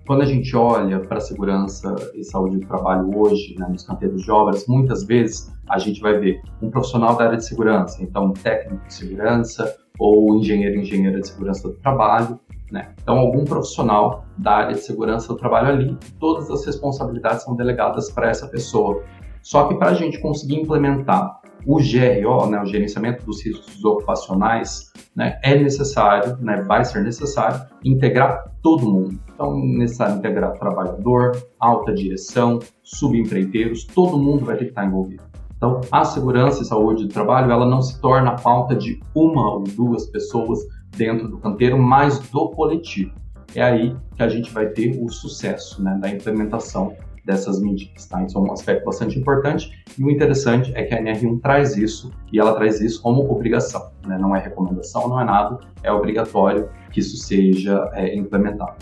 quando 0.06 0.22
a 0.22 0.24
gente 0.24 0.54
olha 0.56 1.00
para 1.00 1.20
segurança 1.20 1.94
e 2.14 2.22
saúde 2.22 2.58
do 2.58 2.66
trabalho 2.66 3.10
hoje, 3.16 3.56
né, 3.58 3.66
nos 3.68 3.84
canteiros 3.84 4.22
de 4.22 4.30
obras, 4.30 4.66
muitas 4.68 5.04
vezes 5.04 5.52
a 5.68 5.78
gente 5.78 6.00
vai 6.00 6.18
ver 6.18 6.40
um 6.62 6.70
profissional 6.70 7.16
da 7.16 7.24
área 7.24 7.36
de 7.36 7.44
segurança, 7.44 8.02
então 8.02 8.26
um 8.26 8.32
técnico 8.32 8.86
de 8.86 8.94
segurança 8.94 9.76
ou 9.98 10.36
engenheiro 10.36 10.78
engenheira 10.78 11.20
de 11.20 11.26
segurança 11.26 11.68
do 11.68 11.74
trabalho, 11.78 12.38
né? 12.70 12.94
Então 13.02 13.18
algum 13.18 13.44
profissional 13.44 14.24
da 14.38 14.52
área 14.52 14.74
de 14.74 14.80
segurança 14.80 15.28
do 15.28 15.36
trabalho 15.36 15.68
ali, 15.68 15.98
todas 16.20 16.50
as 16.50 16.64
responsabilidades 16.64 17.42
são 17.42 17.56
delegadas 17.56 18.10
para 18.10 18.28
essa 18.28 18.46
pessoa. 18.46 19.02
Só 19.42 19.68
que 19.68 19.74
para 19.74 19.90
a 19.90 19.94
gente 19.94 20.20
conseguir 20.20 20.60
implementar 20.60 21.40
o 21.66 21.78
GRO, 21.78 22.46
né, 22.46 22.62
o 22.62 22.64
gerenciamento 22.64 23.26
dos 23.26 23.44
riscos 23.44 23.84
ocupacionais, 23.84 24.92
né, 25.16 25.38
é 25.42 25.58
necessário, 25.58 26.36
né, 26.40 26.62
vai 26.62 26.84
ser 26.84 27.02
necessário 27.02 27.60
integrar 27.84 28.44
todo 28.62 28.88
mundo. 28.88 29.18
Então, 29.34 29.52
é 29.58 29.78
necessário 29.78 30.16
integrar 30.16 30.56
trabalhador, 30.58 31.36
alta 31.58 31.92
direção, 31.92 32.60
subempreiteiros, 32.84 33.84
todo 33.84 34.16
mundo 34.16 34.44
vai 34.44 34.56
ter 34.56 34.66
que 34.66 34.70
estar 34.70 34.86
envolvido. 34.86 35.24
Então, 35.56 35.80
a 35.90 36.04
segurança 36.04 36.62
e 36.62 36.66
saúde 36.66 37.04
do 37.04 37.12
trabalho, 37.12 37.50
ela 37.50 37.66
não 37.66 37.82
se 37.82 38.00
torna 38.00 38.30
a 38.30 38.36
pauta 38.36 38.76
de 38.76 39.00
uma 39.14 39.54
ou 39.54 39.64
duas 39.64 40.06
pessoas 40.06 40.60
dentro 40.96 41.26
do 41.26 41.38
canteiro, 41.38 41.78
mas 41.78 42.18
do 42.30 42.50
coletivo. 42.50 43.12
É 43.54 43.62
aí 43.62 43.96
que 44.14 44.22
a 44.22 44.28
gente 44.28 44.50
vai 44.52 44.66
ter 44.66 45.02
o 45.02 45.08
sucesso 45.08 45.82
né, 45.82 45.98
da 46.00 46.10
implementação 46.10 46.94
dessas 47.26 47.60
medidas. 47.60 48.06
Tá? 48.06 48.22
Isso 48.22 48.38
é 48.38 48.40
um 48.40 48.52
aspecto 48.52 48.84
bastante 48.84 49.18
importante 49.18 49.70
e 49.98 50.02
o 50.02 50.10
interessante 50.10 50.72
é 50.74 50.84
que 50.84 50.94
a 50.94 51.02
NR1 51.02 51.42
traz 51.42 51.76
isso 51.76 52.10
e 52.32 52.38
ela 52.38 52.54
traz 52.54 52.80
isso 52.80 53.02
como 53.02 53.30
obrigação. 53.30 53.90
Né? 54.06 54.16
Não 54.16 54.34
é 54.34 54.40
recomendação, 54.40 55.08
não 55.08 55.20
é 55.20 55.24
nada, 55.24 55.58
é 55.82 55.92
obrigatório 55.92 56.70
que 56.92 57.00
isso 57.00 57.16
seja 57.16 57.90
é, 57.92 58.14
implementado. 58.14 58.76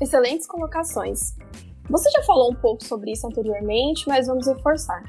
Excelentes 0.00 0.46
colocações. 0.46 1.36
Você 1.88 2.10
já 2.10 2.22
falou 2.22 2.50
um 2.50 2.54
pouco 2.54 2.82
sobre 2.82 3.12
isso 3.12 3.26
anteriormente, 3.26 4.08
mas 4.08 4.26
vamos 4.26 4.46
reforçar. 4.46 5.02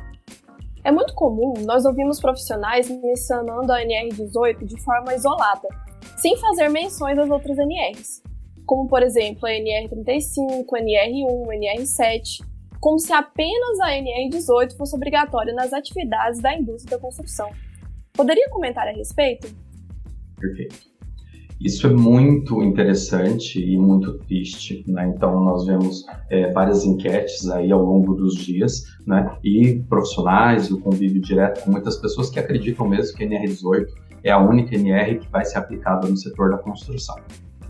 É 0.83 0.91
muito 0.91 1.15
comum 1.15 1.53
nós 1.65 1.86
ouvirmos 1.86 2.19
profissionais 2.19 2.89
mencionando 2.89 3.71
a 3.71 3.79
NR18 3.79 4.65
de 4.65 4.79
forma 4.83 5.15
isolada, 5.15 5.67
sem 6.17 6.38
fazer 6.38 6.69
menções 6.69 7.17
às 7.17 7.29
outras 7.29 7.57
NRs 7.57 8.21
como 8.66 8.88
por 8.88 9.03
exemplo 9.03 9.45
a 9.45 9.51
NR35, 9.51 10.66
NR1, 10.66 11.47
NR7, 11.80 12.45
como 12.80 12.99
se 12.99 13.13
apenas 13.13 13.80
a 13.80 13.89
NR18 13.91 14.76
fosse 14.78 14.95
obrigatória 14.95 15.53
nas 15.53 15.74
atividades 15.74 16.41
da 16.41 16.55
indústria 16.55 16.97
da 16.97 17.01
construção. 17.01 17.49
Poderia 18.13 18.49
comentar 18.49 18.88
a 18.88 18.91
respeito? 18.91 19.47
Perfeito. 20.39 20.95
Isso 21.59 21.88
é 21.88 21.89
muito 21.89 22.61
interessante 22.61 23.59
e 23.59 23.78
muito 23.78 24.18
triste, 24.20 24.84
né? 24.88 25.11
Então 25.16 25.39
nós 25.41 25.66
vemos 25.66 26.05
é, 26.30 26.51
várias 26.51 26.86
enquetes 26.86 27.49
aí 27.49 27.72
ao 27.72 27.82
longo 27.82 28.13
dos 28.13 28.36
dias, 28.36 28.84
né? 29.07 29.36
E 29.41 29.82
profissionais 29.88 30.70
o 30.70 30.80
convívio 30.82 31.22
direto 31.22 31.63
com 31.63 31.72
muitas 31.72 31.95
pessoas 31.97 32.30
que 32.30 32.39
acreditam 32.39 32.88
mesmo 32.88 33.18
que 33.18 33.24
a 33.24 33.28
NR18 33.28 33.88
é 34.24 34.32
a 34.32 34.38
única 34.38 34.76
NR 34.76 35.18
que 35.20 35.32
vai 35.32 35.45
ser 35.45 35.59
aplicada 35.59 36.09
no 36.09 36.18
setor 36.18 36.51
da 36.51 36.57
construção 36.57 37.16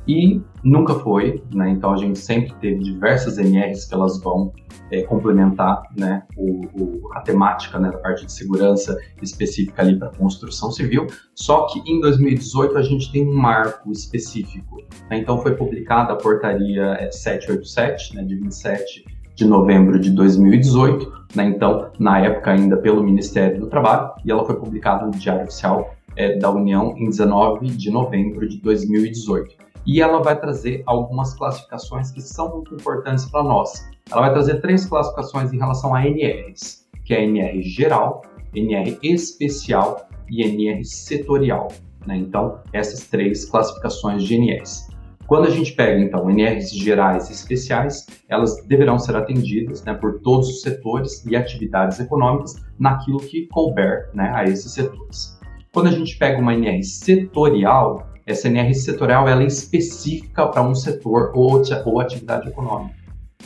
e 0.08 0.42
nunca 0.64 0.96
foi, 0.96 1.44
né? 1.54 1.70
Então 1.70 1.94
a 1.94 1.98
gente 1.98 2.20
sempre 2.20 2.54
teve 2.56 2.80
diversas 2.84 3.38
NRs 3.38 3.86
que 3.86 3.94
elas 3.94 4.20
vão 4.22 4.54
é, 4.92 5.02
complementar, 5.04 5.84
né, 5.98 6.24
o, 6.38 6.62
o, 6.76 7.10
a 7.14 7.22
temática 7.22 7.80
né, 7.80 7.90
da 7.90 7.98
parte 7.98 8.26
de 8.26 8.32
segurança 8.32 8.98
específica 9.22 9.82
ali 9.82 9.98
para 9.98 10.10
construção 10.10 10.72
civil. 10.72 11.08
Só 11.34 11.66
que 11.66 11.80
em 11.92 12.00
2018 12.02 12.78
a 12.78 12.84
gente 12.84 13.12
tem 13.12 13.28
um 13.28 13.34
marco 13.34 13.92
específico. 13.92 14.78
Né? 15.10 15.18
Então 15.20 15.42
foi 15.42 15.56
publicada 15.56 16.14
a 16.14 16.16
portaria 16.16 17.10
787, 17.12 18.14
é, 18.14 18.22
né, 18.22 18.28
de 18.28 18.36
27 18.36 19.06
de 19.36 19.46
novembro 19.46 20.00
de 20.00 20.12
2018, 20.12 21.12
né? 21.36 21.46
Então 21.46 21.92
na 22.00 22.20
época 22.20 22.52
ainda 22.52 22.78
pelo 22.78 23.04
Ministério 23.04 23.60
do 23.60 23.68
Trabalho 23.68 24.12
e 24.24 24.32
ela 24.32 24.46
foi 24.46 24.56
publicada 24.56 25.06
no 25.06 25.12
Diário 25.12 25.44
Oficial 25.44 25.94
é, 26.16 26.38
da 26.38 26.50
União 26.50 26.96
em 26.98 27.10
19 27.10 27.68
de 27.68 27.92
novembro 27.92 28.48
de 28.48 28.62
2018 28.62 29.65
e 29.86 30.02
ela 30.02 30.22
vai 30.22 30.40
trazer 30.40 30.84
algumas 30.86 31.34
classificações 31.34 32.12
que 32.12 32.22
são 32.22 32.52
muito 32.56 32.74
importantes 32.74 33.26
para 33.26 33.44
nós. 33.44 33.88
Ela 34.12 34.22
vai 34.22 34.34
trazer 34.34 34.62
três 34.62 34.86
classificações 34.86 35.54
em 35.54 35.58
relação 35.58 35.94
a 35.94 36.06
NRs, 36.06 36.88
que 37.04 37.14
é 37.14 37.24
NR 37.24 37.62
geral, 37.62 38.22
NR 38.54 38.98
especial 39.04 40.08
e 40.30 40.44
NR 40.44 40.84
setorial. 40.84 41.68
Né? 42.06 42.18
Então, 42.18 42.60
essas 42.74 43.08
três 43.08 43.46
classificações 43.46 44.24
de 44.24 44.36
NRs. 44.36 44.88
Quando 45.28 45.48
a 45.48 45.50
gente 45.50 45.74
pega, 45.74 46.00
então, 46.00 46.30
NRs 46.30 46.72
gerais 46.72 47.30
e 47.30 47.34
especiais, 47.34 48.06
elas 48.30 48.64
deverão 48.68 49.00
ser 49.00 49.16
atendidas 49.16 49.84
né, 49.84 49.94
por 49.96 50.20
todos 50.22 50.48
os 50.50 50.62
setores 50.62 51.26
e 51.26 51.36
atividades 51.36 52.00
econômicas 52.00 52.56
naquilo 52.78 53.18
que 53.18 53.48
couber 53.48 54.12
né, 54.14 54.32
a 54.36 54.44
esses 54.44 54.72
setores. 54.72 55.40
Quando 55.74 55.88
a 55.88 55.92
gente 55.92 56.16
pega 56.18 56.40
uma 56.40 56.54
NR 56.54 56.84
setorial, 56.84 58.08
essa 58.26 58.48
NR 58.48 58.74
setorial 58.74 59.28
ela 59.28 59.44
é 59.44 59.48
específica 59.48 60.48
para 60.48 60.62
um 60.62 60.74
setor 60.74 61.32
ou, 61.36 61.62
ou 61.86 62.00
atividade 62.00 62.50
econômica. 62.50 62.96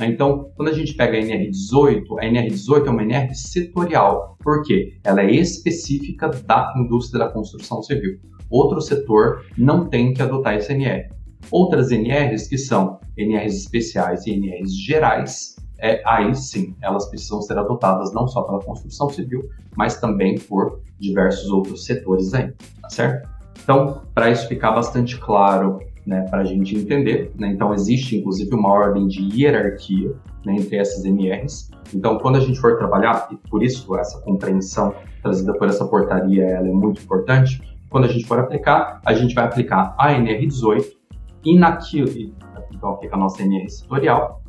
Então, 0.02 0.50
quando 0.56 0.70
a 0.70 0.74
gente 0.74 0.94
pega 0.94 1.18
a 1.18 1.22
NR18, 1.22 2.06
a 2.20 2.26
NR18 2.26 2.88
é 2.88 2.90
uma 2.90 3.04
NR 3.04 3.36
setorial. 3.36 4.38
Por 4.40 4.64
quê? 4.64 4.98
Ela 5.04 5.22
é 5.22 5.32
específica 5.32 6.30
da 6.30 6.74
indústria 6.78 7.26
da 7.26 7.32
construção 7.32 7.84
civil. 7.84 8.18
Outro 8.50 8.80
setor 8.80 9.46
não 9.58 9.90
tem 9.90 10.14
que 10.14 10.22
adotar 10.22 10.54
essa 10.54 10.72
NR. 10.72 11.10
Outras 11.52 11.92
NRs, 11.92 12.48
que 12.48 12.58
são 12.58 13.00
NRs 13.18 13.56
especiais 13.56 14.26
e 14.26 14.32
NRs 14.32 14.72
gerais, 14.74 15.56
é, 15.78 16.02
aí 16.06 16.34
sim, 16.36 16.76
elas 16.82 17.10
precisam 17.10 17.42
ser 17.42 17.58
adotadas 17.58 18.14
não 18.14 18.28
só 18.28 18.42
pela 18.44 18.62
construção 18.62 19.10
civil, 19.10 19.50
mas 19.76 20.00
também 20.00 20.38
por 20.38 20.82
diversos 21.00 21.50
outros 21.50 21.86
setores 21.86 22.34
aí, 22.34 22.52
tá 22.82 22.90
certo? 22.90 23.39
Então, 23.64 24.02
para 24.14 24.30
isso 24.30 24.48
ficar 24.48 24.72
bastante 24.72 25.18
claro 25.18 25.80
né, 26.06 26.26
para 26.30 26.42
a 26.42 26.44
gente 26.44 26.76
entender. 26.76 27.32
Né? 27.38 27.50
Então, 27.50 27.74
existe 27.74 28.18
inclusive 28.18 28.54
uma 28.54 28.70
ordem 28.70 29.08
de 29.08 29.22
hierarquia 29.34 30.14
né, 30.46 30.56
entre 30.56 30.78
essas 30.78 31.06
MRs. 31.06 31.70
Então, 31.94 32.18
quando 32.18 32.38
a 32.38 32.40
gente 32.40 32.60
for 32.60 32.78
trabalhar, 32.78 33.28
e 33.32 33.36
por 33.50 33.64
isso 33.64 33.96
essa 33.96 34.20
compreensão 34.22 34.94
trazida 35.22 35.54
por 35.54 35.68
essa 35.68 35.86
portaria 35.86 36.44
ela 36.46 36.68
é 36.68 36.72
muito 36.72 37.02
importante, 37.02 37.62
quando 37.90 38.06
a 38.06 38.08
gente 38.08 38.26
for 38.26 38.40
aplicar, 38.40 39.02
a 39.06 39.14
gente 39.14 39.34
vai 39.34 39.46
aplicar 39.46 39.96
a 39.98 40.14
NR18 40.14 40.86
e 41.44 41.58
naquilo, 41.58 42.10
então 42.74 42.92
aplica 42.92 43.16
a 43.16 43.20
nossa 43.20 43.42
NR 43.42 43.70
setorial, 43.70 44.42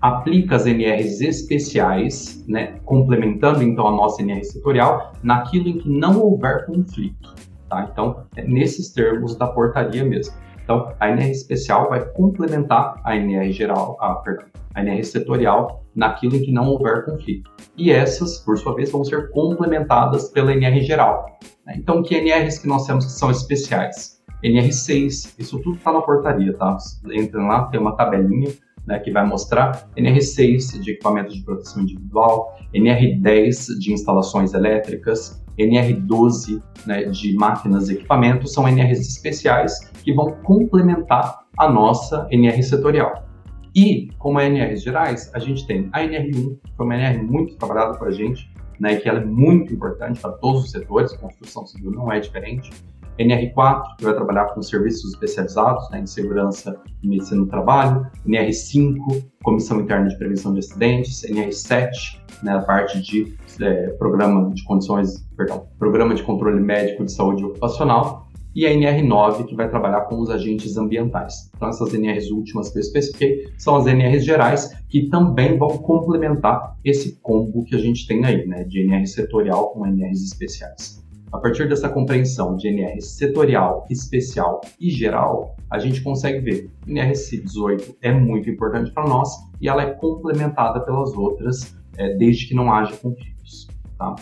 aplica 0.00 0.56
as 0.56 0.66
NRs 0.66 1.20
especiais, 1.20 2.44
né, 2.48 2.78
complementando 2.84 3.62
então 3.62 3.86
a 3.86 3.90
nossa 3.90 4.22
NR 4.22 4.44
setorial, 4.44 5.12
naquilo 5.22 5.68
em 5.68 5.78
que 5.78 5.88
não 5.88 6.20
houver 6.20 6.66
conflito. 6.66 7.34
Tá? 7.68 7.88
Então, 7.92 8.26
é 8.36 8.42
nesses 8.42 8.92
termos 8.92 9.36
da 9.36 9.46
portaria 9.46 10.04
mesmo. 10.04 10.34
Então, 10.62 10.92
a 11.00 11.08
NR 11.08 11.30
especial 11.30 11.88
vai 11.88 12.04
complementar 12.12 13.00
a 13.02 13.16
NR 13.16 13.50
geral, 13.52 13.96
a, 14.00 14.16
perdão, 14.16 14.46
a 14.74 14.82
NR 14.82 15.02
setorial 15.02 15.82
naquilo 15.94 16.36
em 16.36 16.42
que 16.42 16.52
não 16.52 16.68
houver 16.68 17.04
conflito. 17.04 17.50
E 17.76 17.90
essas, 17.90 18.38
por 18.38 18.58
sua 18.58 18.74
vez, 18.74 18.90
vão 18.90 19.02
ser 19.02 19.30
complementadas 19.30 20.28
pela 20.28 20.52
NR 20.52 20.82
geral. 20.82 21.38
Né? 21.66 21.74
Então, 21.78 22.02
que 22.02 22.14
NRs 22.14 22.58
que 22.58 22.68
nós 22.68 22.86
temos 22.86 23.06
que 23.06 23.12
são 23.12 23.30
especiais? 23.30 24.18
NR6, 24.44 25.34
isso 25.38 25.58
tudo 25.60 25.76
está 25.76 25.92
na 25.92 26.00
portaria, 26.00 26.54
tá? 26.54 26.76
Entrem 27.06 27.46
lá, 27.46 27.64
tem 27.66 27.80
uma 27.80 27.96
tabelinha 27.96 28.50
né, 28.86 28.98
que 28.98 29.10
vai 29.10 29.26
mostrar 29.26 29.88
NR6 29.96 30.80
de 30.80 30.92
equipamentos 30.92 31.34
de 31.34 31.42
proteção 31.42 31.82
individual, 31.82 32.56
NR10 32.74 33.78
de 33.78 33.92
instalações 33.92 34.54
elétricas, 34.54 35.44
NR12 35.58 36.62
né, 36.86 37.04
de 37.04 37.34
máquinas 37.34 37.88
e 37.88 37.94
equipamentos, 37.94 38.52
são 38.52 38.66
NRs 38.68 39.00
especiais 39.00 39.90
que 40.02 40.12
vão 40.12 40.32
complementar 40.42 41.40
a 41.56 41.68
nossa 41.68 42.26
NR 42.30 42.62
setorial. 42.62 43.26
E, 43.74 44.08
como 44.18 44.40
NRs 44.40 44.82
gerais, 44.82 45.30
a 45.34 45.38
gente 45.38 45.66
tem 45.66 45.88
a 45.92 46.00
NR1, 46.00 46.58
que 46.64 46.76
foi 46.76 46.86
uma 46.86 46.94
NR 46.94 47.22
muito 47.22 47.56
trabalhada 47.56 47.98
para 47.98 48.08
a 48.08 48.12
gente, 48.12 48.50
né, 48.80 48.96
que 48.96 49.08
ela 49.08 49.20
é 49.20 49.24
muito 49.24 49.72
importante 49.72 50.20
para 50.20 50.32
todos 50.32 50.64
os 50.64 50.70
setores, 50.70 51.12
construção 51.16 51.66
civil 51.66 51.90
não 51.90 52.10
é 52.10 52.20
diferente. 52.20 52.70
NR4, 53.18 53.96
que 53.98 54.04
vai 54.04 54.14
trabalhar 54.14 54.46
com 54.46 54.62
serviços 54.62 55.12
especializados 55.12 55.90
né, 55.90 56.00
em 56.00 56.06
segurança 56.06 56.80
e 57.02 57.08
medicina 57.08 57.42
do 57.42 57.46
trabalho. 57.48 58.06
NR5, 58.26 59.24
Comissão 59.42 59.80
Interna 59.80 60.08
de 60.08 60.16
Prevenção 60.16 60.52
de 60.52 60.60
Acidentes. 60.60 61.22
NR7, 61.22 62.20
né, 62.42 62.52
a 62.52 62.62
parte 62.62 63.00
de 63.00 63.36
é, 63.60 63.88
programa 63.98 64.50
de 64.54 64.62
condições, 64.64 65.26
perdão, 65.36 65.66
programa 65.78 66.14
de 66.14 66.22
controle 66.22 66.60
médico 66.60 67.04
de 67.04 67.12
saúde 67.12 67.44
ocupacional 67.44 68.28
e 68.54 68.66
a 68.66 68.70
NR9, 68.70 69.46
que 69.46 69.54
vai 69.54 69.68
trabalhar 69.68 70.00
com 70.02 70.18
os 70.18 70.30
agentes 70.30 70.76
ambientais. 70.76 71.50
Então, 71.54 71.68
essas 71.68 71.94
NRs 71.94 72.30
últimas 72.30 72.70
que 72.70 72.78
eu 72.78 72.80
especifiquei 72.80 73.48
são 73.56 73.76
as 73.76 73.86
NRs 73.86 74.24
gerais, 74.24 74.74
que 74.88 75.08
também 75.08 75.56
vão 75.56 75.78
complementar 75.78 76.76
esse 76.84 77.20
combo 77.20 77.64
que 77.64 77.76
a 77.76 77.78
gente 77.78 78.06
tem 78.06 78.24
aí, 78.24 78.46
né, 78.46 78.64
de 78.64 78.80
NR 78.80 79.06
setorial 79.06 79.70
com 79.70 79.86
NRs 79.86 80.24
especiais. 80.24 81.06
A 81.30 81.38
partir 81.38 81.68
dessa 81.68 81.90
compreensão 81.90 82.56
de 82.56 82.68
NR 82.68 83.02
setorial, 83.02 83.86
especial 83.90 84.62
e 84.80 84.90
geral, 84.90 85.56
a 85.70 85.78
gente 85.78 86.00
consegue 86.00 86.40
ver 86.40 86.70
que 86.82 86.90
NRC 86.90 87.42
18 87.42 87.98
é 88.00 88.12
muito 88.12 88.48
importante 88.48 88.90
para 88.90 89.06
nós 89.06 89.28
e 89.60 89.68
ela 89.68 89.82
é 89.82 89.90
complementada 89.90 90.80
pelas 90.80 91.12
outras, 91.12 91.76
é, 91.98 92.14
desde 92.16 92.46
que 92.46 92.54
não 92.54 92.72
haja 92.72 92.96
conflitos. 92.96 93.68
Tá? 93.98 94.14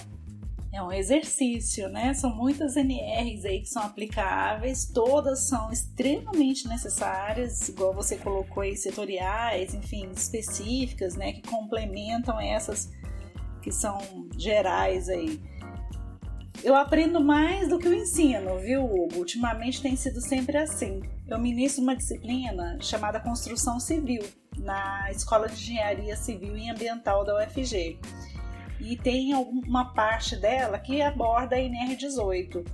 É 0.73 0.83
um 0.83 0.93
exercício, 0.93 1.89
né? 1.89 2.13
São 2.13 2.35
muitas 2.35 2.77
NRs 2.77 3.45
aí 3.47 3.61
que 3.61 3.69
são 3.69 3.83
aplicáveis, 3.83 4.91
todas 4.93 5.49
são 5.49 5.71
extremamente 5.71 6.69
necessárias, 6.69 7.69
igual 7.69 7.95
você 7.95 8.17
colocou 8.17 8.63
aí, 8.63 8.77
setoriais, 8.77 9.75
enfim, 9.75 10.11
específicas, 10.15 11.17
né? 11.17 11.33
Que 11.33 11.49
complementam 11.49 12.39
essas 12.39 12.93
que 13.63 13.73
são 13.73 13.99
gerais 14.37 15.09
aí. 15.09 15.41
Eu 16.63 16.75
aprendo 16.75 17.21
mais 17.21 17.69
do 17.69 17.79
que 17.79 17.87
eu 17.87 17.95
ensino, 17.95 18.59
viu, 18.59 18.85
Hugo? 18.85 19.19
Ultimamente 19.19 19.81
tem 19.81 19.95
sido 19.95 20.21
sempre 20.21 20.57
assim. 20.57 21.01
Eu 21.29 21.39
ministro 21.39 21.83
uma 21.83 21.95
disciplina 21.95 22.79
chamada 22.81 23.21
Construção 23.21 23.79
Civil 23.79 24.23
na 24.59 25.11
Escola 25.11 25.49
de 25.49 25.55
Engenharia 25.55 26.17
Civil 26.17 26.57
e 26.57 26.71
Ambiental 26.71 27.25
da 27.25 27.37
UFG 27.45 27.99
e 28.81 28.97
tem 28.97 29.35
uma 29.35 29.93
parte 29.93 30.37
dela 30.37 30.79
que 30.79 31.01
aborda 31.01 31.57
a 31.57 31.59
NR18. 31.59 32.67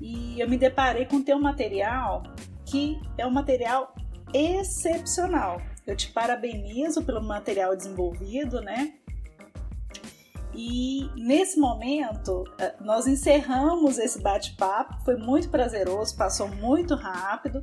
E 0.00 0.40
eu 0.40 0.48
me 0.48 0.56
deparei 0.56 1.06
com 1.06 1.22
teu 1.22 1.38
material 1.38 2.22
que 2.64 2.98
é 3.18 3.26
um 3.26 3.30
material 3.30 3.94
excepcional. 4.32 5.60
Eu 5.86 5.94
te 5.94 6.10
parabenizo 6.10 7.04
pelo 7.04 7.22
material 7.22 7.76
desenvolvido, 7.76 8.60
né? 8.60 8.94
E 10.54 11.10
nesse 11.16 11.58
momento, 11.58 12.44
eh, 12.58 12.74
nós 12.80 13.06
encerramos 13.06 13.98
esse 13.98 14.22
bate-papo, 14.22 14.96
foi 15.04 15.16
muito 15.16 15.48
prazeroso, 15.48 16.16
passou 16.16 16.48
muito 16.48 16.94
rápido. 16.94 17.60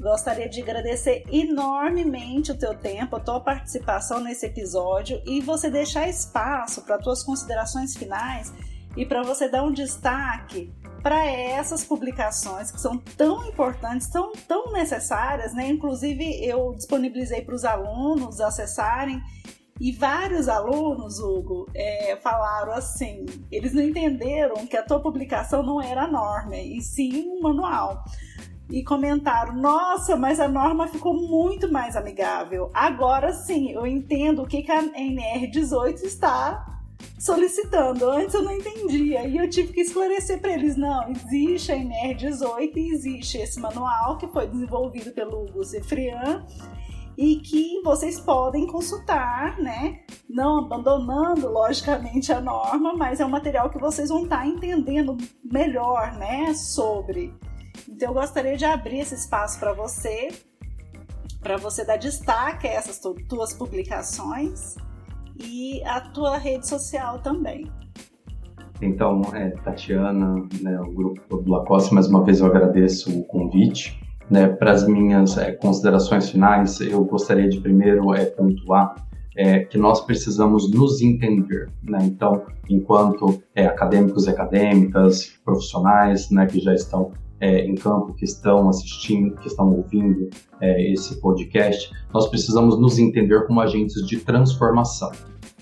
Gostaria 0.00 0.48
de 0.48 0.60
agradecer 0.60 1.24
enormemente 1.30 2.50
o 2.50 2.58
teu 2.58 2.74
tempo, 2.74 3.14
a 3.14 3.20
tua 3.20 3.40
participação 3.40 4.18
nesse 4.18 4.46
episódio 4.46 5.22
e 5.24 5.40
você 5.40 5.70
deixar 5.70 6.08
espaço 6.08 6.82
para 6.82 6.98
tuas 6.98 7.22
considerações 7.22 7.96
finais 7.96 8.52
e 8.96 9.06
para 9.06 9.22
você 9.22 9.48
dar 9.48 9.62
um 9.62 9.72
destaque 9.72 10.72
para 11.02 11.24
essas 11.24 11.84
publicações 11.84 12.70
que 12.70 12.80
são 12.80 12.98
tão 13.16 13.46
importantes, 13.46 14.08
tão, 14.08 14.32
tão 14.48 14.72
necessárias, 14.72 15.52
né? 15.52 15.68
Inclusive 15.68 16.44
eu 16.44 16.74
disponibilizei 16.74 17.42
para 17.42 17.54
os 17.54 17.64
alunos 17.64 18.40
acessarem 18.40 19.20
e 19.80 19.92
vários 19.92 20.48
alunos, 20.48 21.18
Hugo, 21.18 21.68
é, 21.74 22.16
falaram 22.16 22.72
assim: 22.72 23.26
eles 23.50 23.72
não 23.72 23.82
entenderam 23.82 24.66
que 24.66 24.76
a 24.76 24.82
tua 24.82 25.00
publicação 25.00 25.62
não 25.62 25.80
era 25.80 26.06
norma, 26.06 26.56
e 26.56 26.80
sim 26.80 27.28
um 27.28 27.40
manual 27.40 28.04
e 28.70 28.82
comentaram: 28.82 29.54
Nossa, 29.54 30.16
mas 30.16 30.40
a 30.40 30.48
norma 30.48 30.88
ficou 30.88 31.14
muito 31.14 31.70
mais 31.70 31.94
amigável. 31.94 32.70
Agora 32.72 33.32
sim, 33.32 33.70
eu 33.70 33.86
entendo 33.86 34.42
o 34.42 34.46
que, 34.46 34.62
que 34.62 34.72
a 34.72 34.82
NR18 34.82 36.02
está 36.02 36.80
solicitando. 37.18 38.08
Antes 38.08 38.34
eu 38.34 38.42
não 38.42 38.52
entendia 38.52 39.26
e 39.26 39.36
eu 39.36 39.48
tive 39.48 39.72
que 39.72 39.80
esclarecer 39.80 40.40
para 40.40 40.52
eles: 40.52 40.76
não, 40.76 41.10
existe 41.10 41.70
a 41.70 41.76
NR18 41.76 42.72
e 42.76 42.92
existe 42.92 43.38
esse 43.38 43.60
manual 43.60 44.16
que 44.16 44.26
foi 44.28 44.46
desenvolvido 44.46 45.12
pelo 45.12 45.44
Hugo 45.44 45.62
Zefrian 45.62 46.44
e 47.16 47.36
que 47.36 47.80
vocês 47.82 48.18
podem 48.20 48.66
consultar, 48.66 49.58
né? 49.58 50.00
Não 50.28 50.60
abandonando, 50.60 51.48
logicamente, 51.48 52.32
a 52.32 52.40
norma, 52.40 52.94
mas 52.94 53.20
é 53.20 53.26
um 53.26 53.30
material 53.30 53.70
que 53.70 53.78
vocês 53.78 54.08
vão 54.08 54.24
estar 54.24 54.46
entendendo 54.46 55.16
melhor, 55.44 56.12
né? 56.12 56.54
Sobre. 56.54 57.34
Então 57.88 58.08
eu 58.08 58.14
gostaria 58.14 58.56
de 58.56 58.64
abrir 58.64 59.00
esse 59.00 59.14
espaço 59.14 59.58
para 59.58 59.72
você, 59.72 60.28
para 61.40 61.56
você 61.56 61.84
dar 61.84 61.96
destaque 61.96 62.66
a 62.66 62.72
essas 62.72 62.98
tu 62.98 63.14
tuas 63.28 63.52
publicações 63.52 64.76
e 65.36 65.82
a 65.84 66.00
tua 66.00 66.38
rede 66.38 66.66
social 66.68 67.20
também. 67.20 67.70
Então, 68.80 69.22
é, 69.32 69.50
Tatiana, 69.50 70.34
né, 70.60 70.80
o 70.80 70.90
grupo 70.90 71.36
do 71.36 71.50
Lacoste, 71.50 71.94
mais 71.94 72.08
uma 72.08 72.24
vez 72.24 72.40
eu 72.40 72.46
agradeço 72.46 73.16
o 73.16 73.24
convite. 73.24 74.00
Né, 74.32 74.48
para 74.48 74.72
as 74.72 74.86
minhas 74.86 75.36
é, 75.36 75.52
considerações 75.52 76.30
finais, 76.30 76.80
eu 76.80 77.04
gostaria 77.04 77.46
de 77.50 77.60
primeiro 77.60 78.14
é, 78.14 78.24
pontuar 78.24 78.94
é, 79.36 79.58
que 79.58 79.76
nós 79.76 80.00
precisamos 80.00 80.70
nos 80.70 81.02
entender. 81.02 81.68
Né? 81.82 81.98
Então, 82.04 82.42
enquanto 82.66 83.42
é, 83.54 83.66
acadêmicos 83.66 84.26
e 84.26 84.30
acadêmicas, 84.30 85.34
profissionais 85.44 86.30
né, 86.30 86.46
que 86.46 86.60
já 86.60 86.72
estão 86.72 87.12
é, 87.38 87.66
em 87.66 87.74
campo, 87.74 88.14
que 88.14 88.24
estão 88.24 88.70
assistindo, 88.70 89.34
que 89.34 89.48
estão 89.48 89.70
ouvindo 89.70 90.30
esse 90.62 91.20
podcast, 91.20 91.92
nós 92.14 92.26
precisamos 92.28 92.80
nos 92.80 92.98
entender 92.98 93.46
como 93.46 93.60
agentes 93.60 94.06
de 94.06 94.16
transformação. 94.16 95.12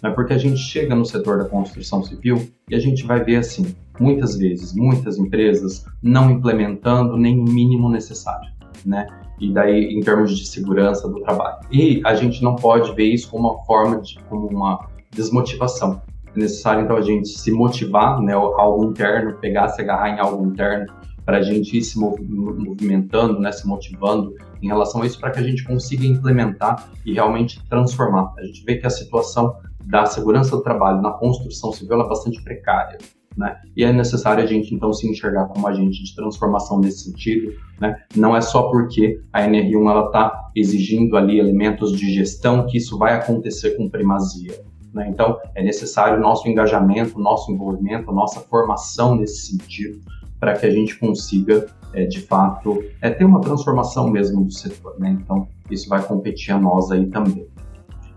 Né? 0.00 0.10
Porque 0.10 0.32
a 0.32 0.38
gente 0.38 0.58
chega 0.58 0.94
no 0.94 1.04
setor 1.04 1.38
da 1.38 1.44
construção 1.44 2.04
civil 2.04 2.48
e 2.68 2.76
a 2.76 2.78
gente 2.78 3.04
vai 3.04 3.24
ver 3.24 3.38
assim, 3.38 3.74
muitas 3.98 4.36
vezes, 4.36 4.72
muitas 4.72 5.18
empresas 5.18 5.84
não 6.00 6.30
implementando 6.30 7.16
nem 7.16 7.36
o 7.36 7.42
mínimo 7.42 7.90
necessário. 7.90 8.59
Né? 8.84 9.06
E 9.38 9.52
daí 9.52 9.94
em 9.94 10.00
termos 10.00 10.36
de 10.36 10.46
segurança 10.46 11.08
do 11.08 11.20
trabalho. 11.20 11.58
E 11.70 12.02
a 12.04 12.14
gente 12.14 12.42
não 12.42 12.56
pode 12.56 12.94
ver 12.94 13.04
isso 13.04 13.30
como 13.30 13.48
uma 13.48 13.64
forma 13.64 14.00
de 14.00 14.18
como 14.28 14.46
uma 14.48 14.86
desmotivação. 15.10 16.02
É 16.34 16.38
necessário 16.38 16.84
então 16.84 16.96
a 16.96 17.02
gente 17.02 17.28
se 17.28 17.50
motivar, 17.50 18.20
né, 18.20 18.34
algo 18.34 18.84
interno, 18.84 19.34
pegar, 19.34 19.68
se 19.68 19.80
agarrar 19.80 20.10
em 20.10 20.20
algo 20.20 20.46
interno 20.46 20.86
para 21.24 21.38
a 21.38 21.42
gente 21.42 21.78
ir 21.78 21.82
se 21.82 21.98
movimentando, 21.98 23.38
né, 23.40 23.52
se 23.52 23.66
motivando 23.66 24.34
em 24.62 24.68
relação 24.68 25.02
a 25.02 25.06
isso, 25.06 25.18
para 25.18 25.30
que 25.30 25.38
a 25.38 25.42
gente 25.42 25.64
consiga 25.64 26.04
implementar 26.04 26.88
e 27.04 27.12
realmente 27.12 27.62
transformar. 27.68 28.32
A 28.38 28.42
gente 28.42 28.64
vê 28.64 28.76
que 28.76 28.86
a 28.86 28.90
situação 28.90 29.56
da 29.84 30.06
segurança 30.06 30.50
do 30.50 30.62
trabalho 30.62 31.00
na 31.00 31.12
construção 31.12 31.72
civil 31.72 32.00
é 32.00 32.08
bastante 32.08 32.42
precária. 32.42 32.98
Né? 33.36 33.56
E 33.76 33.84
é 33.84 33.92
necessário 33.92 34.42
a 34.42 34.46
gente 34.46 34.74
então 34.74 34.92
se 34.92 35.08
enxergar 35.08 35.46
como 35.46 35.66
agente 35.66 36.02
de 36.02 36.14
transformação 36.14 36.80
nesse 36.80 37.04
sentido, 37.04 37.52
né? 37.80 37.96
Não 38.16 38.36
é 38.36 38.40
só 38.40 38.64
porque 38.64 39.20
a 39.32 39.42
NR1 39.42 39.90
ela 39.90 40.06
está 40.06 40.50
exigindo 40.54 41.16
ali 41.16 41.38
elementos 41.38 41.92
de 41.92 42.12
gestão 42.12 42.66
que 42.66 42.76
isso 42.76 42.98
vai 42.98 43.14
acontecer 43.14 43.76
com 43.76 43.88
primazia. 43.88 44.60
Né? 44.92 45.08
Então 45.08 45.38
é 45.54 45.62
necessário 45.62 46.20
nosso 46.20 46.48
engajamento, 46.48 47.20
nosso 47.20 47.52
envolvimento, 47.52 48.10
nossa 48.10 48.40
formação 48.40 49.14
nesse 49.14 49.46
sentido 49.46 50.00
para 50.40 50.54
que 50.54 50.64
a 50.64 50.70
gente 50.70 50.98
consiga, 50.98 51.66
é, 51.92 52.06
de 52.06 52.22
fato, 52.22 52.82
é, 53.02 53.10
ter 53.10 53.24
uma 53.24 53.42
transformação 53.42 54.08
mesmo 54.08 54.42
do 54.42 54.50
setor. 54.50 54.98
Né? 54.98 55.18
Então, 55.20 55.46
isso 55.70 55.88
vai 55.88 56.02
competir 56.02 56.52
a 56.52 56.58
nós 56.58 56.90
aí 56.90 57.06
também. 57.06 57.46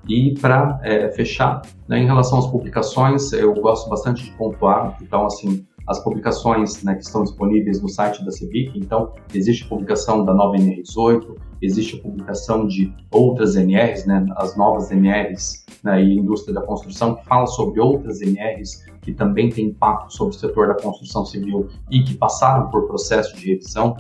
E 0.08 0.34
para 0.40 0.80
é, 0.84 1.10
fechar, 1.10 1.62
né, 1.88 2.00
em 2.00 2.06
relação 2.06 2.40
às 2.40 2.48
publicações, 2.48 3.32
eu 3.32 3.54
gosto 3.54 3.90
bastante 3.90 4.24
de 4.24 4.32
pontuar, 4.32 4.98
então, 5.02 5.26
assim, 5.26 5.66
as 5.88 6.02
publicações 6.04 6.82
né, 6.84 6.96
que 6.96 7.04
estão 7.04 7.24
disponíveis 7.24 7.82
no 7.82 7.90
site 7.90 8.24
da 8.24 8.32
CEBIC, 8.32 8.78
então, 8.80 9.14
existe 9.34 9.66
a 9.66 9.68
publicação 9.68 10.24
da 10.26 10.34
nova 10.34 10.56
NR18, 10.58 11.36
existe 11.62 11.98
a 11.98 12.02
publicação 12.02 12.68
de 12.68 12.94
outras 13.12 13.56
NRs, 13.56 14.06
né, 14.06 14.26
as 14.38 14.58
novas 14.58 14.92
NRs 14.92 15.66
né, 15.84 16.02
e 16.04 16.18
indústria 16.18 16.54
da 16.54 16.62
construção, 16.62 17.16
que 17.16 17.26
fala 17.26 17.48
sobre 17.48 17.80
outras 17.80 18.22
NRs 18.22 18.84
que 19.02 19.14
também 19.14 19.50
têm 19.50 19.68
impacto 19.68 20.14
sobre 20.14 20.36
o 20.36 20.40
setor 20.40 20.70
da 20.70 20.76
construção 20.76 21.26
civil 21.26 21.68
e 21.92 22.02
que 22.04 22.16
passaram 22.16 22.70
por 22.70 22.88
processo 22.88 23.36
de 23.36 23.52
revisão. 23.52 23.98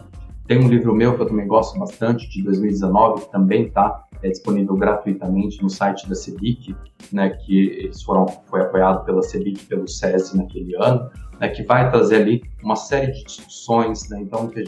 Tem 0.47 0.64
um 0.64 0.68
livro 0.68 0.95
meu 0.95 1.16
que 1.16 1.22
eu 1.22 1.26
também 1.26 1.47
gosto 1.47 1.78
bastante, 1.78 2.30
de 2.30 2.41
2019, 2.43 3.24
que 3.26 3.32
também 3.32 3.68
está 3.68 4.03
é, 4.24 4.30
disponível 4.30 4.76
gratuitamente 4.76 5.61
no 5.61 5.69
site 5.69 6.07
da 6.07 6.15
CEBIC, 6.15 6.76
né, 7.11 7.30
que 7.30 7.91
foram, 8.05 8.26
foi 8.45 8.61
apoiado 8.61 9.05
pela 9.05 9.21
CEBIC 9.21 9.65
pelo 9.65 9.88
SESI 9.88 10.38
naquele 10.38 10.76
ano, 10.76 11.11
né, 11.39 11.49
que 11.49 11.63
vai 11.63 11.89
trazer 11.91 12.21
ali 12.21 12.41
uma 12.63 12.76
série 12.76 13.11
de 13.11 13.24
discussões, 13.26 14.09
né, 14.09 14.21
então 14.21 14.47
que 14.47 14.63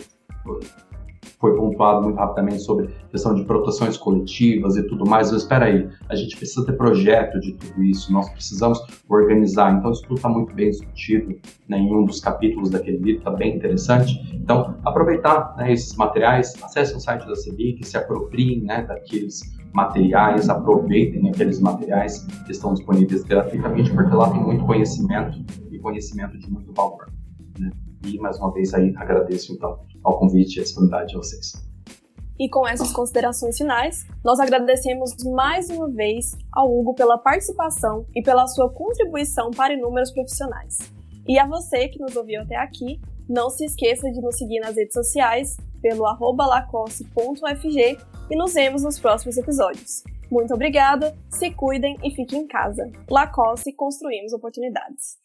foi 1.46 1.56
pontuado 1.56 2.02
muito 2.02 2.18
rapidamente 2.18 2.64
sobre 2.64 2.90
questão 3.12 3.36
de 3.36 3.44
proteções 3.44 3.98
coletivas 3.98 4.76
e 4.78 4.84
tudo 4.88 5.08
mais. 5.08 5.32
Mas 5.32 5.44
espera 5.44 5.66
aí, 5.66 5.88
a 6.10 6.16
gente 6.16 6.36
precisa 6.36 6.66
ter 6.66 6.74
projeto 6.74 7.40
de 7.40 7.54
tudo 7.54 7.84
isso, 7.84 8.12
nós 8.12 8.28
precisamos 8.32 8.80
organizar. 9.08 9.78
Então 9.78 9.92
isso 9.92 10.02
tudo 10.02 10.16
está 10.16 10.28
muito 10.28 10.56
bem 10.56 10.72
discutido 10.72 11.36
né, 11.70 11.78
em 11.78 11.94
um 11.94 12.04
dos 12.04 12.20
capítulos 12.20 12.72
daquele 12.72 12.98
livro, 12.98 13.20
está 13.20 13.30
bem 13.30 13.56
interessante. 13.56 14.20
Então 14.34 14.76
aproveitar 14.84 15.56
né, 15.56 15.72
esses 15.72 15.96
materiais, 15.96 16.52
acessem 16.64 16.98
o 16.98 17.00
site 17.00 17.28
da 17.28 17.34
CBIC, 17.34 17.86
se 17.86 17.96
apropriem 17.96 18.62
né, 18.62 18.84
daqueles 18.84 19.42
materiais, 19.72 20.50
aproveitem 20.50 21.30
aqueles 21.30 21.60
materiais 21.60 22.26
que 22.46 22.52
estão 22.52 22.74
disponíveis 22.74 23.24
gratuitamente, 23.24 23.94
porque 23.94 24.16
lá 24.16 24.32
tem 24.32 24.42
muito 24.42 24.66
conhecimento 24.66 25.38
e 25.70 25.78
conhecimento 25.78 26.38
de 26.40 26.50
muito 26.50 26.74
valor. 26.74 27.06
Né? 27.60 27.70
E 28.06 28.18
mais 28.20 28.38
uma 28.38 28.52
vez 28.54 28.74
aí 28.74 28.94
agradeço 28.96 29.54
então 29.54 29.80
ao 30.04 30.20
convite 30.20 30.58
e 30.58 30.60
a 30.60 30.64
disponibilidade 30.64 31.10
de 31.10 31.18
vocês. 31.18 31.54
E 32.38 32.50
com 32.50 32.68
essas 32.68 32.92
considerações 32.92 33.58
finais, 33.58 34.06
nós 34.24 34.40
agradecemos 34.40 35.16
mais 35.24 35.70
uma 35.70 35.90
vez 35.90 36.38
ao 36.52 36.70
Hugo 36.70 36.94
pela 36.94 37.18
participação 37.18 38.06
e 38.14 38.22
pela 38.22 38.46
sua 38.48 38.70
contribuição 38.70 39.52
para 39.52 39.74
inúmeros 39.74 40.12
profissionais. 40.12 40.78
E 41.28 41.40
a 41.40 41.48
você 41.48 41.88
que 41.88 42.00
nos 42.00 42.16
ouviu 42.16 42.42
até 42.42 42.58
aqui, 42.58 43.00
não 43.28 43.50
se 43.50 43.66
esqueça 43.66 44.12
de 44.12 44.22
nos 44.22 44.38
seguir 44.38 44.60
nas 44.60 44.76
redes 44.76 44.94
sociais 44.94 45.58
pelo 45.82 46.04
lacoste.ufg 46.04 47.98
e 48.30 48.36
nos 48.36 48.54
vemos 48.54 48.84
nos 48.84 49.00
próximos 49.00 49.38
episódios. 49.38 50.04
Muito 50.30 50.54
obrigada, 50.54 51.16
se 51.30 51.52
cuidem 51.52 51.98
e 52.04 52.12
fiquem 52.12 52.42
em 52.42 52.48
casa. 52.48 52.92
Lacoste 53.10 53.72
Construímos 53.72 54.34
Oportunidades. 54.34 55.18